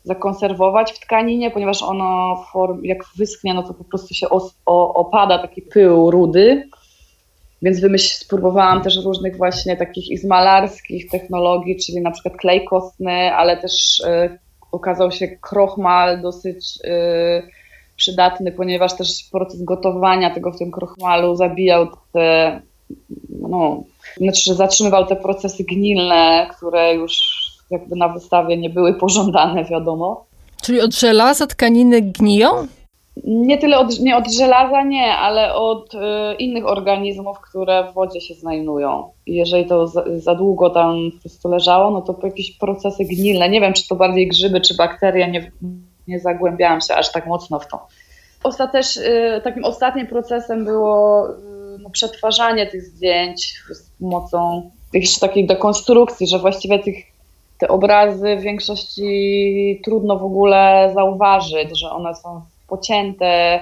zakonserwować 0.04 0.92
w 0.92 1.00
tkaninie, 1.00 1.50
ponieważ 1.50 1.82
ono 1.82 2.36
form, 2.52 2.84
jak 2.84 2.98
wyschnie, 3.16 3.54
no 3.54 3.62
to 3.62 3.74
po 3.74 3.84
prostu 3.84 4.14
się 4.14 4.28
os, 4.28 4.54
o, 4.66 4.94
opada 4.94 5.38
taki 5.38 5.62
pył 5.62 6.10
rudy 6.10 6.68
więc 7.62 7.80
wymyśl, 7.80 8.14
spróbowałam 8.14 8.82
też 8.82 9.04
różnych 9.04 9.36
właśnie 9.36 9.76
takich 9.76 10.10
izmalarskich 10.10 11.10
technologii, 11.10 11.76
czyli 11.76 12.00
na 12.00 12.10
przykład 12.10 12.36
klej 12.36 12.64
kostny, 12.64 13.34
ale 13.34 13.56
też 13.56 14.00
y, 14.00 14.38
okazał 14.72 15.12
się 15.12 15.28
krochmal 15.28 16.22
dosyć 16.22 16.78
y, 16.84 17.62
przydatny, 17.96 18.52
ponieważ 18.52 18.96
też 18.96 19.08
proces 19.32 19.62
gotowania 19.62 20.34
tego 20.34 20.52
w 20.52 20.58
tym 20.58 20.70
krochmalu 20.70 21.36
zabijał 21.36 21.88
te, 22.12 22.60
no, 23.28 23.82
znaczy, 24.16 24.54
zatrzymywał 24.54 25.06
te 25.06 25.16
procesy 25.16 25.64
gnilne, 25.64 26.46
które 26.56 26.94
już 26.94 27.12
jakby 27.70 27.96
na 27.96 28.08
wystawie 28.08 28.56
nie 28.56 28.70
były 28.70 28.94
pożądane, 28.94 29.64
wiadomo. 29.64 30.24
Czyli 30.62 30.80
od 30.80 30.94
żelaza 30.94 31.46
tkaniny 31.46 32.02
gniją? 32.02 32.48
Nie 33.24 33.58
tyle 33.58 33.78
od, 33.78 34.00
nie 34.00 34.16
od 34.16 34.32
żelaza, 34.32 34.82
nie, 34.82 35.12
ale 35.12 35.54
od 35.54 35.94
y, 35.94 35.98
innych 36.38 36.66
organizmów, 36.66 37.40
które 37.40 37.84
w 37.90 37.94
wodzie 37.94 38.20
się 38.20 38.34
znajdują. 38.34 39.10
Jeżeli 39.26 39.66
to 39.66 39.86
za, 39.86 40.04
za, 40.16 40.34
długo 40.34 40.70
tam 40.70 40.96
po 41.14 41.20
prostu 41.20 41.48
leżało, 41.48 41.90
no 41.90 42.02
to 42.02 42.26
jakieś 42.26 42.58
procesy 42.58 43.04
gnilne, 43.04 43.48
nie 43.48 43.60
wiem, 43.60 43.72
czy 43.72 43.88
to 43.88 43.94
bardziej 43.94 44.28
grzyby, 44.28 44.60
czy 44.60 44.74
bakterie, 44.74 45.30
nie, 45.30 45.52
nie 46.08 46.20
zagłębiałam 46.20 46.80
się 46.80 46.94
aż 46.94 47.12
tak 47.12 47.26
mocno 47.26 47.58
w 47.58 47.68
to. 47.68 47.86
Ostatecz, 48.44 48.96
y, 48.96 49.40
takim 49.44 49.64
ostatnim 49.64 50.06
procesem 50.06 50.64
było 50.64 51.28
y, 51.28 51.32
no, 51.82 51.90
przetwarzanie 51.90 52.66
tych 52.66 52.82
zdjęć 52.82 53.54
z 53.72 53.90
pomocą 54.00 54.70
jakiejś 54.92 55.18
takiej 55.18 55.46
dekonstrukcji, 55.46 56.26
że 56.26 56.38
właściwie 56.38 56.78
tych 56.78 56.96
te 57.58 57.68
obrazy 57.68 58.36
w 58.36 58.42
większości 58.42 59.80
trudno 59.84 60.18
w 60.18 60.24
ogóle 60.24 60.90
zauważyć, 60.94 61.78
że 61.78 61.90
one 61.90 62.14
są 62.14 62.42
pocięte, 62.76 63.60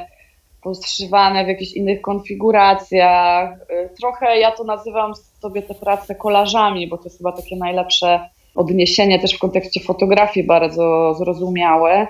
poszywane 0.62 1.44
w 1.44 1.48
jakichś 1.48 1.72
innych 1.72 2.00
konfiguracjach. 2.00 3.58
Y, 3.70 3.90
trochę 4.00 4.38
ja 4.38 4.50
to 4.50 4.64
nazywam 4.64 5.12
sobie 5.40 5.62
te 5.62 5.74
prace 5.74 6.14
kolażami, 6.14 6.88
bo 6.88 6.98
to 6.98 7.04
jest 7.04 7.18
chyba 7.18 7.32
takie 7.32 7.56
najlepsze 7.56 8.20
odniesienie 8.54 9.18
też 9.18 9.34
w 9.34 9.38
kontekście 9.38 9.80
fotografii 9.80 10.46
bardzo 10.46 11.14
zrozumiałe. 11.14 12.06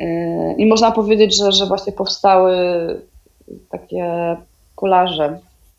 Y, 0.00 0.04
I 0.58 0.66
można 0.66 0.90
powiedzieć, 0.90 1.36
że, 1.36 1.52
że 1.52 1.66
właśnie 1.66 1.92
powstały 1.92 2.54
takie 3.70 4.36
kolaże 4.74 5.38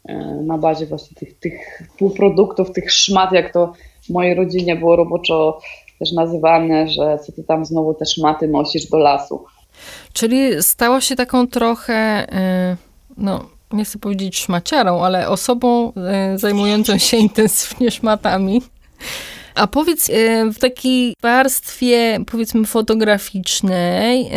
y, 0.10 0.14
na 0.44 0.58
bazie 0.58 0.86
właśnie 0.86 1.16
tych, 1.16 1.40
tych 1.40 1.84
półproduktów, 1.98 2.72
tych 2.72 2.92
szmat, 2.92 3.32
jak 3.32 3.54
to 3.54 3.74
w 4.06 4.10
mojej 4.10 4.36
rodzinie 4.36 4.76
było 4.76 4.96
roboczo 4.96 5.60
też 6.00 6.12
nazywane, 6.12 6.88
że 6.88 7.20
co 7.26 7.32
ty 7.32 7.44
tam 7.44 7.66
znowu 7.66 7.94
te 7.94 8.06
szmaty 8.06 8.48
nosisz 8.48 8.90
do 8.90 8.98
lasu. 8.98 9.46
Czyli 10.14 10.64
stała 10.64 11.02
się 11.02 11.16
taką 11.16 11.48
trochę, 11.48 12.28
y, 12.74 12.78
no 13.18 13.50
nie 13.72 13.86
chcę 13.86 14.00
powiedzieć 14.00 14.38
szmaciarą, 14.38 15.04
ale 15.04 15.30
osobą 15.30 15.94
y, 16.36 16.38
zajmującą 16.38 16.98
się 16.98 17.18
intensywnie 17.28 17.92
szmatami. 17.92 18.62
A 19.56 19.68
powiedz, 19.68 20.10
y, 20.10 20.14
w 20.54 20.60
takiej 20.60 21.14
warstwie, 21.22 22.20
powiedzmy, 22.32 22.66
fotograficznej, 22.66 24.32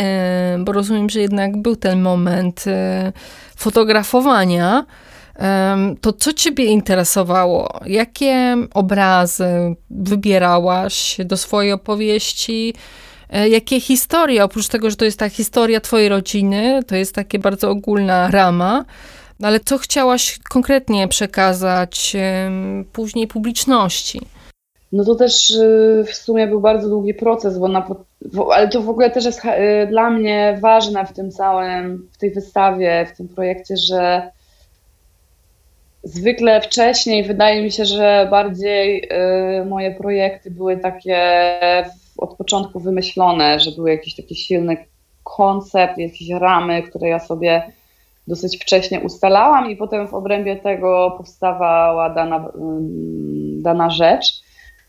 bo 0.59 0.71
rozumiem, 0.71 1.09
że 1.09 1.19
jednak 1.19 1.57
był 1.57 1.75
ten 1.75 2.01
moment 2.01 2.65
fotografowania, 3.55 4.85
to 6.01 6.13
co 6.13 6.33
Ciebie 6.33 6.65
interesowało? 6.65 7.79
Jakie 7.85 8.57
obrazy 8.73 9.75
wybierałaś 9.89 11.17
do 11.25 11.37
swojej 11.37 11.71
opowieści? 11.71 12.73
E, 13.31 13.49
jakie 13.49 13.79
historie, 13.79 14.43
oprócz 14.43 14.67
tego, 14.67 14.89
że 14.89 14.95
to 14.95 15.05
jest 15.05 15.19
ta 15.19 15.29
historia 15.29 15.81
twojej 15.81 16.09
rodziny, 16.09 16.79
to 16.87 16.95
jest 16.95 17.15
takie 17.15 17.39
bardzo 17.39 17.69
ogólna 17.69 18.31
rama, 18.31 18.85
no 19.39 19.47
ale 19.47 19.59
co 19.59 19.77
chciałaś 19.77 20.39
konkretnie 20.49 21.07
przekazać 21.07 22.15
później 22.93 23.27
publiczności? 23.27 24.21
No 24.91 25.05
to 25.05 25.15
też 25.15 25.49
y, 25.49 26.03
w 26.07 26.15
sumie 26.15 26.47
był 26.47 26.61
bardzo 26.61 26.89
długi 26.89 27.13
proces, 27.13 27.57
bo 27.57 27.67
na, 27.67 27.87
ale 28.53 28.67
to 28.67 28.81
w 28.81 28.89
ogóle 28.89 29.09
też 29.09 29.25
jest 29.25 29.45
y, 29.45 29.87
dla 29.87 30.09
mnie 30.09 30.57
ważne 30.61 31.05
w 31.05 31.13
tym 31.13 31.31
całym, 31.31 32.09
w 32.11 32.17
tej 32.17 32.31
wystawie, 32.31 33.07
w 33.13 33.17
tym 33.17 33.27
projekcie, 33.27 33.77
że 33.77 34.31
zwykle 36.03 36.61
wcześniej 36.61 37.23
wydaje 37.23 37.63
mi 37.63 37.71
się, 37.71 37.85
że 37.85 38.27
bardziej 38.31 39.09
y, 39.61 39.65
moje 39.65 39.95
projekty 39.95 40.51
były 40.51 40.77
takie 40.77 41.17
od 42.21 42.35
początku 42.35 42.79
wymyślone, 42.79 43.59
że 43.59 43.71
był 43.71 43.87
jakiś 43.87 44.15
taki 44.15 44.35
silny 44.35 44.77
koncept, 45.23 45.97
jakieś 45.97 46.29
ramy, 46.29 46.83
które 46.83 47.07
ja 47.07 47.19
sobie 47.19 47.71
dosyć 48.27 48.57
wcześnie 48.57 48.99
ustalałam 48.99 49.71
i 49.71 49.75
potem 49.75 50.07
w 50.07 50.13
obrębie 50.13 50.55
tego 50.55 51.15
powstawała 51.17 52.09
dana, 52.09 52.35
mm, 52.55 53.61
dana 53.61 53.89
rzecz. 53.89 54.25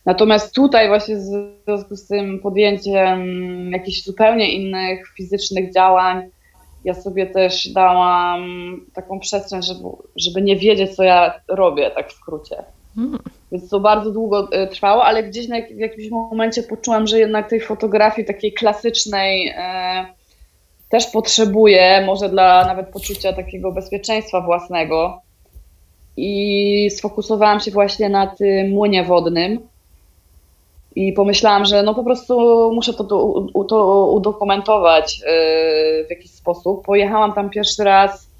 Natomiast 0.04 0.54
tutaj 0.54 0.88
właśnie 0.88 1.16
w 1.16 1.20
związku 1.64 1.96
z 1.96 2.06
tym 2.06 2.40
podjęciem 2.40 3.20
jakichś 3.72 4.02
zupełnie 4.02 4.52
innych 4.52 5.08
fizycznych 5.16 5.74
działań, 5.74 6.30
ja 6.84 6.94
sobie 6.94 7.26
też 7.26 7.68
dałam 7.68 8.40
taką 8.94 9.20
przestrzeń, 9.20 9.62
żeby, 9.62 9.88
żeby 10.16 10.42
nie 10.42 10.56
wiedzieć, 10.56 10.94
co 10.94 11.02
ja 11.02 11.40
robię, 11.48 11.90
tak 11.90 12.10
w 12.10 12.12
skrócie. 12.12 12.56
Hmm. 12.94 13.18
Więc 13.52 13.68
to 13.68 13.80
bardzo 13.80 14.10
długo 14.10 14.48
e, 14.52 14.66
trwało, 14.66 15.04
ale 15.04 15.22
gdzieś 15.22 15.48
na, 15.48 15.56
w 15.60 15.78
jakimś 15.78 16.10
momencie 16.10 16.62
poczułam, 16.62 17.06
że 17.06 17.18
jednak 17.18 17.48
tej 17.48 17.60
fotografii 17.60 18.26
takiej 18.26 18.52
klasycznej 18.52 19.54
e, 19.56 20.06
też 20.88 21.06
potrzebuję, 21.06 22.02
może 22.06 22.28
dla 22.28 22.66
nawet 22.66 22.88
poczucia 22.88 23.32
takiego 23.32 23.72
bezpieczeństwa 23.72 24.40
własnego. 24.40 25.20
I 26.16 26.90
sfokusowałam 26.90 27.60
się 27.60 27.70
właśnie 27.70 28.08
na 28.08 28.26
tym 28.26 28.70
młynie 28.70 29.04
wodnym. 29.04 29.60
I 30.94 31.12
pomyślałam, 31.12 31.64
że 31.64 31.82
no 31.82 31.94
po 31.94 32.04
prostu 32.04 32.34
muszę 32.74 32.94
to, 32.94 33.04
to, 33.04 33.64
to 33.68 34.06
udokumentować 34.06 35.18
yy, 35.18 36.04
w 36.06 36.10
jakiś 36.10 36.30
sposób. 36.30 36.84
Pojechałam 36.84 37.32
tam 37.32 37.50
pierwszy 37.50 37.84
raz 37.84 38.31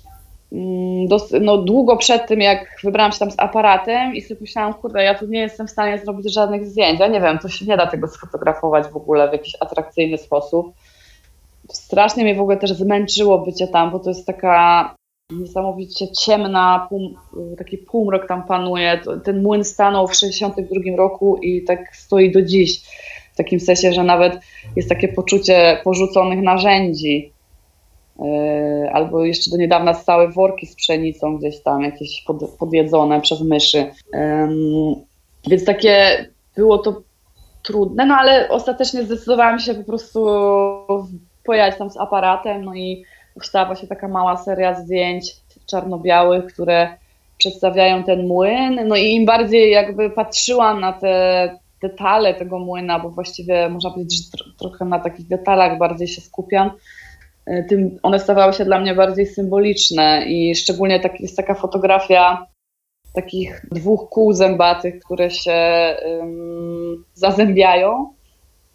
mm, 0.52 1.08
no, 1.40 1.58
długo 1.58 1.96
przed 1.96 2.26
tym, 2.26 2.40
jak 2.40 2.76
wybrałam 2.84 3.12
się 3.12 3.18
tam 3.18 3.30
z 3.30 3.38
aparatem 3.38 4.14
i 4.14 4.22
sobie 4.22 4.40
myślałam, 4.40 4.74
kurde, 4.74 5.02
ja 5.02 5.18
tu 5.18 5.26
nie 5.26 5.40
jestem 5.40 5.66
w 5.66 5.70
stanie 5.70 5.98
zrobić 5.98 6.34
żadnych 6.34 6.66
zdjęć. 6.66 7.00
Ja 7.00 7.06
nie 7.06 7.20
wiem, 7.20 7.38
to 7.38 7.48
się 7.48 7.66
nie 7.66 7.76
da 7.76 7.86
tego 7.86 8.08
sfotografować 8.08 8.86
w 8.86 8.96
ogóle 8.96 9.28
w 9.28 9.32
jakiś 9.32 9.56
atrakcyjny 9.60 10.18
sposób 10.18 10.74
strasznie 11.70 12.24
mnie 12.24 12.34
w 12.34 12.40
ogóle 12.40 12.56
też 12.56 12.72
zmęczyło 12.72 13.38
bycie 13.38 13.68
tam, 13.68 13.90
bo 13.90 13.98
to 13.98 14.10
jest 14.10 14.26
taka 14.26 14.94
niesamowicie 15.30 16.08
ciemna, 16.08 16.86
pół, 16.88 17.14
taki 17.58 17.78
półmrok 17.78 18.28
tam 18.28 18.44
panuje. 18.44 19.00
Ten 19.24 19.42
młyn 19.42 19.64
stanął 19.64 20.08
w 20.08 20.16
62 20.16 20.96
roku 20.96 21.36
i 21.36 21.64
tak 21.64 21.96
stoi 21.96 22.32
do 22.32 22.42
dziś. 22.42 22.80
W 23.32 23.36
takim 23.36 23.60
sensie, 23.60 23.92
że 23.92 24.04
nawet 24.04 24.40
jest 24.76 24.88
takie 24.88 25.08
poczucie 25.08 25.80
porzuconych 25.84 26.42
narzędzi. 26.42 27.32
Yy, 28.22 28.90
albo 28.92 29.24
jeszcze 29.24 29.50
do 29.50 29.56
niedawna 29.56 29.94
stały 29.94 30.32
worki 30.32 30.66
z 30.66 30.76
pszenicą 30.76 31.38
gdzieś 31.38 31.62
tam, 31.62 31.82
jakieś 31.82 32.22
pod, 32.26 32.50
podjedzone 32.58 33.20
przez 33.20 33.40
myszy. 33.40 33.86
Więc 35.46 35.64
takie 35.64 36.24
było 36.56 36.78
to 36.78 37.02
trudne, 37.62 38.06
no 38.06 38.14
ale 38.14 38.48
ostatecznie 38.48 39.02
zdecydowałam 39.02 39.58
się 39.58 39.74
po 39.74 39.84
prostu 39.84 40.26
pojechać 41.44 41.78
tam 41.78 41.90
z 41.90 41.96
aparatem, 41.96 42.64
no 42.64 42.74
i 42.74 43.04
powstała 43.34 43.66
właśnie 43.66 43.88
taka 43.88 44.08
mała 44.08 44.36
seria 44.36 44.74
zdjęć 44.74 45.36
czarno-białych, 45.66 46.46
które 46.46 46.96
przedstawiają 47.38 48.04
ten 48.04 48.26
młyn. 48.26 48.88
No 48.88 48.96
i 48.96 49.14
im 49.14 49.26
bardziej 49.26 49.70
jakby 49.70 50.10
patrzyłam 50.10 50.80
na 50.80 50.92
te 50.92 51.58
detale 51.82 52.34
tego 52.34 52.58
młyna, 52.58 52.98
bo 52.98 53.10
właściwie 53.10 53.68
można 53.68 53.90
powiedzieć, 53.90 54.24
że 54.24 54.30
tro, 54.30 54.46
trochę 54.58 54.84
na 54.84 54.98
takich 54.98 55.28
detalach 55.28 55.78
bardziej 55.78 56.08
się 56.08 56.20
skupiam, 56.20 56.66
e, 56.68 56.72
tym 57.68 57.98
one 58.02 58.18
stawały 58.18 58.52
się 58.52 58.64
dla 58.64 58.80
mnie 58.80 58.94
bardziej 58.94 59.26
symboliczne 59.26 60.24
i 60.26 60.54
szczególnie 60.54 61.00
tak, 61.00 61.20
jest 61.20 61.36
taka 61.36 61.54
fotografia 61.54 62.46
takich 63.14 63.66
dwóch 63.70 64.08
kół 64.08 64.32
zębatych, 64.32 65.00
które 65.04 65.30
się 65.30 65.96
um, 66.04 67.04
zazębiają 67.14 68.14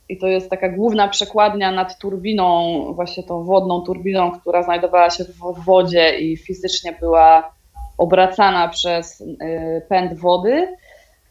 i 0.09 0.17
to 0.17 0.27
jest 0.27 0.49
taka 0.49 0.69
główna 0.69 1.07
przekładnia 1.07 1.71
nad 1.71 1.99
turbiną, 1.99 2.73
właśnie 2.93 3.23
tą 3.23 3.43
wodną 3.43 3.81
turbiną, 3.81 4.31
która 4.31 4.63
znajdowała 4.63 5.09
się 5.09 5.23
w 5.23 5.65
wodzie 5.65 6.19
i 6.19 6.37
fizycznie 6.37 6.97
była 6.99 7.51
obracana 7.97 8.67
przez 8.67 9.21
y, 9.21 9.35
pęd 9.89 10.19
wody. 10.19 10.75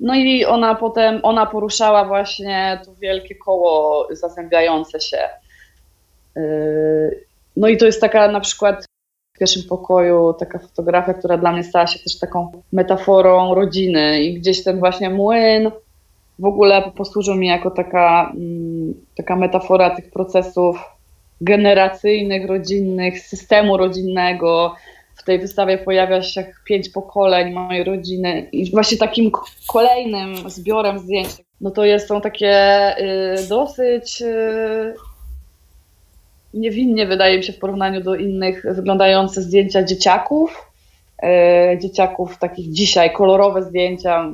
No 0.01 0.15
i 0.15 0.45
ona 0.45 0.75
potem, 0.75 1.21
ona 1.23 1.47
poruszała 1.47 2.05
właśnie 2.05 2.81
to 2.85 2.95
wielkie 2.95 3.35
koło 3.35 4.07
zazębiające 4.11 5.01
się. 5.01 5.19
Y, 6.37 7.27
no 7.57 7.69
i 7.69 7.77
to 7.77 7.87
jest 7.87 8.01
taka 8.01 8.29
na 8.29 8.41
przykład 8.41 8.85
w 9.35 9.39
pierwszym 9.39 9.63
pokoju 9.69 10.35
taka 10.39 10.59
fotografia, 10.59 11.15
która 11.15 11.39
dla 11.39 11.53
mnie 11.53 11.65
stała 11.65 11.87
się 11.87 11.99
też 11.99 12.19
taką 12.19 12.63
metaforą 12.73 13.55
rodziny 13.55 14.23
i 14.23 14.35
gdzieś 14.35 14.65
ten 14.65 14.79
właśnie 14.79 15.11
młyn, 15.11 15.71
w 16.39 16.45
ogóle 16.45 16.93
posłużył 16.97 17.35
mi 17.35 17.47
jako 17.47 17.71
taka, 17.71 18.33
mm, 18.37 18.95
taka 19.17 19.37
metafora 19.37 19.97
tych 19.97 20.11
procesów 20.11 20.97
generacyjnych, 21.41 22.49
rodzinnych, 22.49 23.21
systemu 23.21 23.77
rodzinnego. 23.77 24.75
W 25.17 25.25
tej 25.25 25.39
wystawie 25.39 25.79
pojawia 25.79 26.23
się 26.23 26.47
pięć 26.65 26.89
pokoleń 26.89 27.53
mojej 27.53 27.85
rodziny 27.85 28.49
i 28.53 28.71
właśnie 28.71 28.99
takim 28.99 29.31
kolejnym 29.69 30.51
zbiorem 30.51 30.99
zdjęć. 30.99 31.29
No 31.61 31.71
to 31.71 31.85
jest, 31.85 32.09
są 32.09 32.21
takie 32.21 32.55
y, 32.99 33.49
dosyć 33.49 34.23
y, 34.23 34.95
niewinnie, 36.57 37.07
wydaje 37.07 37.37
mi 37.39 37.45
się, 37.45 37.53
w 37.53 37.59
porównaniu 37.59 38.01
do 38.01 38.15
innych 38.15 38.67
wyglądające 38.71 39.43
zdjęcia 39.43 39.85
dzieciaków. 39.85 40.71
Y, 41.75 41.79
dzieciaków 41.79 42.39
takich 42.39 42.73
dzisiaj, 42.73 43.13
kolorowe 43.13 43.63
zdjęcia, 43.63 44.33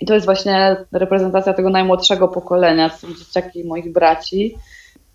i 0.00 0.06
to 0.06 0.14
jest 0.14 0.26
właśnie 0.26 0.76
reprezentacja 0.92 1.52
tego 1.52 1.70
najmłodszego 1.70 2.28
pokolenia, 2.28 2.88
są 2.88 3.08
dzieciaki 3.14 3.64
moich 3.64 3.92
braci. 3.92 4.54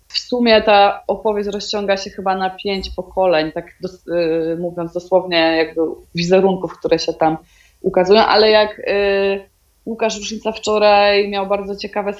W 0.08 0.18
sumie 0.18 0.62
ta 0.62 1.02
opowieść 1.06 1.48
rozciąga 1.48 1.96
się 1.96 2.10
chyba 2.10 2.36
na 2.36 2.50
pięć 2.50 2.90
pokoleń, 2.90 3.52
tak 3.52 3.66
y, 4.08 4.56
mówiąc 4.60 4.92
dosłownie, 4.92 5.36
jakby 5.36 5.80
wizerunków, 6.14 6.78
które 6.78 6.98
się 6.98 7.12
tam 7.12 7.36
ukazują, 7.82 8.20
ale 8.20 8.50
jak 8.50 8.78
y, 8.78 9.48
Łukasz 9.88 10.18
Różnica 10.18 10.52
wczoraj 10.52 11.28
miał 11.28 11.46
bardzo 11.46 11.76
ciekawe 11.76 12.14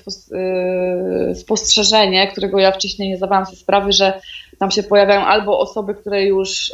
y, 1.31 1.35
spostrzeżenie, 1.35 2.29
którego 2.29 2.59
ja 2.59 2.73
wcześniej 2.73 3.09
nie 3.09 3.16
zdawałam 3.16 3.47
sobie 3.47 3.57
sprawy, 3.57 3.93
że 3.93 4.21
tam 4.59 4.71
się 4.71 4.83
pojawiają 4.83 5.21
albo 5.21 5.59
osoby, 5.59 5.95
które 5.95 6.25
już 6.25 6.73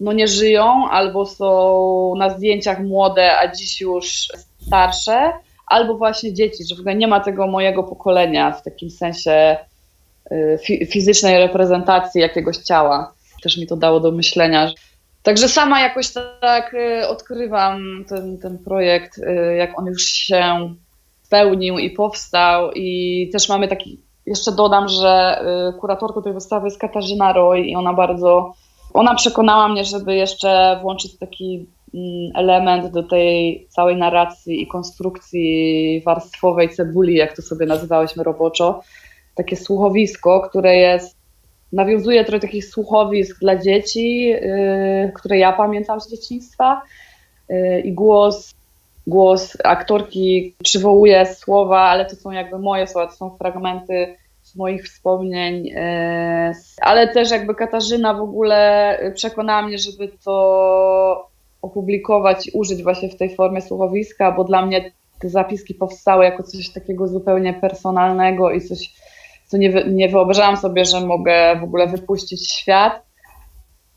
no 0.00 0.12
nie 0.12 0.28
żyją, 0.28 0.88
albo 0.90 1.26
są 1.26 2.14
na 2.16 2.30
zdjęciach 2.30 2.80
młode, 2.80 3.38
a 3.38 3.54
dziś 3.54 3.80
już 3.80 4.28
starsze, 4.66 5.32
albo 5.66 5.94
właśnie 5.94 6.34
dzieci, 6.34 6.64
że 6.68 6.76
w 6.76 6.80
ogóle 6.80 6.94
nie 6.94 7.06
ma 7.06 7.20
tego 7.20 7.46
mojego 7.46 7.82
pokolenia 7.82 8.52
w 8.52 8.62
takim 8.62 8.90
sensie 8.90 9.56
y, 10.32 10.86
fizycznej 10.92 11.38
reprezentacji 11.38 12.20
jakiegoś 12.20 12.56
ciała. 12.56 13.12
Też 13.42 13.56
mi 13.56 13.66
to 13.66 13.76
dało 13.76 14.00
do 14.00 14.10
myślenia. 14.10 14.70
Także 15.22 15.48
sama 15.48 15.80
jakoś 15.80 16.12
tak 16.40 16.74
y, 16.74 17.08
odkrywam 17.08 18.04
ten, 18.08 18.38
ten 18.38 18.58
projekt, 18.58 19.18
y, 19.18 19.56
jak 19.56 19.78
on 19.78 19.86
już 19.86 20.02
się 20.02 20.74
spełnił 21.22 21.78
i 21.78 21.90
powstał. 21.90 22.70
I 22.72 23.30
też 23.32 23.48
mamy 23.48 23.68
taki, 23.68 24.00
jeszcze 24.26 24.52
dodam, 24.52 24.88
że 24.88 25.40
kuratorką 25.80 26.22
tej 26.22 26.32
wystawy 26.32 26.66
jest 26.66 26.78
Katarzyna 26.78 27.32
Roy 27.32 27.60
i 27.60 27.76
ona 27.76 27.94
bardzo, 27.94 28.54
ona 28.94 29.14
przekonała 29.14 29.68
mnie, 29.68 29.84
żeby 29.84 30.14
jeszcze 30.14 30.78
włączyć 30.82 31.18
taki 31.18 31.66
Mm, 31.94 32.30
element 32.34 32.92
do 32.92 33.02
tej 33.02 33.66
całej 33.68 33.96
narracji 33.96 34.62
i 34.62 34.66
konstrukcji 34.66 36.02
warstwowej 36.06 36.68
cebuli, 36.68 37.14
jak 37.14 37.36
to 37.36 37.42
sobie 37.42 37.66
nazywałyśmy 37.66 38.24
roboczo, 38.24 38.80
takie 39.34 39.56
słuchowisko, 39.56 40.40
które 40.40 40.76
jest, 40.76 41.17
nawiązuje 41.72 42.24
trochę 42.24 42.40
takich 42.40 42.66
słuchowisk 42.66 43.40
dla 43.40 43.56
dzieci, 43.56 44.22
yy, 44.22 45.12
które 45.14 45.38
ja 45.38 45.52
pamiętam 45.52 46.00
z 46.00 46.10
dzieciństwa. 46.10 46.82
Yy, 47.48 47.80
i 47.80 47.92
głos, 47.92 48.54
głos 49.06 49.56
aktorki 49.64 50.54
przywołuje 50.64 51.26
słowa, 51.26 51.80
ale 51.80 52.06
to 52.06 52.16
są 52.16 52.30
jakby 52.30 52.58
moje 52.58 52.86
słowa, 52.86 53.06
to 53.06 53.16
są 53.16 53.36
fragmenty 53.36 54.16
z 54.42 54.56
moich 54.56 54.84
wspomnień, 54.84 55.64
yy, 55.64 55.74
ale 56.80 57.08
też 57.08 57.30
jakby 57.30 57.54
Katarzyna 57.54 58.14
w 58.14 58.20
ogóle 58.20 58.98
przekonała 59.14 59.62
mnie, 59.62 59.78
żeby 59.78 60.10
to 60.24 61.28
opublikować 61.62 62.46
i 62.46 62.50
użyć 62.50 62.82
właśnie 62.82 63.08
w 63.08 63.16
tej 63.16 63.34
formie 63.34 63.62
słuchowiska, 63.62 64.32
bo 64.32 64.44
dla 64.44 64.66
mnie 64.66 64.92
te 65.20 65.28
zapiski 65.28 65.74
powstały 65.74 66.24
jako 66.24 66.42
coś 66.42 66.70
takiego 66.70 67.08
zupełnie 67.08 67.54
personalnego 67.54 68.50
i 68.50 68.60
coś, 68.60 68.94
co 69.48 69.56
nie, 69.56 69.84
nie 69.86 70.08
wyobrażałam 70.08 70.56
sobie, 70.56 70.84
że 70.84 71.00
mogę 71.00 71.56
w 71.60 71.64
ogóle 71.64 71.86
wypuścić 71.86 72.52
świat. 72.52 73.02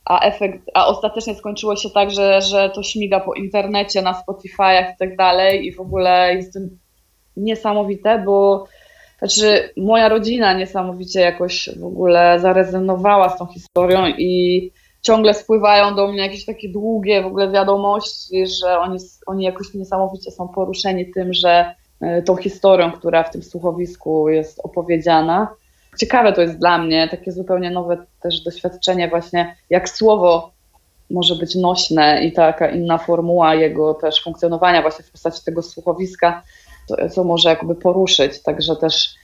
A 0.06 0.20
efekt, 0.20 0.60
a 0.74 0.88
ostatecznie 0.88 1.36
skończyło 1.36 1.76
się 1.76 1.90
tak, 1.90 2.12
że, 2.12 2.42
że 2.42 2.70
to 2.70 2.84
śmiga 2.84 3.20
po 3.20 3.34
internecie, 3.34 4.02
na 4.02 4.14
Spotify'ach 4.14 4.94
i 4.94 4.98
tak 5.00 5.16
dalej 5.16 5.66
i 5.66 5.76
w 5.76 5.80
ogóle 5.80 6.36
jest 6.36 6.54
to 6.54 6.60
niesamowite, 7.38 8.24
bo 8.26 8.66
znaczy 9.20 9.74
moja 9.78 10.10
rodzina 10.10 10.54
niesamowicie 10.54 11.20
jakoś 11.20 11.70
w 11.80 11.84
ogóle 11.84 12.40
zarezonowała 12.40 13.30
z 13.30 13.38
tą 13.38 13.46
historią 13.46 14.08
i 14.08 14.72
ciągle 15.02 15.34
spływają 15.34 15.96
do 15.96 16.08
mnie 16.08 16.22
jakieś 16.22 16.46
takie 16.46 16.70
długie 16.70 17.22
w 17.22 17.26
ogóle 17.26 17.52
wiadomości, 17.52 18.48
że 18.48 18.80
oni, 18.80 18.98
oni 19.28 19.46
jakoś 19.46 19.74
niesamowicie 19.74 20.32
są 20.32 20.48
poruszeni 20.48 21.12
tym, 21.12 21.34
że 21.34 21.76
tą 22.26 22.36
historią, 22.36 22.92
która 22.92 23.24
w 23.24 23.32
tym 23.32 23.44
słuchowisku 23.44 24.30
jest 24.30 24.60
opowiedziana. 24.64 25.48
Ciekawe 25.98 26.34
to 26.34 26.42
jest 26.42 26.58
dla 26.58 26.78
mnie, 26.78 27.08
takie 27.12 27.32
zupełnie 27.32 27.72
nowe 27.72 27.98
też 28.22 28.44
doświadczenie 28.44 29.10
właśnie, 29.10 29.56
jak 29.70 29.90
słowo 29.90 30.52
może 31.10 31.36
być 31.36 31.56
nośne 31.56 32.24
i 32.24 32.32
taka 32.34 32.70
inna 32.70 32.98
formuła 32.98 33.56
jego 33.56 33.94
też 33.94 34.24
funkcjonowania 34.24 34.82
właśnie 34.82 35.06
w 35.06 35.12
postaci 35.12 35.44
tego 35.46 35.62
słuchowiska, 35.62 36.44
to, 36.88 37.10
co 37.10 37.24
może 37.24 37.50
jakby 37.50 37.76
poruszyć. 37.76 38.44
Także 38.44 38.76
też 38.76 39.16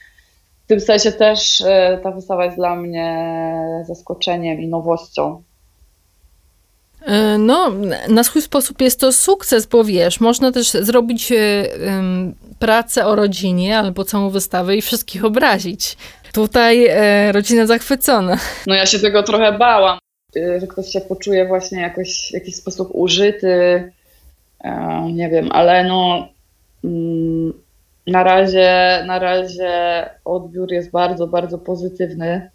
w 0.64 0.68
tym 0.68 0.80
sensie 0.80 1.12
też 1.12 1.62
e, 1.62 2.00
ta 2.04 2.12
wystawa 2.12 2.46
jest 2.46 2.58
dla 2.58 2.76
mnie 2.76 3.30
zaskoczeniem 3.88 4.62
i 4.62 4.68
nowością. 4.68 5.44
E, 7.08 7.38
no, 7.38 7.72
na 8.10 8.24
swój 8.24 8.42
sposób 8.42 8.82
jest 8.82 9.00
to 9.00 9.12
sukces, 9.12 9.66
bo 9.66 9.84
wiesz, 9.84 10.20
można 10.20 10.52
też 10.52 10.72
zrobić 10.72 11.32
um, 11.32 12.36
pracę 12.60 13.06
o 13.06 13.16
rodzinie 13.16 13.78
albo 13.78 14.04
całą 14.04 14.30
wystawę 14.30 14.76
i 14.76 14.82
wszystkich 14.82 15.26
obrazić. 15.26 15.98
Tutaj 16.34 16.88
e, 16.90 17.32
rodzina 17.32 17.66
zachwycona. 17.66 18.38
No 18.68 18.76
ja 18.76 18.86
się 18.86 19.00
tego 19.00 19.24
trochę 19.24 19.52
bałam, 19.52 19.98
że 20.36 20.68
ktoś 20.68 20.88
się 20.88 21.02
poczuje 21.02 21.48
właśnie 21.48 21.82
jakoś 21.82 22.28
w 22.32 22.34
jakiś 22.34 22.56
sposób 22.56 22.90
użyty. 22.92 23.92
E, 24.64 25.02
nie 25.14 25.30
wiem, 25.30 25.52
ale 25.52 25.84
no 25.84 26.28
mm, 26.84 27.54
na 28.08 28.24
razie, 28.24 29.04
na 29.08 29.20
razie 29.20 29.70
odbiór 30.26 30.72
jest 30.72 30.92
bardzo, 30.92 31.28
bardzo 31.28 31.58
pozytywny 31.58 32.50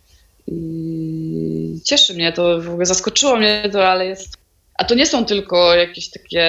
i 0.46 1.80
cieszy 1.84 2.14
mnie 2.14 2.32
to, 2.32 2.60
w 2.60 2.68
ogóle 2.68 2.86
zaskoczyło 2.86 3.36
mnie 3.36 3.68
to, 3.72 3.88
ale 3.88 4.06
jest. 4.06 4.41
A 4.78 4.84
to 4.84 4.94
nie 4.94 5.06
są 5.06 5.24
tylko 5.24 5.74
jakieś 5.74 6.10
takie 6.10 6.44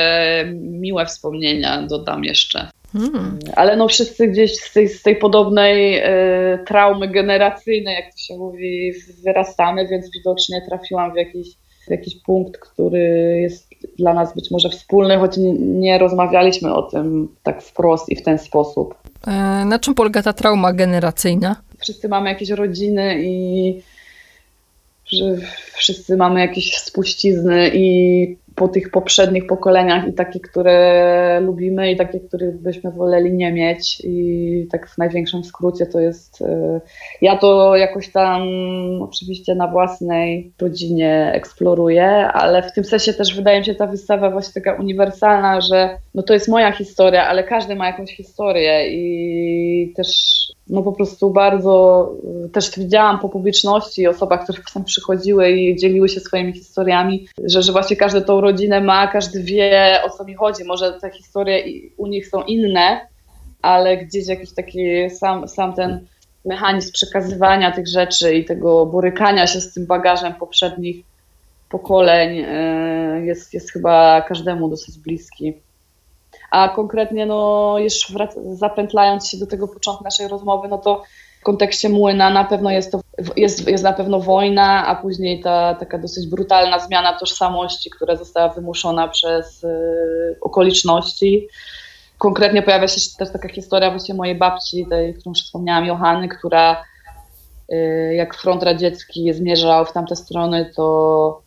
miłe 0.56 1.06
wspomnienia, 1.06 1.82
dodam 1.82 2.24
jeszcze. 2.24 2.70
Hmm. 2.94 3.40
Ale 3.56 3.76
no 3.76 3.88
wszyscy 3.88 4.28
gdzieś 4.28 4.56
z 4.60 4.74
tej, 4.74 4.90
z 4.90 5.02
tej 5.02 5.16
podobnej 5.16 5.98
y, 5.98 6.60
traumy 6.68 7.08
generacyjnej, 7.08 7.96
jak 7.96 8.06
to 8.06 8.18
się 8.18 8.38
mówi, 8.38 8.94
wyrastamy, 9.24 9.88
więc 9.88 10.12
widocznie 10.14 10.62
trafiłam 10.70 11.14
w 11.14 11.16
jakiś, 11.16 11.48
w 11.88 11.92
jakiś 11.92 12.16
punkt, 12.22 12.58
który 12.58 13.00
jest 13.42 13.70
dla 13.98 14.14
nas 14.14 14.36
być 14.36 14.52
może 14.52 14.70
wspólny, 14.70 15.18
choć 15.18 15.32
nie, 15.60 15.98
rozmawialiśmy 15.98 16.74
o 16.74 16.82
tym 16.82 17.36
tak 17.44 17.62
wprost 17.62 18.10
i 18.10 18.16
w 18.16 18.24
ten 18.24 18.38
sposób. 18.38 18.96
E, 19.28 19.32
na 19.66 19.80
czym 19.80 19.96
polega 19.96 20.24
ta 20.24 20.34
trauma 20.34 20.74
generacyjna? 20.74 21.56
Wszyscy 21.80 22.10
mamy 22.10 22.30
jakieś 22.30 22.50
rodziny 22.50 23.24
i 23.24 23.82
że 25.14 25.36
wszyscy 25.74 26.18
mamy 26.18 26.40
jakieś 26.40 26.78
spuścizny 26.78 27.72
i 27.74 28.38
po 28.56 28.68
tych 28.68 28.92
poprzednich 28.92 29.48
pokoleniach 29.48 30.08
i 30.08 30.14
takie, 30.14 30.40
które 30.40 31.40
lubimy 31.42 31.92
i 31.92 31.96
takie, 31.96 32.20
których 32.20 32.58
byśmy 32.58 32.92
woleli 32.92 33.34
nie 33.34 33.54
mieć. 33.54 34.02
I 34.04 34.68
tak 34.72 34.90
w 34.90 34.98
największym 34.98 35.44
skrócie 35.44 35.86
to 35.86 36.00
jest 36.00 36.42
e, 36.42 36.82
ja 37.22 37.38
to 37.38 37.76
jakoś 37.76 38.12
tam 38.12 38.42
oczywiście 39.02 39.56
na 39.56 39.68
własnej 39.68 40.52
rodzinie 40.62 41.32
eksploruję, 41.34 42.08
ale 42.28 42.64
w 42.64 42.74
tym 42.74 42.84
sensie 42.84 43.14
też 43.14 43.36
wydaje 43.36 43.60
mi 43.60 43.66
się 43.66 43.76
ta 43.76 43.88
wystawa 43.88 44.32
właśnie 44.32 44.62
taka 44.62 44.74
uniwersalna, 44.82 45.62
że 45.62 45.98
no 46.16 46.24
to 46.24 46.34
jest 46.34 46.48
moja 46.48 46.72
historia, 46.72 47.28
ale 47.28 47.44
każdy 47.44 47.76
ma 47.76 47.88
jakąś 47.88 48.16
historię 48.16 48.90
i 48.90 49.94
też 49.96 50.34
no 50.70 50.84
po 50.84 50.92
prostu 50.92 51.30
bardzo 51.30 52.12
też 52.54 52.72
widziałam 52.78 53.20
po 53.20 53.30
publiczności 53.30 54.08
osobach, 54.08 54.44
które 54.44 54.60
tam 54.74 54.84
przychodziły 54.84 55.52
i 55.52 55.76
dzieliły 55.76 56.10
się 56.10 56.20
swoimi 56.20 56.54
historiami, 56.54 57.28
że, 57.44 57.62
że 57.62 57.72
właśnie 57.72 57.96
każdy 57.96 58.22
tą 58.22 58.42
rodzinę 58.42 58.82
ma, 58.82 59.08
każdy 59.08 59.44
wie 59.44 60.00
o 60.06 60.10
co 60.10 60.26
mi 60.26 60.34
chodzi. 60.34 60.64
Może 60.64 60.94
te 61.02 61.12
historie 61.12 61.64
u 61.98 62.08
nich 62.08 62.28
są 62.28 62.42
inne, 62.42 63.08
ale 63.62 63.98
gdzieś 63.98 64.28
jakiś 64.28 64.54
taki 64.54 65.10
sam, 65.10 65.48
sam 65.48 65.74
ten 65.74 66.06
mechanizm 66.46 66.92
przekazywania 66.92 67.72
tych 67.72 67.88
rzeczy 67.88 68.34
i 68.34 68.46
tego 68.46 68.86
borykania 68.86 69.48
się 69.48 69.62
z 69.62 69.74
tym 69.74 69.86
bagażem 69.86 70.34
poprzednich 70.34 71.06
pokoleń 71.70 72.44
e, 72.48 73.26
jest, 73.26 73.54
jest 73.54 73.72
chyba 73.72 74.22
każdemu 74.22 74.70
dosyć 74.70 74.98
bliski. 74.98 75.54
A 76.54 76.70
konkretnie, 76.70 77.26
no, 77.26 77.76
już 77.80 78.14
zapętlając 78.52 79.30
się 79.30 79.38
do 79.38 79.48
tego 79.48 79.68
początku 79.68 80.04
naszej 80.04 80.28
rozmowy, 80.28 80.68
no 80.68 80.78
to 80.78 81.04
w 81.40 81.44
kontekście 81.44 81.90
młyna 81.90 82.30
na 82.30 82.44
pewno 82.44 82.72
jest 82.72 82.92
to 82.92 83.02
jest, 83.36 83.68
jest 83.68 83.84
na 83.84 83.94
pewno 83.94 84.20
wojna, 84.20 84.88
a 84.88 84.96
później 84.96 85.42
ta 85.42 85.76
taka 85.76 85.98
dosyć 85.98 86.28
brutalna 86.28 86.80
zmiana 86.80 87.20
tożsamości, 87.20 87.90
która 87.90 88.16
została 88.16 88.50
wymuszona 88.50 89.08
przez 89.08 89.64
y, 89.64 90.38
okoliczności. 90.42 91.48
Konkretnie 92.18 92.62
pojawia 92.62 92.88
się 92.88 93.02
też 93.18 93.32
taka 93.32 93.50
historia 93.50 93.92
właśnie 93.92 94.16
mojej 94.16 94.36
babci, 94.36 94.86
tej, 94.90 95.14
którą 95.14 95.32
już 95.32 95.44
wspomniałam, 95.44 95.86
Johany, 95.86 96.28
która 96.28 96.84
y, 97.72 98.14
jak 98.16 98.36
front 98.36 98.64
radziecki 98.64 99.34
zmierzał 99.34 99.86
w 99.86 99.94
tamte 99.94 100.16
strony, 100.16 100.72
to 100.76 101.43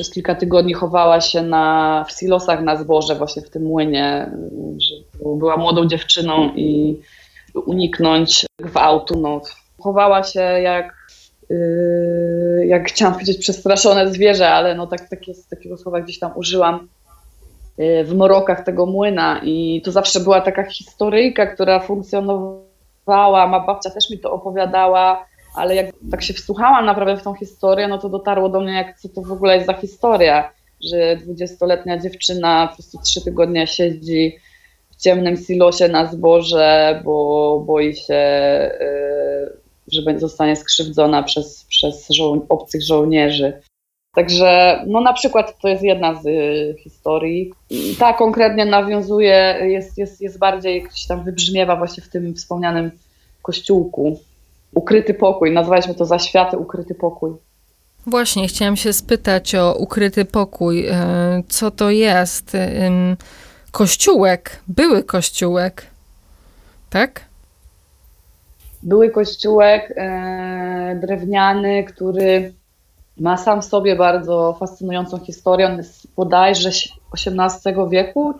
przez 0.00 0.10
kilka 0.10 0.34
tygodni 0.34 0.74
chowała 0.74 1.20
się 1.20 1.42
na, 1.42 2.04
w 2.08 2.12
silosach 2.12 2.62
na 2.62 2.76
zboże 2.76 3.14
właśnie 3.14 3.42
w 3.42 3.50
tym 3.50 3.62
młynie, 3.62 4.30
była 5.24 5.56
młodą 5.56 5.86
dziewczyną 5.86 6.50
i 6.54 7.00
uniknąć 7.66 8.46
gwałtu, 8.58 9.20
no, 9.20 9.40
chowała 9.82 10.22
się 10.22 10.40
jak, 10.40 10.96
yy, 11.50 12.66
jak 12.66 12.88
chciałam 12.88 13.14
powiedzieć 13.14 13.38
przestraszone 13.38 14.12
zwierzę, 14.12 14.50
ale 14.50 14.74
no 14.74 14.86
tak, 14.86 15.08
tak 15.08 15.28
jest, 15.28 15.50
takiego 15.50 15.76
słowa 15.76 16.00
gdzieś 16.00 16.18
tam 16.18 16.32
użyłam 16.34 16.88
yy, 17.78 18.04
w 18.04 18.14
morokach 18.14 18.64
tego 18.64 18.86
młyna. 18.86 19.40
I 19.44 19.82
to 19.84 19.92
zawsze 19.92 20.20
była 20.20 20.40
taka 20.40 20.62
historyjka, 20.62 21.46
która 21.46 21.80
funkcjonowała, 21.80 23.46
ma 23.46 23.66
babcia 23.66 23.90
też 23.90 24.10
mi 24.10 24.18
to 24.18 24.32
opowiadała, 24.32 25.26
ale 25.54 25.74
jak 25.74 25.86
tak 26.10 26.22
się 26.22 26.34
wsłuchałam 26.34 26.86
naprawdę 26.86 27.16
w 27.16 27.22
tą 27.22 27.34
historię, 27.34 27.88
no 27.88 27.98
to 27.98 28.08
dotarło 28.08 28.48
do 28.48 28.60
mnie, 28.60 28.72
jak 28.72 28.98
co 28.98 29.08
to 29.08 29.22
w 29.22 29.32
ogóle 29.32 29.54
jest 29.54 29.66
za 29.66 29.74
historia, 29.74 30.52
że 30.84 31.16
dwudziestoletnia 31.16 31.98
dziewczyna 31.98 32.66
po 32.66 32.74
prostu 32.74 32.98
trzy 33.04 33.24
tygodnie 33.24 33.66
siedzi 33.66 34.36
w 34.90 34.96
ciemnym 34.96 35.36
silosie 35.36 35.88
na 35.88 36.06
zboże, 36.06 37.00
bo 37.04 37.64
boi 37.66 37.96
się, 37.96 38.14
y, 38.80 39.60
że 39.92 40.02
będzie 40.02 40.20
zostanie 40.20 40.56
skrzywdzona 40.56 41.22
przez, 41.22 41.64
przez 41.64 42.08
żo 42.10 42.36
obcych 42.48 42.82
żołnierzy. 42.82 43.60
Także 44.14 44.82
no 44.86 45.00
na 45.00 45.12
przykład 45.12 45.58
to 45.60 45.68
jest 45.68 45.82
jedna 45.82 46.22
z 46.22 46.26
y, 46.26 46.76
historii. 46.78 47.52
Ta 47.98 48.12
konkretnie 48.12 48.64
nawiązuje, 48.64 49.56
jest, 49.62 49.98
jest, 49.98 50.20
jest 50.20 50.38
bardziej, 50.38 50.82
gdzieś 50.82 51.06
tam 51.06 51.24
wybrzmiewa 51.24 51.76
właśnie 51.76 52.02
w 52.02 52.08
tym 52.08 52.34
wspomnianym 52.34 52.90
kościółku 53.42 54.20
ukryty 54.74 55.14
pokój. 55.14 55.52
Nazwaliśmy 55.52 55.94
to 55.94 56.04
zaświaty 56.04 56.58
ukryty 56.58 56.94
pokój. 56.94 57.32
Właśnie, 58.06 58.48
chciałam 58.48 58.76
się 58.76 58.92
spytać 58.92 59.54
o 59.54 59.74
ukryty 59.74 60.24
pokój. 60.24 60.86
E, 60.86 61.42
co 61.48 61.70
to 61.70 61.90
jest? 61.90 62.56
Kościółek, 63.70 64.60
były 64.68 65.04
kościółek, 65.04 65.86
tak? 66.90 67.20
Były 68.82 69.10
kościółek 69.10 69.94
e, 69.96 70.98
drewniany, 71.02 71.84
który 71.84 72.52
ma 73.20 73.36
sam 73.36 73.62
w 73.62 73.64
sobie 73.64 73.96
bardzo 73.96 74.56
fascynującą 74.60 75.18
historię. 75.18 75.66
On 75.66 75.76
jest 75.76 76.06
bodajże 76.16 76.70
XVIII 77.14 77.74
wieku 77.90 78.34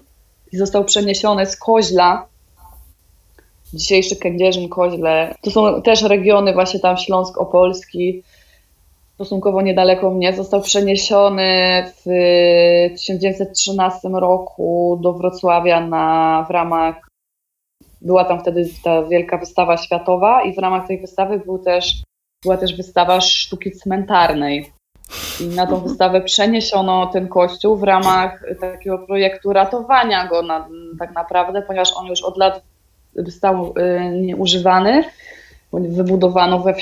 i 0.52 0.56
został 0.56 0.84
przeniesiony 0.84 1.46
z 1.46 1.56
Koźla 1.56 2.26
dzisiejszy 3.74 4.16
Kędzierzyn, 4.16 4.68
Koźle. 4.68 5.34
To 5.42 5.50
są 5.50 5.82
też 5.82 6.02
regiony 6.02 6.52
właśnie 6.52 6.80
tam 6.80 6.96
Śląsk-Opolski, 6.96 8.22
stosunkowo 9.14 9.62
niedaleko 9.62 10.10
mnie. 10.10 10.32
Został 10.32 10.60
przeniesiony 10.60 11.84
w 11.96 12.04
1913 12.96 14.08
roku 14.08 14.98
do 15.02 15.12
Wrocławia 15.12 15.80
na, 15.86 16.46
w 16.48 16.50
ramach, 16.50 17.08
była 18.00 18.24
tam 18.24 18.40
wtedy 18.40 18.68
ta 18.84 19.02
wielka 19.02 19.38
wystawa 19.38 19.76
światowa 19.76 20.42
i 20.42 20.54
w 20.54 20.58
ramach 20.58 20.86
tej 20.86 21.00
wystawy 21.00 21.38
był 21.38 21.58
też, 21.58 22.02
była 22.42 22.56
też 22.56 22.76
wystawa 22.76 23.20
sztuki 23.20 23.72
cmentarnej. 23.72 24.72
I 25.40 25.46
na 25.46 25.66
tą 25.66 25.80
wystawę 25.80 26.20
przeniesiono 26.20 27.06
ten 27.06 27.28
kościół 27.28 27.76
w 27.76 27.82
ramach 27.82 28.44
takiego 28.60 28.98
projektu 28.98 29.52
ratowania 29.52 30.28
go 30.28 30.42
na, 30.42 30.68
tak 30.98 31.14
naprawdę, 31.14 31.62
ponieważ 31.62 31.96
on 31.96 32.06
już 32.06 32.22
od 32.22 32.36
lat 32.36 32.62
stał 33.28 33.74
y, 33.78 34.10
nieużywany. 34.20 35.04
Wybudowano 35.72 36.58
we, 36.58 36.74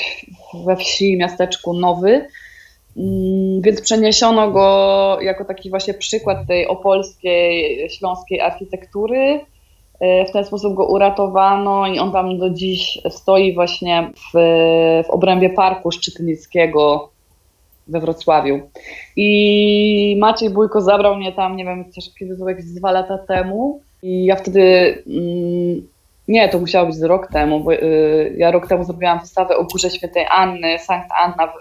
we 0.66 0.76
wsi, 0.76 1.16
miasteczku 1.16 1.74
nowy, 1.74 2.26
mm, 2.96 3.60
więc 3.60 3.80
przeniesiono 3.80 4.50
go 4.50 5.18
jako 5.20 5.44
taki 5.44 5.70
właśnie 5.70 5.94
przykład 5.94 6.46
tej 6.46 6.66
opolskiej, 6.66 7.90
śląskiej 7.90 8.40
architektury. 8.40 9.40
Y, 10.02 10.24
w 10.28 10.32
ten 10.32 10.44
sposób 10.44 10.74
go 10.74 10.86
uratowano 10.86 11.86
i 11.86 11.98
on 11.98 12.12
tam 12.12 12.38
do 12.38 12.50
dziś 12.50 12.98
stoi 13.10 13.54
właśnie 13.54 14.10
w, 14.14 14.38
w 15.06 15.10
obrębie 15.10 15.50
Parku 15.50 15.92
Szczytnickiego 15.92 17.10
we 17.88 18.00
Wrocławiu. 18.00 18.60
I 19.16 20.16
Maciej 20.20 20.50
Bójko 20.50 20.80
zabrał 20.80 21.16
mnie 21.16 21.32
tam, 21.32 21.56
nie 21.56 21.64
wiem, 21.64 21.84
kiedy 22.18 22.36
to 22.36 22.48
jakieś 22.48 22.64
dwa 22.64 22.92
lata 22.92 23.18
temu. 23.18 23.80
I 24.02 24.24
ja 24.24 24.36
wtedy 24.36 24.62
mm, 25.06 25.88
Nie, 26.28 26.48
to 26.48 26.58
musiało 26.58 26.86
być 26.86 26.96
z 26.96 27.02
rok 27.02 27.26
temu, 27.26 27.60
bo 27.60 27.72
y, 27.72 28.34
ja 28.36 28.50
rok 28.50 28.66
temu 28.66 28.84
zrobiłam 28.84 29.20
wystawę 29.20 29.56
o 29.56 29.64
Górze 29.64 29.90
Świętej 29.90 30.26
Anny, 30.30 30.78
Sankt 30.78 31.08
Anna, 31.20 31.46
w, 31.46 31.52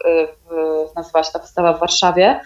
w, 0.50 0.96
nazywała 0.96 1.24
się 1.24 1.32
ta 1.34 1.40
wystawa 1.40 1.74
w 1.74 1.80
Warszawie. 1.80 2.40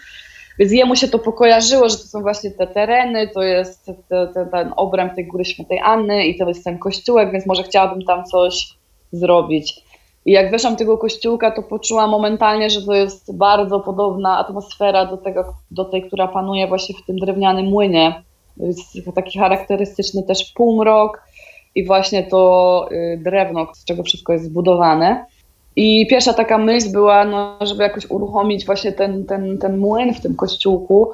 Więc 0.58 0.72
jemu 0.72 0.96
się 0.96 1.08
to 1.08 1.18
pokojarzyło, 1.18 1.88
że 1.88 1.96
to 1.96 2.02
są 2.02 2.22
właśnie 2.22 2.50
te 2.50 2.66
tereny, 2.66 3.28
to 3.28 3.42
jest 3.42 3.86
te, 4.08 4.26
te, 4.26 4.46
ten 4.46 4.72
obręb 4.76 5.14
tej 5.14 5.26
Góry 5.26 5.44
Świętej 5.44 5.80
Anny 5.80 6.26
i 6.26 6.38
to 6.38 6.48
jest 6.48 6.64
ten 6.64 6.78
kościółek, 6.78 7.32
więc 7.32 7.46
może 7.46 7.62
chciałabym 7.62 8.02
tam 8.04 8.24
coś 8.24 8.74
zrobić. 9.12 9.82
I 10.24 10.32
jak 10.32 10.50
weszłam 10.50 10.76
tego 10.76 10.98
kościółka, 10.98 11.50
to 11.50 11.62
poczułam 11.62 12.10
momentalnie, 12.10 12.70
że 12.70 12.82
to 12.82 12.94
jest 12.94 13.36
bardzo 13.36 13.80
podobna 13.80 14.38
atmosfera 14.38 15.06
do, 15.06 15.16
tego, 15.16 15.54
do 15.70 15.84
tej, 15.84 16.06
która 16.06 16.28
panuje 16.28 16.66
właśnie 16.66 16.94
w 16.94 17.06
tym 17.06 17.16
drewnianym 17.16 17.66
młynie. 17.66 18.22
Jest 18.56 19.14
taki 19.14 19.38
charakterystyczny 19.38 20.22
też 20.22 20.52
półmrok 20.52 21.22
i 21.74 21.86
właśnie 21.86 22.22
to 22.22 22.88
y, 22.92 23.18
drewno, 23.22 23.66
z 23.74 23.84
czego 23.84 24.02
wszystko 24.02 24.32
jest 24.32 24.44
zbudowane. 24.44 25.26
I 25.76 26.06
pierwsza 26.06 26.32
taka 26.32 26.58
myśl 26.58 26.92
była, 26.92 27.24
no, 27.24 27.58
żeby 27.60 27.82
jakoś 27.82 28.10
uruchomić 28.10 28.66
właśnie 28.66 28.92
ten, 28.92 29.24
ten, 29.24 29.58
ten 29.58 29.78
młyn 29.78 30.14
w 30.14 30.20
tym 30.20 30.36
kościółku, 30.36 31.10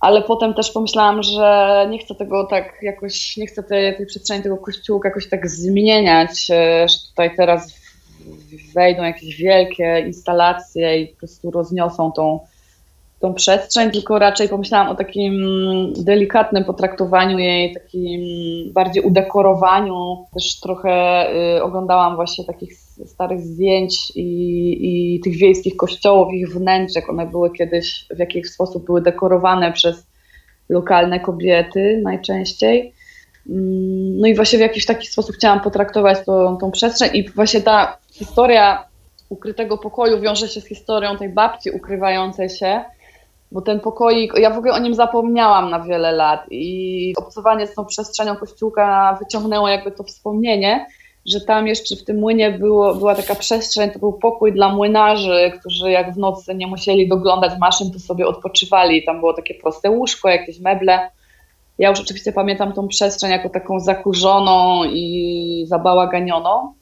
ale 0.00 0.22
potem 0.22 0.54
też 0.54 0.70
pomyślałam, 0.70 1.22
że 1.22 1.86
nie 1.90 1.98
chcę 1.98 2.14
tego 2.14 2.44
tak 2.44 2.78
jakoś, 2.82 3.36
nie 3.36 3.46
chcę 3.46 3.62
tej, 3.62 3.96
tej 3.96 4.06
przestrzeni 4.06 4.42
tego 4.42 4.56
kościółka 4.56 5.08
jakoś 5.08 5.28
tak 5.28 5.50
zmieniać, 5.50 6.50
e, 6.50 6.88
że 6.88 6.96
tutaj 7.10 7.36
teraz 7.36 7.78
wejdą 8.74 9.02
jakieś 9.02 9.36
wielkie 9.36 10.04
instalacje 10.06 11.00
i 11.00 11.06
po 11.06 11.18
prostu 11.18 11.50
rozniosą 11.50 12.12
tą, 12.12 12.40
tą 13.20 13.34
przestrzeń, 13.34 13.90
tylko 13.90 14.18
raczej 14.18 14.48
pomyślałam 14.48 14.88
o 14.88 14.94
takim 14.94 15.32
delikatnym 15.96 16.64
potraktowaniu 16.64 17.38
jej, 17.38 17.74
takim 17.74 18.22
bardziej 18.72 19.02
udekorowaniu. 19.02 20.26
Też 20.34 20.60
trochę 20.60 21.26
y, 21.56 21.62
oglądałam 21.62 22.16
właśnie 22.16 22.44
takich 22.44 22.72
starych 23.06 23.40
zdjęć 23.40 24.12
i, 24.16 25.16
i 25.16 25.20
tych 25.20 25.36
wiejskich 25.36 25.76
kościołów, 25.76 26.34
ich 26.34 26.48
wnętrzek. 26.48 27.10
One 27.10 27.26
były 27.26 27.50
kiedyś 27.50 28.06
w 28.10 28.18
jakiś 28.18 28.50
sposób 28.50 28.86
były 28.86 29.02
dekorowane 29.02 29.72
przez 29.72 30.06
lokalne 30.68 31.20
kobiety 31.20 32.00
najczęściej. 32.04 32.94
Mm, 33.48 34.20
no 34.20 34.26
i 34.26 34.34
właśnie 34.34 34.58
w 34.58 34.62
jakiś 34.62 34.86
taki 34.86 35.06
sposób 35.06 35.36
chciałam 35.36 35.60
potraktować 35.60 36.18
tą, 36.26 36.56
tą 36.56 36.70
przestrzeń 36.70 37.10
i 37.14 37.30
właśnie 37.30 37.60
ta 37.60 37.98
historia 38.12 38.84
ukrytego 39.28 39.78
pokoju 39.78 40.20
wiąże 40.20 40.48
się 40.48 40.60
z 40.60 40.66
historią 40.66 41.16
tej 41.16 41.28
babci 41.28 41.70
ukrywającej 41.70 42.50
się, 42.50 42.84
bo 43.52 43.60
ten 43.60 43.80
pokoik, 43.80 44.32
ja 44.38 44.50
w 44.50 44.58
ogóle 44.58 44.72
o 44.72 44.78
nim 44.78 44.94
zapomniałam 44.94 45.70
na 45.70 45.80
wiele 45.80 46.12
lat 46.12 46.46
i 46.50 47.12
obcowanie 47.16 47.66
z 47.66 47.74
tą 47.74 47.84
przestrzenią 47.84 48.36
kościółka 48.36 49.18
wyciągnęło 49.20 49.68
jakby 49.68 49.90
to 49.90 50.04
wspomnienie, 50.04 50.86
że 51.26 51.40
tam 51.40 51.66
jeszcze 51.66 51.96
w 51.96 52.04
tym 52.04 52.18
młynie 52.18 52.50
było, 52.50 52.94
była 52.94 53.14
taka 53.14 53.34
przestrzeń, 53.34 53.90
to 53.90 53.98
był 53.98 54.12
pokój 54.12 54.52
dla 54.52 54.68
młynarzy, 54.74 55.52
którzy 55.60 55.90
jak 55.90 56.14
w 56.14 56.18
nocy 56.18 56.54
nie 56.54 56.66
musieli 56.66 57.08
doglądać 57.08 57.58
maszyn, 57.58 57.90
to 57.92 57.98
sobie 57.98 58.26
odpoczywali. 58.26 59.04
Tam 59.04 59.20
było 59.20 59.34
takie 59.34 59.54
proste 59.54 59.90
łóżko, 59.90 60.28
jakieś 60.28 60.60
meble. 60.60 61.10
Ja 61.78 61.90
już 61.90 62.00
oczywiście 62.00 62.32
pamiętam 62.32 62.72
tą 62.72 62.88
przestrzeń 62.88 63.30
jako 63.30 63.48
taką 63.48 63.80
zakurzoną 63.80 64.84
i 64.84 65.64
zabałaganioną. 65.68 66.72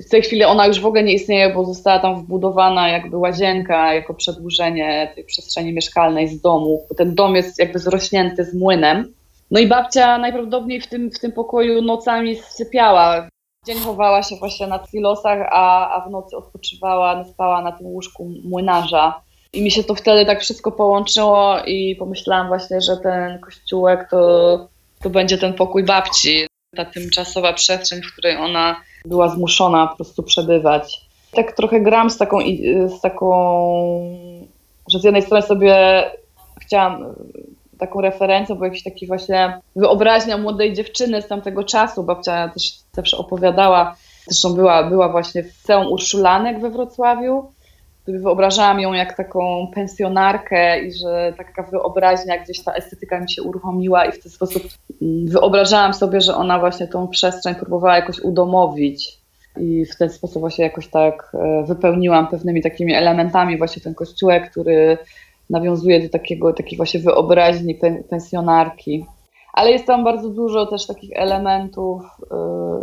W 0.00 0.08
tej 0.10 0.22
chwili 0.22 0.44
ona 0.44 0.66
już 0.66 0.80
w 0.80 0.86
ogóle 0.86 1.02
nie 1.02 1.14
istnieje, 1.14 1.54
bo 1.54 1.64
została 1.64 1.98
tam 1.98 2.22
wbudowana 2.22 2.88
jakby 2.88 3.16
łazienka 3.16 3.94
jako 3.94 4.14
przedłużenie 4.14 5.12
tej 5.14 5.24
przestrzeni 5.24 5.72
mieszkalnej 5.72 6.28
z 6.28 6.40
domu, 6.40 6.86
ten 6.96 7.14
dom 7.14 7.36
jest 7.36 7.58
jakby 7.58 7.78
zrośnięty 7.78 8.44
z 8.44 8.54
młynem. 8.54 9.14
No 9.50 9.60
i 9.60 9.66
babcia 9.66 10.18
najprawdopodobniej 10.18 10.80
w 10.80 10.86
tym, 10.86 11.10
w 11.10 11.18
tym 11.18 11.32
pokoju 11.32 11.82
nocami 11.82 12.36
sypiała. 12.36 13.28
Dzień 13.66 13.78
chowała 13.78 14.22
się 14.22 14.36
właśnie 14.36 14.66
na 14.66 14.86
silosach, 14.90 15.48
a, 15.50 15.94
a 15.94 16.08
w 16.08 16.10
nocy 16.10 16.36
odpoczywała, 16.36 17.24
spała 17.24 17.62
na 17.62 17.72
tym 17.72 17.86
łóżku 17.86 18.30
młynarza. 18.44 19.20
I 19.52 19.62
mi 19.62 19.70
się 19.70 19.84
to 19.84 19.94
wtedy 19.94 20.26
tak 20.26 20.40
wszystko 20.40 20.72
połączyło 20.72 21.58
i 21.66 21.96
pomyślałam 21.96 22.48
właśnie, 22.48 22.80
że 22.80 22.96
ten 22.96 23.38
kościółek 23.38 24.08
to, 24.10 24.68
to 25.02 25.10
będzie 25.10 25.38
ten 25.38 25.54
pokój 25.54 25.84
babci, 25.84 26.46
ta 26.76 26.84
tymczasowa 26.84 27.52
przestrzeń, 27.52 28.02
w 28.02 28.12
której 28.12 28.36
ona 28.36 28.76
była 29.04 29.28
zmuszona 29.28 29.86
po 29.86 29.96
prostu 29.96 30.22
przebywać. 30.22 31.00
Tak 31.32 31.52
trochę 31.52 31.80
gram 31.80 32.10
z 32.10 32.18
taką, 32.18 32.38
z 32.86 33.00
taką 33.00 33.30
że 34.88 34.98
z 34.98 35.04
jednej 35.04 35.22
strony 35.22 35.42
sobie 35.42 36.04
chciałam 36.60 37.04
taką 37.78 38.00
referencją, 38.00 38.56
bo 38.56 38.64
jakiś 38.64 38.82
taki 38.82 39.06
właśnie 39.06 39.60
wyobraźnia 39.76 40.38
młodej 40.38 40.74
dziewczyny 40.74 41.22
z 41.22 41.28
tamtego 41.28 41.64
czasu, 41.64 42.02
babcia 42.02 42.48
też 42.48 42.72
zawsze 42.92 43.16
opowiadała, 43.18 43.96
zresztą 44.26 44.54
była, 44.54 44.82
była 44.82 45.22
w 45.22 45.34
liceum 45.34 45.92
Urszulanek 45.92 46.60
we 46.60 46.70
Wrocławiu, 46.70 47.52
wyobrażałam 48.06 48.80
ją 48.80 48.92
jak 48.92 49.16
taką 49.16 49.66
pensjonarkę 49.74 50.84
i 50.84 50.92
że 50.92 51.34
taka 51.36 51.62
wyobraźnia, 51.62 52.38
gdzieś 52.38 52.64
ta 52.64 52.72
estetyka 52.72 53.20
mi 53.20 53.30
się 53.30 53.42
uruchomiła 53.42 54.04
i 54.04 54.12
w 54.12 54.22
ten 54.22 54.32
sposób 54.32 54.62
mm, 55.02 55.26
wyobrażałam 55.26 55.94
sobie, 55.94 56.20
że 56.20 56.36
ona 56.36 56.58
właśnie 56.58 56.88
tą 56.88 57.08
przestrzeń 57.08 57.54
próbowała 57.54 57.96
jakoś 57.96 58.20
udomowić 58.20 59.18
i 59.60 59.84
w 59.84 59.96
ten 59.96 60.10
sposób 60.10 60.40
właśnie 60.40 60.64
jakoś 60.64 60.88
tak 60.88 61.32
e, 61.34 61.64
wypełniłam 61.66 62.26
pewnymi 62.26 62.62
takimi 62.62 62.94
elementami 62.94 63.58
właśnie 63.58 63.82
ten 63.82 63.94
kościółek, 63.94 64.50
który 64.50 64.98
nawiązuje 65.50 66.02
do 66.02 66.08
takiego, 66.08 66.52
takiej 66.52 66.76
właśnie 66.76 67.00
wyobraźni 67.00 67.78
pensjonarki. 68.10 69.06
Ale 69.52 69.70
jest 69.70 69.86
tam 69.86 70.04
bardzo 70.04 70.28
dużo 70.28 70.66
też 70.66 70.86
takich 70.86 71.10
elementów. 71.14 72.02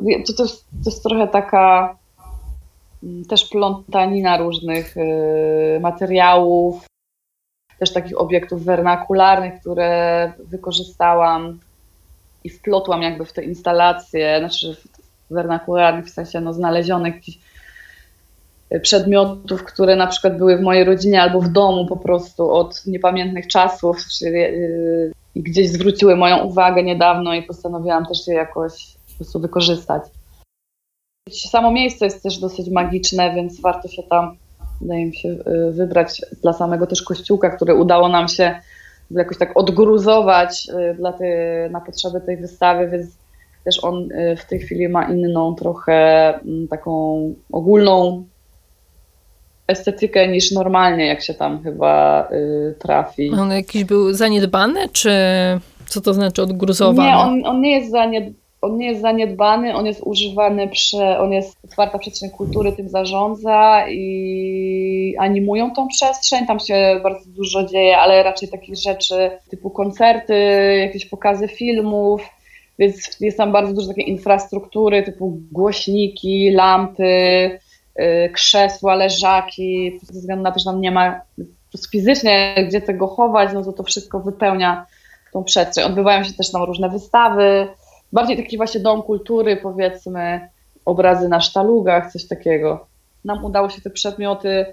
E, 0.10 0.24
to, 0.28 0.34
to, 0.34 0.44
jest, 0.44 0.66
to 0.84 0.90
jest 0.90 1.04
trochę 1.04 1.28
taka 1.28 1.96
też 3.30 3.46
plątanina 3.46 4.38
różnych 4.38 4.96
e, 4.98 5.80
materiałów, 5.80 6.86
też 7.80 7.94
takich 7.94 8.22
obiektów 8.22 8.64
wernakularnych, 8.64 9.62
które 9.62 10.34
wykorzystałam 10.40 11.60
i 12.44 12.50
wplotłam 12.50 13.02
jakby 13.02 13.26
w 13.26 13.34
te 13.34 13.44
instalacje, 13.44 14.40
znaczy 14.40 14.76
wernakularnych 15.30 16.06
w 16.06 16.10
sensie 16.10 16.42
no, 16.42 16.54
znalezionych 16.54 17.16
gdzieś 17.20 17.40
przedmiotów, 18.82 19.64
które 19.64 19.96
na 19.96 20.08
przykład 20.08 20.38
były 20.38 20.58
w 20.58 20.62
mojej 20.62 20.84
rodzinie 20.84 21.22
albo 21.22 21.42
w 21.42 21.50
domu 21.50 21.86
po 21.86 21.98
prostu 21.98 22.52
od 22.52 22.86
niepamiętnych 22.86 23.48
czasów, 23.48 23.98
y, 24.22 25.12
i 25.36 25.44
gdzieś 25.44 25.70
zwróciły 25.70 26.16
moją 26.16 26.44
uwagę 26.44 26.84
niedawno 26.84 27.34
i 27.34 27.44
postanowiłam 27.44 28.06
też 28.06 28.28
je 28.28 28.34
jakoś 28.34 28.96
po 29.10 29.16
prostu 29.16 29.40
wykorzystać. 29.40 30.04
Samo 31.30 31.72
miejsce 31.72 32.06
jest 32.06 32.24
też 32.24 32.38
dosyć 32.38 32.70
magiczne, 32.70 33.34
więc 33.36 33.62
warto 33.62 33.88
się 33.88 34.04
tam, 34.04 34.38
wydaje 34.82 35.06
mi 35.06 35.16
się, 35.16 35.30
y, 35.30 35.72
wybrać 35.72 36.22
dla 36.42 36.54
samego 36.54 36.88
też 36.88 37.02
kościółka, 37.02 37.50
który 37.50 37.76
udało 37.76 38.10
nam 38.10 38.28
się 38.28 38.60
jakoś 39.12 39.38
tak 39.38 39.58
odgruzować 39.58 40.68
y, 40.92 40.94
dla 40.94 41.14
na 41.70 41.82
potrzeby 41.82 42.22
tej 42.22 42.38
wystawy, 42.38 42.90
więc 42.90 43.06
też 43.66 43.84
on 43.84 44.10
w 44.38 44.46
tej 44.50 44.60
chwili 44.60 44.90
ma 44.90 45.04
inną 45.04 45.56
trochę 45.56 45.94
mm, 46.34 46.68
taką 46.68 47.34
ogólną 47.52 48.26
estetykę 49.68 50.28
niż 50.28 50.52
normalnie, 50.52 51.06
jak 51.08 51.22
się 51.22 51.34
tam 51.34 51.64
chyba 51.64 52.28
y, 52.32 52.76
trafi. 52.80 53.32
On 53.40 53.52
jakiś 53.52 53.84
był 53.84 54.14
zaniedbany, 54.14 54.90
czy 54.90 55.12
co 55.86 56.02
to 56.02 56.14
znaczy 56.14 56.42
odgruzowany? 56.42 57.10
Nie, 57.10 57.16
on, 57.16 57.46
on 57.46 57.62
nie 57.62 57.80
jest 57.80 57.92
zaniedbany. 57.92 58.41
On 58.62 58.78
nie 58.78 58.88
jest 58.88 59.02
zaniedbany, 59.02 59.76
on 59.76 59.86
jest 59.86 60.02
używany, 60.04 60.68
prze, 60.68 61.20
on 61.20 61.34
jest 61.34 61.58
otwarta 61.66 62.00
przestrzeń 62.00 62.30
kultury, 62.30 62.72
tym 62.72 62.90
zarządza 62.90 63.86
i 63.90 65.16
animują 65.20 65.72
tą 65.74 65.88
przestrzeń. 65.88 66.46
Tam 66.46 66.60
się 66.60 67.00
bardzo 67.04 67.30
dużo 67.30 67.64
dzieje, 67.64 67.98
ale 67.98 68.24
raczej 68.24 68.50
takich 68.50 68.76
rzeczy 68.76 69.32
typu 69.50 69.70
koncerty, 69.70 70.36
jakieś 70.80 71.06
pokazy 71.06 71.48
filmów, 71.48 72.22
więc 72.80 73.20
jest 73.20 73.38
tam 73.38 73.52
bardzo 73.52 73.74
dużo 73.74 73.88
takiej 73.88 74.10
infrastruktury 74.10 75.04
typu 75.04 75.38
głośniki, 75.52 76.52
lampy, 76.52 77.60
Y, 78.00 78.30
krzesła, 78.30 78.96
leżaki, 78.96 80.00
ze 80.04 80.14
względu 80.14 80.44
na 80.44 80.52
to, 80.52 80.60
że 80.60 80.66
tam 80.66 80.82
nie 80.82 80.92
ma 80.92 81.22
fizycznie 81.92 82.56
gdzie 82.68 82.82
tego 82.82 83.08
chować, 83.08 83.50
no 83.54 83.64
to 83.64 83.74
to 83.74 83.84
wszystko 83.84 84.20
wypełnia 84.20 84.86
tą 85.34 85.44
przestrzeń. 85.44 85.84
Odbywają 85.84 86.24
się 86.24 86.34
też 86.34 86.52
tam 86.52 86.64
różne 86.64 86.90
wystawy, 86.90 87.68
bardziej 88.14 88.38
taki 88.38 88.58
właśnie 88.58 88.82
dom 88.82 89.04
kultury, 89.04 89.58
powiedzmy, 89.58 90.50
obrazy 90.86 91.30
na 91.30 91.42
sztalugach, 91.42 92.12
coś 92.12 92.28
takiego. 92.28 92.88
Nam 93.26 93.46
udało 93.46 93.70
się 93.70 93.82
te 93.82 93.90
przedmioty 93.90 94.66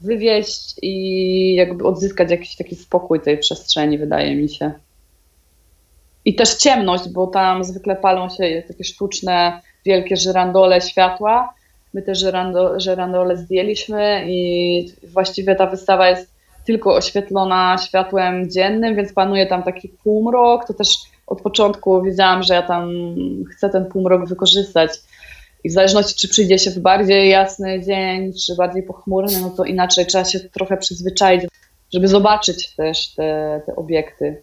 wywieźć 0.00 0.74
i 0.82 1.54
jakby 1.54 1.84
odzyskać 1.84 2.30
jakiś 2.30 2.56
taki 2.56 2.76
spokój 2.76 3.20
tej 3.20 3.38
przestrzeni, 3.38 3.98
wydaje 3.98 4.36
mi 4.36 4.48
się. 4.48 4.72
I 6.24 6.34
też 6.34 6.54
ciemność, 6.54 7.08
bo 7.08 7.26
tam 7.26 7.64
zwykle 7.64 7.96
palą 7.96 8.28
się 8.28 8.62
takie 8.68 8.84
sztuczne, 8.84 9.60
wielkie 9.84 10.16
żyrandole 10.16 10.80
światła, 10.80 11.54
My 11.94 12.02
te 12.02 12.14
żerando, 12.14 12.80
żerandole 12.80 13.36
zdjęliśmy 13.36 14.24
i 14.26 14.92
właściwie 15.12 15.54
ta 15.54 15.66
wystawa 15.66 16.08
jest 16.08 16.30
tylko 16.66 16.94
oświetlona 16.94 17.76
światłem 17.78 18.50
dziennym, 18.50 18.96
więc 18.96 19.12
panuje 19.12 19.46
tam 19.46 19.62
taki 19.62 19.88
półmrok. 19.88 20.66
To 20.66 20.74
też 20.74 20.96
od 21.28 21.42
początku 21.42 22.02
wiedziałam, 22.02 22.42
że 22.42 22.54
ja 22.54 22.62
tam 22.62 22.90
chcę 23.52 23.68
ten 23.68 23.86
półmrok 23.86 24.28
wykorzystać. 24.28 24.90
I 25.64 25.70
w 25.70 25.72
zależności, 25.72 26.14
czy 26.18 26.28
przyjdzie 26.28 26.58
się 26.58 26.70
w 26.70 26.78
bardziej 26.78 27.30
jasny 27.30 27.84
dzień, 27.84 28.32
czy 28.46 28.56
bardziej 28.56 28.82
pochmurny, 28.82 29.40
no 29.40 29.50
to 29.50 29.64
inaczej 29.64 30.06
trzeba 30.06 30.24
się 30.24 30.40
trochę 30.40 30.76
przyzwyczaić, 30.76 31.42
żeby 31.92 32.08
zobaczyć 32.08 32.74
też 32.74 33.14
te, 33.14 33.60
te 33.66 33.76
obiekty. 33.76 34.42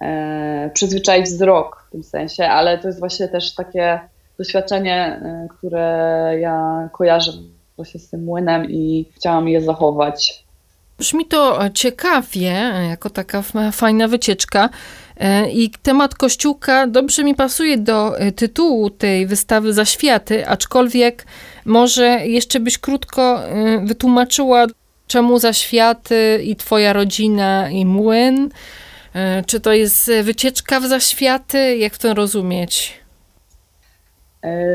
E, 0.00 0.70
przyzwyczaić 0.74 1.26
wzrok 1.26 1.84
w 1.88 1.92
tym 1.92 2.02
sensie, 2.02 2.44
ale 2.44 2.78
to 2.78 2.88
jest 2.88 3.00
właśnie 3.00 3.28
też 3.28 3.54
takie 3.54 4.00
doświadczenie, 4.38 4.96
e, 4.96 5.48
które 5.58 6.36
ja 6.40 6.88
kojarzę 6.92 7.32
właśnie 7.76 8.00
z 8.00 8.10
tym 8.10 8.24
młynem 8.24 8.70
i 8.70 9.10
chciałam 9.16 9.48
je 9.48 9.60
zachować. 9.60 10.44
Brzmi 11.00 11.24
to 11.24 11.58
ciekawie, 11.74 12.72
jako 12.88 13.10
taka 13.10 13.42
fajna 13.72 14.08
wycieczka. 14.08 14.68
E, 15.16 15.50
I 15.50 15.70
temat 15.70 16.14
kościółka 16.14 16.86
dobrze 16.86 17.24
mi 17.24 17.34
pasuje 17.34 17.78
do 17.78 18.18
e, 18.18 18.32
tytułu 18.32 18.90
tej 18.90 19.26
wystawy 19.26 19.72
Zaświaty, 19.72 20.48
aczkolwiek 20.48 21.26
może 21.64 22.04
jeszcze 22.26 22.60
byś 22.60 22.78
krótko 22.78 23.44
e, 23.44 23.78
wytłumaczyła, 23.84 24.66
czemu 25.06 25.38
Zaświaty 25.38 26.40
i 26.44 26.56
twoja 26.56 26.92
rodzina 26.92 27.70
i 27.70 27.86
młyn. 27.86 28.50
Czy 29.46 29.60
to 29.60 29.72
jest 29.72 30.10
wycieczka 30.22 30.80
w 30.80 30.86
Zaświaty? 30.86 31.76
Jak 31.76 31.98
to 31.98 32.14
rozumieć? 32.14 33.00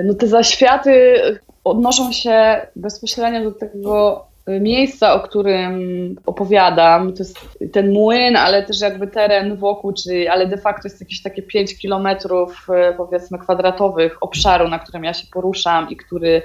No 0.03 0.13
te 0.13 0.27
Zaświaty 0.27 1.21
odnoszą 1.63 2.11
się 2.11 2.61
bezpośrednio 2.75 3.43
do 3.43 3.51
tego 3.51 4.25
miejsca, 4.47 5.13
o 5.13 5.19
którym 5.19 6.15
opowiadam, 6.25 7.13
to 7.13 7.19
jest 7.19 7.39
ten 7.71 7.93
młyn, 7.93 8.35
ale 8.35 8.63
też 8.63 8.81
jakby 8.81 9.07
teren 9.07 9.55
wokół, 9.55 9.93
czyli, 9.93 10.27
ale 10.27 10.47
de 10.47 10.57
facto 10.57 10.87
jest 10.87 11.01
jakieś 11.01 11.21
takie 11.21 11.41
5 11.41 11.77
kilometrów 11.77 12.67
e, 12.69 12.93
powiedzmy 12.93 13.39
kwadratowych 13.39 14.23
obszaru, 14.23 14.67
na 14.67 14.79
którym 14.79 15.03
ja 15.03 15.13
się 15.13 15.27
poruszam 15.33 15.89
i 15.89 15.97
który 15.97 16.41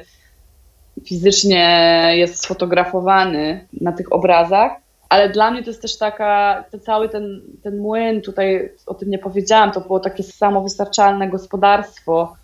fizycznie 1.05 2.05
jest 2.15 2.43
sfotografowany 2.43 3.67
na 3.81 3.93
tych 3.93 4.13
obrazach. 4.13 4.73
Ale 5.09 5.29
dla 5.29 5.51
mnie 5.51 5.63
to 5.63 5.71
jest 5.71 5.83
też 5.83 5.99
taka, 5.99 6.65
to 6.71 6.79
cały 6.79 7.09
ten, 7.09 7.41
ten 7.63 7.79
młyn, 7.79 8.23
tutaj 8.23 8.73
o 8.87 8.95
tym 8.95 9.11
nie 9.11 9.19
powiedziałam, 9.19 9.73
to 9.73 9.81
było 9.81 10.01
takie 10.01 10.23
samowystarczalne 10.23 11.29
gospodarstwo, 11.29 12.37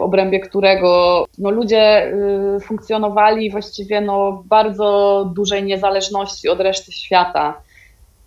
w 0.00 0.02
obrębie 0.02 0.40
którego 0.40 1.24
no, 1.38 1.50
ludzie 1.50 2.12
y, 2.56 2.60
funkcjonowali 2.60 3.50
właściwie 3.50 4.00
no, 4.00 4.42
bardzo 4.46 5.30
dużej 5.34 5.62
niezależności 5.64 6.48
od 6.48 6.60
reszty 6.60 6.92
świata. 6.92 7.62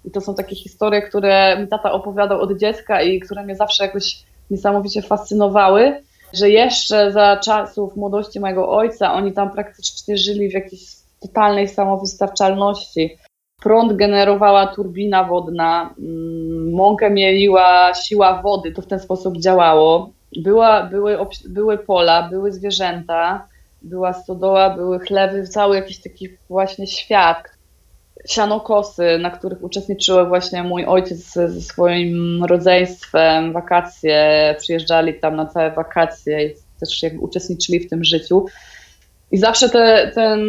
I 0.05 0.11
to 0.11 0.21
są 0.21 0.35
takie 0.35 0.55
historie, 0.55 1.01
które 1.01 1.57
mi 1.61 1.67
tata 1.67 1.91
opowiadał 1.91 2.41
od 2.41 2.57
dziecka 2.57 3.01
i 3.01 3.19
które 3.19 3.43
mnie 3.43 3.55
zawsze 3.55 3.85
jakoś 3.85 4.23
niesamowicie 4.51 5.01
fascynowały, 5.01 6.01
że 6.33 6.49
jeszcze 6.49 7.11
za 7.11 7.37
czasów 7.37 7.95
młodości 7.95 8.39
mojego 8.39 8.69
ojca 8.69 9.13
oni 9.13 9.33
tam 9.33 9.51
praktycznie 9.51 10.17
żyli 10.17 10.49
w 10.49 10.53
jakiejś 10.53 10.81
totalnej 11.21 11.67
samowystarczalności. 11.67 13.17
Prąd 13.63 13.93
generowała 13.93 14.67
turbina 14.67 15.23
wodna, 15.23 15.93
mm, 15.99 16.73
mąkę 16.73 17.09
mieliła 17.09 17.93
siła 17.93 18.41
wody, 18.41 18.71
to 18.71 18.81
w 18.81 18.87
ten 18.87 18.99
sposób 18.99 19.37
działało. 19.37 20.09
Była, 20.37 20.83
były, 20.83 21.17
były 21.49 21.77
pola, 21.77 22.29
były 22.29 22.51
zwierzęta, 22.51 23.47
była 23.81 24.13
stodoła, 24.13 24.69
były 24.69 24.99
chlewy, 24.99 25.47
cały 25.47 25.75
jakiś 25.75 26.01
taki 26.01 26.29
właśnie 26.49 26.87
świat. 26.87 27.43
Sianokosy, 28.27 29.17
na 29.21 29.31
których 29.31 29.63
uczestniczyły 29.63 30.25
właśnie 30.25 30.63
mój 30.63 30.85
ojciec 30.85 31.33
ze 31.33 31.61
swoim 31.61 32.43
rodzeństwem, 32.43 33.53
wakacje, 33.53 34.55
przyjeżdżali 34.59 35.19
tam 35.19 35.35
na 35.35 35.45
całe 35.45 35.71
wakacje 35.71 36.47
i 36.47 36.53
też 36.79 37.03
jakby 37.03 37.19
uczestniczyli 37.19 37.79
w 37.79 37.89
tym 37.89 38.03
życiu. 38.03 38.45
I 39.31 39.37
zawsze 39.37 39.69
te, 39.69 40.11
ten, 40.15 40.41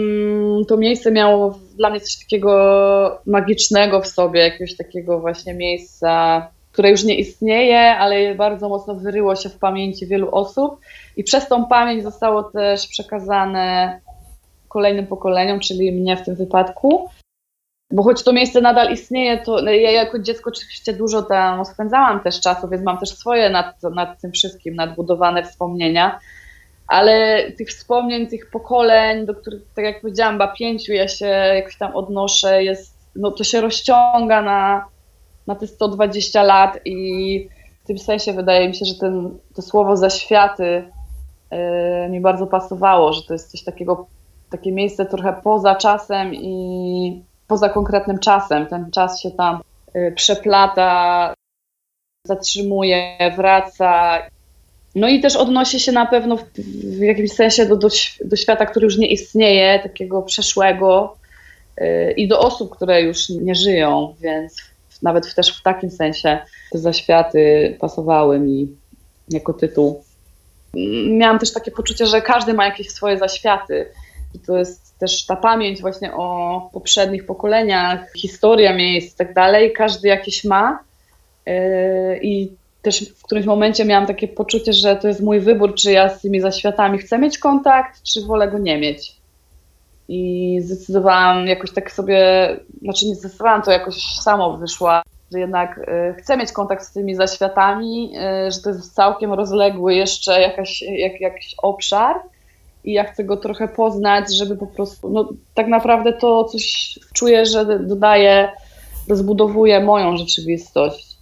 to 0.68 0.76
miejsce 0.76 1.12
miało 1.12 1.58
dla 1.76 1.90
mnie 1.90 2.00
coś 2.00 2.18
takiego 2.18 3.22
magicznego 3.26 4.00
w 4.00 4.06
sobie, 4.06 4.40
jakiegoś 4.40 4.76
takiego 4.76 5.20
właśnie 5.20 5.54
miejsca 5.54 6.48
które 6.74 6.90
już 6.90 7.04
nie 7.04 7.14
istnieje, 7.14 7.96
ale 7.96 8.34
bardzo 8.34 8.68
mocno 8.68 8.94
wyryło 8.94 9.36
się 9.36 9.48
w 9.48 9.58
pamięci 9.58 10.06
wielu 10.06 10.34
osób 10.34 10.80
i 11.16 11.24
przez 11.24 11.48
tą 11.48 11.66
pamięć 11.66 12.02
zostało 12.02 12.42
też 12.42 12.88
przekazane 12.88 14.00
kolejnym 14.68 15.06
pokoleniom, 15.06 15.60
czyli 15.60 15.92
mnie 15.92 16.16
w 16.16 16.22
tym 16.22 16.34
wypadku. 16.34 17.08
Bo 17.90 18.02
choć 18.02 18.22
to 18.22 18.32
miejsce 18.32 18.60
nadal 18.60 18.92
istnieje, 18.92 19.38
to 19.38 19.64
ja 19.64 19.90
jako 19.90 20.18
dziecko 20.18 20.50
oczywiście 20.50 20.92
dużo 20.92 21.22
tam 21.22 21.64
spędzałam 21.64 22.20
też 22.20 22.40
czasu, 22.40 22.68
więc 22.68 22.82
mam 22.82 22.98
też 22.98 23.10
swoje 23.10 23.50
nad, 23.50 23.82
nad 23.82 24.20
tym 24.20 24.32
wszystkim 24.32 24.74
nadbudowane 24.74 25.42
wspomnienia. 25.42 26.18
Ale 26.88 27.44
tych 27.58 27.68
wspomnień, 27.68 28.26
tych 28.26 28.50
pokoleń, 28.50 29.26
do 29.26 29.34
których, 29.34 29.62
tak 29.74 29.84
jak 29.84 30.00
powiedziałam, 30.00 30.34
chyba 30.34 30.48
pięciu 30.48 30.92
ja 30.92 31.08
się 31.08 31.26
jakoś 31.26 31.78
tam 31.78 31.96
odnoszę, 31.96 32.64
jest, 32.64 32.94
no 33.16 33.30
to 33.30 33.44
się 33.44 33.60
rozciąga 33.60 34.42
na, 34.42 34.93
na 35.46 35.54
te 35.54 35.66
120 35.66 36.42
lat 36.42 36.78
i 36.84 37.48
w 37.84 37.86
tym 37.86 37.98
sensie 37.98 38.32
wydaje 38.32 38.68
mi 38.68 38.74
się, 38.74 38.84
że 38.84 38.94
ten, 38.94 39.38
to 39.54 39.62
słowo 39.62 39.96
zaświaty 39.96 40.84
yy, 41.50 42.08
mi 42.10 42.20
bardzo 42.20 42.46
pasowało, 42.46 43.12
że 43.12 43.22
to 43.22 43.32
jest 43.32 43.50
coś 43.50 43.64
takiego, 43.64 44.06
takie 44.50 44.72
miejsce 44.72 45.06
trochę 45.06 45.34
poza 45.44 45.74
czasem 45.74 46.34
i 46.34 47.22
poza 47.48 47.68
konkretnym 47.68 48.18
czasem. 48.18 48.66
Ten 48.66 48.90
czas 48.90 49.20
się 49.20 49.30
tam 49.30 49.60
yy, 49.94 50.12
przeplata, 50.12 51.34
zatrzymuje, 52.26 53.16
wraca. 53.36 54.18
No 54.94 55.08
i 55.08 55.20
też 55.20 55.36
odnosi 55.36 55.80
się 55.80 55.92
na 55.92 56.06
pewno 56.06 56.36
w, 56.36 56.98
jakimś 56.98 57.32
sensie 57.32 57.66
do, 57.66 57.76
do, 57.76 57.88
do, 58.24 58.36
świata, 58.36 58.66
który 58.66 58.84
już 58.84 58.98
nie 58.98 59.06
istnieje, 59.06 59.80
takiego 59.82 60.22
przeszłego 60.22 61.16
yy, 61.80 62.12
i 62.12 62.28
do 62.28 62.40
osób, 62.40 62.76
które 62.76 63.02
już 63.02 63.28
nie 63.28 63.54
żyją, 63.54 64.14
więc 64.20 64.73
nawet 65.02 65.34
też 65.34 65.58
w 65.58 65.62
takim 65.62 65.90
sensie 65.90 66.38
te 66.72 66.78
zaświaty 66.78 67.76
pasowały 67.80 68.38
mi 68.38 68.68
jako 69.28 69.52
tytuł. 69.52 70.04
Miałam 71.08 71.38
też 71.38 71.52
takie 71.52 71.70
poczucie, 71.70 72.06
że 72.06 72.22
każdy 72.22 72.54
ma 72.54 72.64
jakieś 72.64 72.90
swoje 72.90 73.18
zaświaty. 73.18 73.86
I 74.34 74.38
to 74.38 74.58
jest 74.58 74.98
też 74.98 75.26
ta 75.26 75.36
pamięć 75.36 75.80
właśnie 75.80 76.14
o 76.14 76.70
poprzednich 76.72 77.26
pokoleniach, 77.26 78.12
historia 78.16 78.76
miejsc 78.76 79.14
i 79.14 79.16
tak 79.16 79.34
dalej. 79.34 79.72
Każdy 79.72 80.08
jakieś 80.08 80.44
ma. 80.44 80.78
Yy, 81.46 81.54
I 82.22 82.52
też 82.82 83.10
w 83.10 83.22
którymś 83.22 83.46
momencie 83.46 83.84
miałam 83.84 84.06
takie 84.06 84.28
poczucie, 84.28 84.72
że 84.72 84.96
to 84.96 85.08
jest 85.08 85.20
mój 85.20 85.40
wybór, 85.40 85.74
czy 85.74 85.92
ja 85.92 86.08
z 86.08 86.20
tymi 86.20 86.40
zaświatami 86.40 86.98
chcę 86.98 87.18
mieć 87.18 87.38
kontakt, 87.38 88.02
czy 88.02 88.26
wolę 88.26 88.48
go 88.48 88.58
nie 88.58 88.78
mieć. 88.78 89.16
I 90.08 90.58
zdecydowałam 90.62 91.46
jakoś 91.46 91.72
tak 91.72 91.92
sobie, 91.92 92.48
znaczy 92.82 93.06
nie 93.06 93.14
zdecydowałam, 93.14 93.62
to 93.62 93.70
jakoś 93.70 94.02
samo 94.04 94.56
wyszła, 94.56 95.02
że 95.32 95.40
jednak 95.40 95.78
y, 95.78 96.14
chcę 96.18 96.36
mieć 96.36 96.52
kontakt 96.52 96.84
z 96.84 96.92
tymi 96.92 97.14
zaświatami, 97.14 98.12
y, 98.46 98.50
że 98.52 98.60
to 98.60 98.70
jest 98.70 98.94
całkiem 98.94 99.32
rozległy 99.32 99.94
jeszcze 99.94 100.40
jakaś, 100.40 100.82
jak, 100.82 101.20
jakiś 101.20 101.54
obszar 101.62 102.16
i 102.84 102.92
ja 102.92 103.04
chcę 103.04 103.24
go 103.24 103.36
trochę 103.36 103.68
poznać, 103.68 104.36
żeby 104.36 104.56
po 104.56 104.66
prostu, 104.66 105.10
no 105.10 105.28
tak 105.54 105.68
naprawdę 105.68 106.12
to 106.12 106.44
coś 106.44 106.98
czuję, 107.12 107.46
że 107.46 107.78
dodaje, 107.78 108.52
rozbudowuje 109.08 109.80
moją 109.80 110.16
rzeczywistość. 110.16 111.14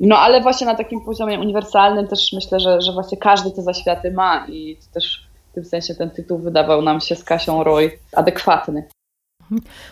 No 0.00 0.18
ale 0.18 0.40
właśnie 0.40 0.66
na 0.66 0.74
takim 0.74 1.00
poziomie 1.00 1.40
uniwersalnym 1.40 2.06
też 2.06 2.32
myślę, 2.32 2.60
że, 2.60 2.80
że 2.80 2.92
właśnie 2.92 3.18
każdy 3.18 3.50
te 3.50 3.62
zaświaty 3.62 4.10
ma 4.10 4.46
i 4.48 4.76
to 4.76 4.94
też 4.94 5.27
tym 5.58 5.64
sensie 5.64 5.94
ten 5.94 6.10
tytuł 6.10 6.38
wydawał 6.38 6.82
nam 6.82 7.00
się 7.00 7.16
z 7.16 7.24
Kasią 7.24 7.64
Roy 7.64 7.98
adekwatny. 8.12 8.84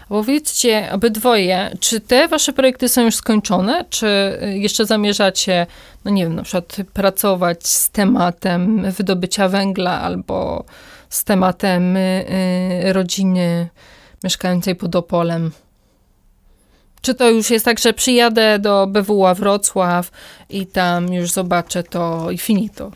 Powiedzcie 0.09 0.89
obydwoje, 0.93 1.71
czy 1.81 2.01
te 2.01 2.29
wasze 2.29 2.53
projekty 2.53 2.89
są 2.89 3.05
już 3.05 3.15
skończone, 3.15 3.85
czy 3.91 4.39
jeszcze 4.55 4.87
zamierzacie, 4.87 5.67
no 6.05 6.11
nie 6.11 6.25
wiem, 6.25 6.35
na 6.35 6.43
przykład 6.43 6.77
pracować 6.93 7.67
z 7.67 7.91
tematem 7.91 8.91
wydobycia 8.91 9.49
węgla 9.49 10.01
albo 10.01 10.65
z 11.09 11.25
tematem 11.25 11.97
y, 11.97 12.25
y, 12.87 12.93
rodziny 12.93 13.69
mieszkającej 14.25 14.77
pod 14.77 14.97
Opolem? 14.97 15.51
Czy 17.01 17.15
to 17.15 17.31
już 17.31 17.51
jest 17.51 17.65
tak, 17.65 17.79
że 17.79 17.93
przyjadę 17.93 18.59
do 18.59 18.87
BWA 18.87 19.35
Wrocław 19.35 20.11
i 20.51 20.67
tam 20.67 21.13
już 21.13 21.33
zobaczę 21.33 21.83
to 21.83 22.31
i 22.31 22.39
finito? 22.39 22.91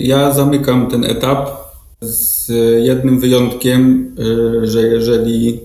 Ja 0.00 0.32
zamykam 0.32 0.86
ten 0.86 1.04
etap 1.04 1.50
z 2.00 2.48
jednym 2.84 3.20
wyjątkiem, 3.20 4.14
y, 4.18 4.66
że 4.66 4.82
jeżeli 4.82 5.60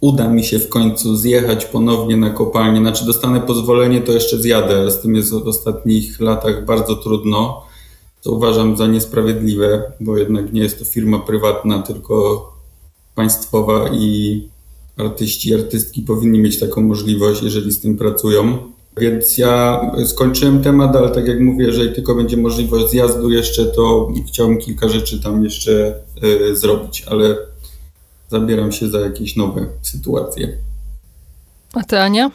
uda 0.00 0.28
mi 0.28 0.44
się 0.44 0.58
w 0.58 0.68
końcu 0.68 1.16
zjechać 1.16 1.64
ponownie 1.64 2.16
na 2.16 2.30
kopalnię, 2.30 2.80
znaczy 2.80 3.06
dostanę 3.06 3.40
pozwolenie, 3.40 4.00
to 4.00 4.12
jeszcze 4.12 4.38
zjadę. 4.38 4.90
Z 4.90 5.00
tym 5.00 5.14
jest 5.14 5.30
w 5.30 5.48
ostatnich 5.48 6.20
latach 6.20 6.64
bardzo 6.64 6.96
trudno. 6.96 7.62
To 8.22 8.32
uważam 8.32 8.76
za 8.76 8.86
niesprawiedliwe, 8.86 9.92
bo 10.00 10.16
jednak 10.16 10.52
nie 10.52 10.62
jest 10.62 10.78
to 10.78 10.84
firma 10.84 11.18
prywatna, 11.18 11.82
tylko 11.82 12.46
państwowa 13.14 13.88
i 13.88 14.42
artyści 14.96 15.54
artystki 15.54 16.02
powinni 16.02 16.38
mieć 16.38 16.60
taką 16.60 16.80
możliwość, 16.80 17.42
jeżeli 17.42 17.72
z 17.72 17.80
tym 17.80 17.98
pracują. 17.98 18.58
Więc 18.96 19.38
ja 19.38 19.80
skończyłem 20.06 20.62
temat, 20.62 20.96
ale 20.96 21.10
tak 21.10 21.28
jak 21.28 21.40
mówię, 21.40 21.66
jeżeli 21.66 21.94
tylko 21.94 22.14
będzie 22.14 22.36
możliwość 22.36 22.90
zjazdu 22.90 23.30
jeszcze, 23.30 23.66
to 23.66 24.08
chciałbym 24.26 24.58
kilka 24.58 24.88
rzeczy 24.88 25.22
tam 25.22 25.44
jeszcze 25.44 25.94
y, 26.24 26.56
zrobić, 26.56 27.04
ale 27.10 27.36
zabieram 28.28 28.72
się 28.72 28.88
za 28.88 29.00
jakieś 29.00 29.36
nowe 29.36 29.66
sytuacje. 29.82 30.48
A 31.74 31.82
ty, 31.82 31.98
Ania? 31.98 32.30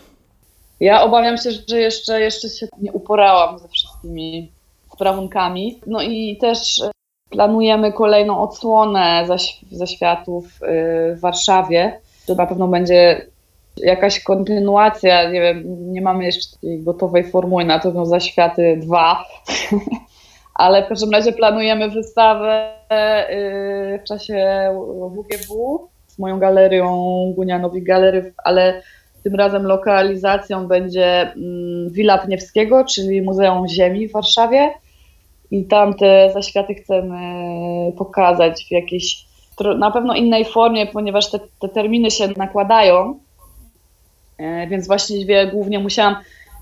Ja 0.80 1.04
obawiam 1.04 1.38
się, 1.38 1.50
że 1.68 1.80
jeszcze, 1.80 2.22
jeszcze 2.22 2.50
się 2.50 2.68
nie 2.82 2.92
uporałam 2.92 3.60
ze 3.60 3.68
wszystkimi 3.68 4.52
sprawunkami. 4.94 5.80
No 5.88 6.02
i 6.02 6.38
też 6.38 6.82
planujemy 7.30 7.94
kolejną 7.94 8.42
odsłonę 8.42 9.28
zaświatów 9.72 10.46
y, 10.46 11.16
w 11.16 11.20
Warszawie. 11.20 12.00
To 12.26 12.36
na 12.36 12.46
pewno 12.46 12.68
będzie 12.68 13.31
jakaś 13.84 14.24
kontynuacja, 14.24 15.32
nie 15.32 15.42
wiem, 15.42 15.64
nie 15.92 16.02
mamy 16.02 16.26
jeszcze 16.26 16.58
gotowej 16.62 17.24
formuły 17.24 17.66
na 17.66 17.80
to, 17.80 17.92
no 17.92 18.06
zaświaty 18.06 18.78
2, 18.82 19.26
ale 20.56 20.86
w 20.86 20.88
każdym 20.88 21.12
razie 21.12 21.34
planujemy 21.34 21.90
wystawę 21.90 22.74
y, 23.96 24.00
w 24.00 24.04
czasie 24.04 24.70
WGW 25.16 25.88
z 26.08 26.20
moją 26.20 26.40
galerią 26.40 26.88
Gunianowi 27.36 27.84
Galery, 27.84 28.34
ale 28.44 28.82
tym 29.24 29.36
razem 29.36 29.64
lokalizacją 29.64 30.68
będzie 30.68 31.34
Willa 31.92 32.14
mm, 32.14 32.26
Pniewskiego, 32.26 32.86
czyli 32.86 33.22
Muzeum 33.22 33.68
Ziemi 33.68 34.08
w 34.08 34.12
Warszawie. 34.12 34.74
I 35.52 35.66
tam 35.66 35.94
te 35.94 36.32
zaświaty 36.34 36.74
chcemy 36.74 37.18
pokazać 37.98 38.66
w 38.68 38.72
jakiejś 38.72 39.26
na 39.78 39.92
pewno 39.92 40.14
innej 40.16 40.46
formie, 40.46 40.88
ponieważ 40.88 41.32
te, 41.32 41.40
te 41.60 41.70
terminy 41.70 42.12
się 42.12 42.28
nakładają, 42.38 43.20
więc 44.70 44.88
właściwie 44.88 45.48
głównie 45.48 45.80
musiałam, 45.80 46.16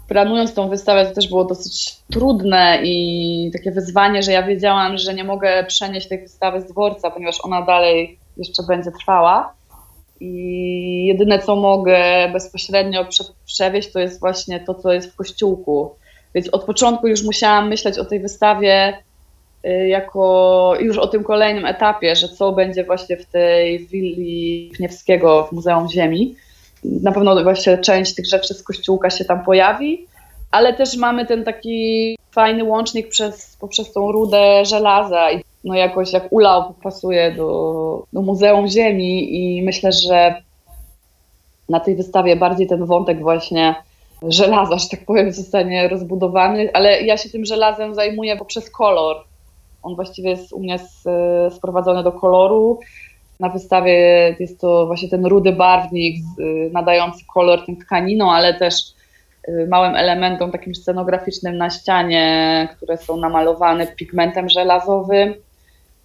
planując 0.08 0.54
tą 0.54 0.70
wystawę, 0.70 1.06
to 1.06 1.16
też 1.16 1.28
było 1.28 1.46
dosyć 1.46 1.96
trudne 2.12 2.80
i 2.84 3.52
takie 3.54 3.72
wyzwanie, 3.72 4.24
że 4.24 4.32
ja 4.32 4.44
wiedziałam, 4.44 4.98
że 4.98 5.14
nie 5.14 5.24
mogę 5.24 5.64
przenieść 5.68 6.08
tej 6.08 6.22
wystawy 6.22 6.62
z 6.62 6.66
dworca, 6.66 7.12
ponieważ 7.12 7.46
ona 7.46 7.62
dalej 7.62 8.20
jeszcze 8.38 8.64
będzie 8.64 8.92
trwała. 8.92 9.54
I 10.20 11.06
jedyne, 11.06 11.40
co 11.40 11.56
mogę 11.56 12.30
bezpośrednio 12.34 13.06
przewieźć, 13.46 13.92
to 13.92 14.00
jest 14.00 14.20
właśnie 14.20 14.60
to, 14.60 14.76
co 14.76 14.94
jest 14.94 15.12
w 15.12 15.16
kościółku. 15.16 15.96
Więc 16.36 16.50
od 16.50 16.64
początku 16.64 17.08
już 17.08 17.24
musiałam 17.24 17.70
myśleć 17.70 18.00
o 18.00 18.06
tej 18.06 18.20
wystawie 18.20 18.98
y, 19.66 19.88
jako 19.88 20.74
już 20.80 20.98
o 20.98 21.08
tym 21.08 21.24
kolejnym 21.24 21.66
etapie, 21.66 22.16
że 22.16 22.30
co 22.30 22.52
będzie 22.52 22.84
właśnie 22.84 23.18
w 23.18 23.26
tej 23.26 23.88
willi 23.88 24.72
Pniewskiego 24.76 25.44
w 25.44 25.52
Muzeum 25.52 25.90
Ziemi. 25.90 26.36
Na 26.84 27.12
pewno 27.12 27.44
właśnie 27.44 27.78
część 27.78 28.16
tych 28.16 28.28
rzeczy 28.28 28.54
z 28.54 28.64
kościółka 28.64 29.10
się 29.10 29.26
tam 29.26 29.44
pojawi, 29.44 30.08
ale 30.52 30.74
też 30.74 30.98
mamy 30.98 31.26
ten 31.26 31.44
taki 31.44 32.18
fajny 32.32 32.64
łącznik 32.64 33.10
przez, 33.10 33.58
poprzez 33.60 33.94
tą 33.94 34.12
rudę 34.12 34.66
żelaza 34.66 35.32
i 35.32 35.44
no 35.64 35.76
jakoś 35.76 36.14
jak 36.14 36.34
ulał 36.34 36.74
pasuje 36.84 37.32
do, 37.32 38.04
do 38.14 38.22
Muzeum 38.22 38.68
Ziemi 38.68 39.36
i 39.36 39.64
myślę, 39.64 39.92
że 39.92 40.36
na 41.70 41.80
tej 41.80 41.96
wystawie 41.96 42.36
bardziej 42.36 42.68
ten 42.68 42.86
wątek 42.86 43.20
właśnie 43.22 43.76
żelaza, 44.28 44.78
że 44.78 44.90
tak 44.90 45.06
powiem, 45.06 45.32
zostanie 45.32 45.88
rozbudowany, 45.88 46.70
ale 46.74 47.02
ja 47.02 47.18
się 47.18 47.30
tym 47.30 47.46
żelazem 47.46 47.96
zajmuję 47.96 48.38
poprzez 48.38 48.70
kolor. 48.70 49.18
On 49.84 49.96
właściwie 49.96 50.30
jest 50.30 50.54
u 50.54 50.60
mnie 50.60 50.80
sprowadzony 51.50 52.04
do 52.04 52.12
koloru. 52.12 52.80
Na 53.40 53.50
wystawie 53.50 53.96
jest 54.40 54.62
to 54.62 54.86
właśnie 54.86 55.10
ten 55.10 55.26
rudy 55.26 55.52
barwnik 55.52 56.24
nadający 56.72 57.26
kolor 57.34 57.66
tym 57.66 57.78
tkaninom, 57.78 58.30
ale 58.30 58.54
też 58.54 58.74
y, 59.48 59.68
małym 59.70 59.96
elementom 59.96 60.52
takim 60.52 60.76
scenograficznym 60.76 61.58
na 61.58 61.70
ścianie, 61.70 62.68
które 62.78 62.98
są 62.98 63.18
namalowane 63.18 63.88
pigmentem 63.88 64.50
żelazowym. 64.50 65.34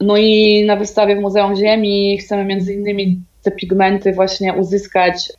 No 0.01 0.17
i 0.17 0.65
na 0.67 0.77
wystawie 0.77 1.17
w 1.17 1.21
Muzeum 1.21 1.57
Ziemi 1.57 2.19
chcemy 2.19 2.45
między 2.45 2.75
innymi 2.75 3.21
te 3.43 3.51
pigmenty 3.51 4.13
właśnie 4.13 4.55
uzyskać 4.55 5.33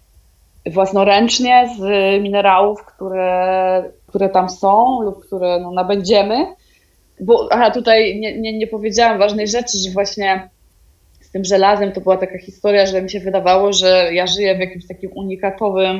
własnoręcznie 0.66 1.70
z 1.78 1.82
minerałów, 2.24 2.86
które, 2.86 3.84
które 4.08 4.30
tam 4.30 4.50
są 4.50 5.02
lub 5.02 5.26
które 5.26 5.60
no, 5.60 5.72
nabędziemy. 5.72 6.46
Bo 7.20 7.48
aha, 7.52 7.72
tutaj 7.72 8.20
nie, 8.20 8.40
nie, 8.40 8.58
nie 8.58 8.68
powiedziałam 8.68 9.20
ważnej 9.20 9.48
rzeczy, 9.48 9.78
że 9.78 9.90
właśnie 9.94 10.50
tym 11.36 11.46
żelazem 11.46 11.92
to 11.92 12.02
była 12.02 12.18
taka 12.18 12.38
historia, 12.38 12.86
że 12.86 13.02
mi 13.02 13.10
się 13.10 13.20
wydawało, 13.20 13.74
że 13.74 14.10
ja 14.14 14.28
żyję 14.28 14.56
w 14.56 14.60
jakimś 14.60 14.88
takim 14.88 15.12
unikatowym, 15.14 15.98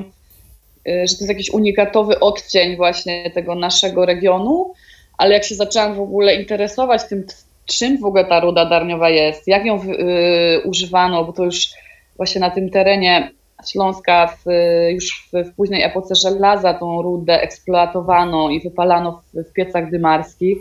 y, 0.88 1.08
że 1.08 1.16
to 1.16 1.20
jest 1.20 1.30
jakiś 1.30 1.50
unikatowy 1.50 2.20
odcień 2.20 2.76
właśnie 2.76 3.32
tego 3.32 3.56
naszego 3.56 4.06
regionu, 4.06 4.74
ale 5.18 5.34
jak 5.34 5.44
się 5.44 5.56
zaczęłam 5.56 5.96
w 5.96 6.00
ogóle 6.00 6.36
interesować 6.36 7.08
tym, 7.10 7.26
czym 7.66 7.98
w 7.98 8.06
ogóle 8.06 8.26
ta 8.26 8.40
ruda 8.40 8.66
darniowa 8.66 9.10
jest, 9.10 9.48
jak 9.48 9.66
ją 9.66 9.84
y, 9.84 10.62
używano, 10.66 11.26
bo 11.26 11.34
to 11.34 11.44
już 11.44 11.70
właśnie 12.18 12.42
na 12.42 12.50
tym 12.50 12.70
terenie 12.70 13.32
Śląska 13.72 14.28
w, 14.28 14.46
już 14.90 15.30
w, 15.34 15.50
w, 15.50 15.56
późnej 15.56 15.84
epoce 15.84 16.16
żelaza 16.16 16.74
tą 16.74 17.02
rudę 17.02 17.42
eksploatowano 17.42 18.50
i 18.50 18.62
wypalano 18.62 19.22
w, 19.34 19.50
w 19.50 19.54
piecach 19.54 19.92
dymarskich. 19.92 20.58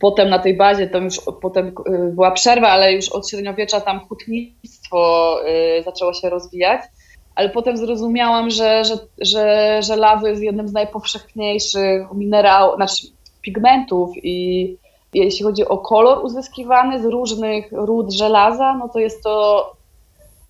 Potem 0.00 0.28
na 0.28 0.38
tej 0.38 0.56
bazie 0.56 0.86
to 0.86 0.98
już 0.98 1.20
potem 1.42 1.68
y, 1.68 2.12
była 2.12 2.30
przerwa, 2.30 2.68
ale 2.68 2.92
już 2.92 3.08
od 3.08 3.30
średniowiecza 3.30 3.80
tam 3.80 4.00
hutnictwo 4.00 5.38
y, 5.78 5.82
zaczęło 5.82 6.12
się 6.12 6.30
rozwijać. 6.30 6.80
Ale 7.34 7.48
potem 7.48 7.76
zrozumiałam, 7.76 8.50
że, 8.50 8.84
że, 8.84 8.94
że 9.20 9.78
żelazo 9.82 10.26
jest 10.26 10.42
jednym 10.42 10.68
z 10.68 10.72
najpowszechniejszych 10.72 12.12
minerałów, 12.14 12.76
znaczy 12.76 13.06
pigmentów 13.42 14.10
i 14.22 14.76
jeśli 15.14 15.44
chodzi 15.44 15.68
o 15.68 15.78
kolor 15.78 16.24
uzyskiwany 16.24 17.02
z 17.02 17.04
różnych 17.04 17.72
ród 17.72 18.12
żelaza, 18.12 18.76
no 18.78 18.88
to 18.88 18.98
jest 18.98 19.22
to 19.22 19.72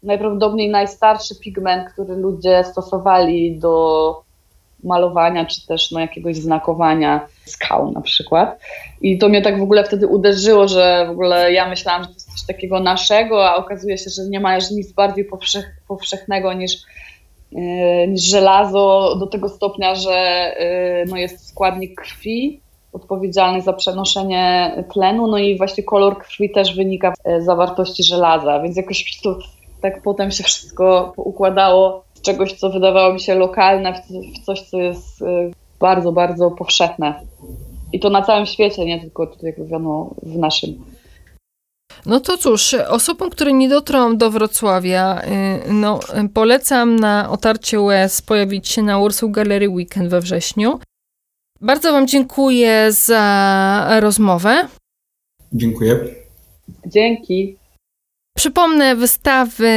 najprawdopodobniej 0.02 0.70
najstarszy 0.70 1.40
pigment, 1.40 1.92
który 1.92 2.16
ludzie 2.16 2.64
stosowali 2.64 3.58
do 3.58 4.24
malowania, 4.84 5.44
czy 5.44 5.66
też 5.66 5.90
no, 5.90 6.00
jakiegoś 6.00 6.36
znakowania 6.36 7.26
skał 7.44 7.92
na 7.92 8.00
przykład. 8.00 8.60
I 9.00 9.18
to 9.18 9.28
mnie 9.28 9.42
tak 9.42 9.58
w 9.58 9.62
ogóle 9.62 9.84
wtedy 9.84 10.06
uderzyło, 10.06 10.68
że 10.68 11.04
w 11.06 11.10
ogóle 11.10 11.52
ja 11.52 11.68
myślałam, 11.68 12.02
że 12.02 12.08
to 12.08 12.14
jest 12.14 12.32
coś 12.32 12.46
takiego 12.46 12.80
naszego, 12.80 13.48
a 13.48 13.56
okazuje 13.56 13.98
się, 13.98 14.10
że 14.10 14.22
nie 14.28 14.40
ma 14.40 14.56
nic 14.56 14.92
bardziej 14.92 15.24
powszech, 15.24 15.64
powszechnego 15.88 16.52
niż, 16.52 16.72
yy, 17.52 18.08
niż 18.08 18.22
żelazo 18.22 19.16
do 19.20 19.26
tego 19.26 19.48
stopnia, 19.48 19.94
że 19.94 20.52
yy, 21.04 21.10
no, 21.10 21.16
jest 21.16 21.48
składnik 21.48 22.00
krwi 22.00 22.60
odpowiedzialny 22.92 23.62
za 23.62 23.72
przenoszenie 23.72 24.72
tlenu, 24.92 25.26
no 25.26 25.38
i 25.38 25.58
właśnie 25.58 25.84
kolor 25.84 26.18
krwi 26.18 26.50
też 26.50 26.76
wynika 26.76 27.14
z 27.40 27.44
zawartości 27.44 28.04
żelaza, 28.04 28.60
więc 28.60 28.76
jakoś 28.76 29.20
to 29.22 29.38
tak 29.84 30.02
potem 30.02 30.30
się 30.30 30.44
wszystko 30.44 31.12
układało 31.16 32.03
czegoś, 32.24 32.52
co 32.52 32.70
wydawało 32.70 33.14
mi 33.14 33.20
się 33.20 33.34
lokalne, 33.34 34.02
w 34.34 34.44
coś, 34.44 34.62
co 34.62 34.78
jest 34.78 35.22
y, 35.22 35.24
bardzo, 35.80 36.12
bardzo 36.12 36.50
powszechne. 36.50 37.20
I 37.92 38.00
to 38.00 38.10
na 38.10 38.22
całym 38.22 38.46
świecie, 38.46 38.84
nie 38.84 39.00
tylko 39.00 39.26
tutaj, 39.26 39.50
jak 39.50 39.58
wiadomo, 39.58 40.14
w 40.22 40.38
naszym. 40.38 40.84
No 42.06 42.20
to 42.20 42.36
cóż, 42.36 42.74
osobom, 42.74 43.30
które 43.30 43.52
nie 43.52 43.68
dotrą 43.68 44.16
do 44.16 44.30
Wrocławia, 44.30 45.22
y, 45.68 45.72
no, 45.72 46.00
polecam 46.34 46.96
na 46.96 47.30
otarcie 47.30 47.80
łez 47.80 48.22
pojawić 48.22 48.68
się 48.68 48.82
na 48.82 48.98
Ursu 48.98 49.30
Gallery 49.30 49.68
Weekend 49.68 50.10
we 50.10 50.20
wrześniu. 50.20 50.78
Bardzo 51.60 51.92
Wam 51.92 52.06
dziękuję 52.06 52.92
za 52.92 53.98
rozmowę. 54.00 54.68
Dziękuję. 55.52 55.98
Dzięki. 56.86 57.56
Przypomnę, 58.36 58.96
wystawy 58.96 59.68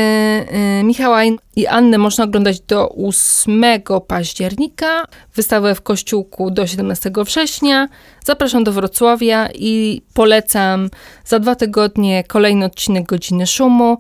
y, 0.80 0.84
Michała 0.84 1.22
i 1.56 1.68
Anny 1.68 1.98
można 1.98 2.24
oglądać 2.24 2.60
do 2.60 2.90
8 2.90 3.64
października, 4.08 5.06
wystawę 5.36 5.76
w 5.76 5.82
Kościółku 5.82 6.52
do 6.52 6.68
17 6.68 7.12
września. 7.26 7.88
Zapraszam 8.26 8.64
do 8.64 8.72
Wrocławia 8.72 9.50
i 9.56 10.02
polecam 10.14 10.90
za 11.26 11.40
dwa 11.40 11.56
tygodnie 11.56 12.24
kolejny 12.24 12.66
odcinek 12.66 13.06
Godziny 13.06 13.48
Szumu. 13.48 13.98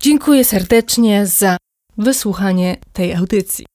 Dziękuję 0.00 0.44
serdecznie 0.44 1.26
za 1.26 1.56
wysłuchanie 1.98 2.76
tej 2.92 3.14
audycji. 3.14 3.69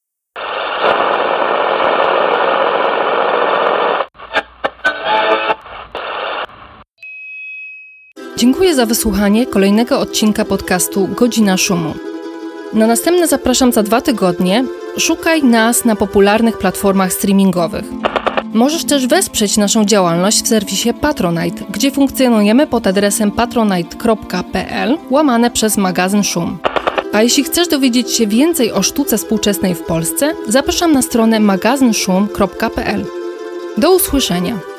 Dziękuję 8.38 8.76
za 8.76 8.86
wysłuchanie 8.86 9.46
kolejnego 9.46 10.00
odcinka 10.00 10.46
podcastu 10.46 11.08
Godzina 11.08 11.58
Szumu. 11.58 11.94
Na 12.74 12.88
następne 12.88 13.28
zapraszam 13.28 13.72
za 13.72 13.84
dwa 13.84 14.02
tygodnie. 14.02 14.66
Szukaj 14.98 15.44
nas 15.44 15.86
na 15.86 15.96
popularnych 15.96 16.58
platformach 16.58 17.14
streamingowych. 17.14 17.86
Możesz 18.54 18.86
też 18.86 19.08
wesprzeć 19.08 19.58
naszą 19.58 19.86
działalność 19.86 20.44
w 20.44 20.48
serwisie 20.48 20.94
Patronite, 21.02 21.64
gdzie 21.70 21.92
funkcjonujemy 21.92 22.68
pod 22.68 22.88
adresem 22.88 23.32
patronite.pl 23.32 24.98
łamane 25.10 25.52
przez 25.52 25.78
magazyn 25.78 26.24
Szum. 26.24 26.58
A 27.14 27.24
jeśli 27.24 27.44
chcesz 27.44 27.68
dowiedzieć 27.68 28.12
się 28.12 28.28
więcej 28.28 28.72
o 28.72 28.84
sztuce 28.84 29.18
współczesnej 29.18 29.76
w 29.76 29.82
Polsce, 29.82 30.34
zapraszam 30.48 30.94
na 30.94 31.02
stronę 31.02 31.40
magazynszum.pl. 31.40 33.06
Do 33.78 33.96
usłyszenia! 33.96 34.74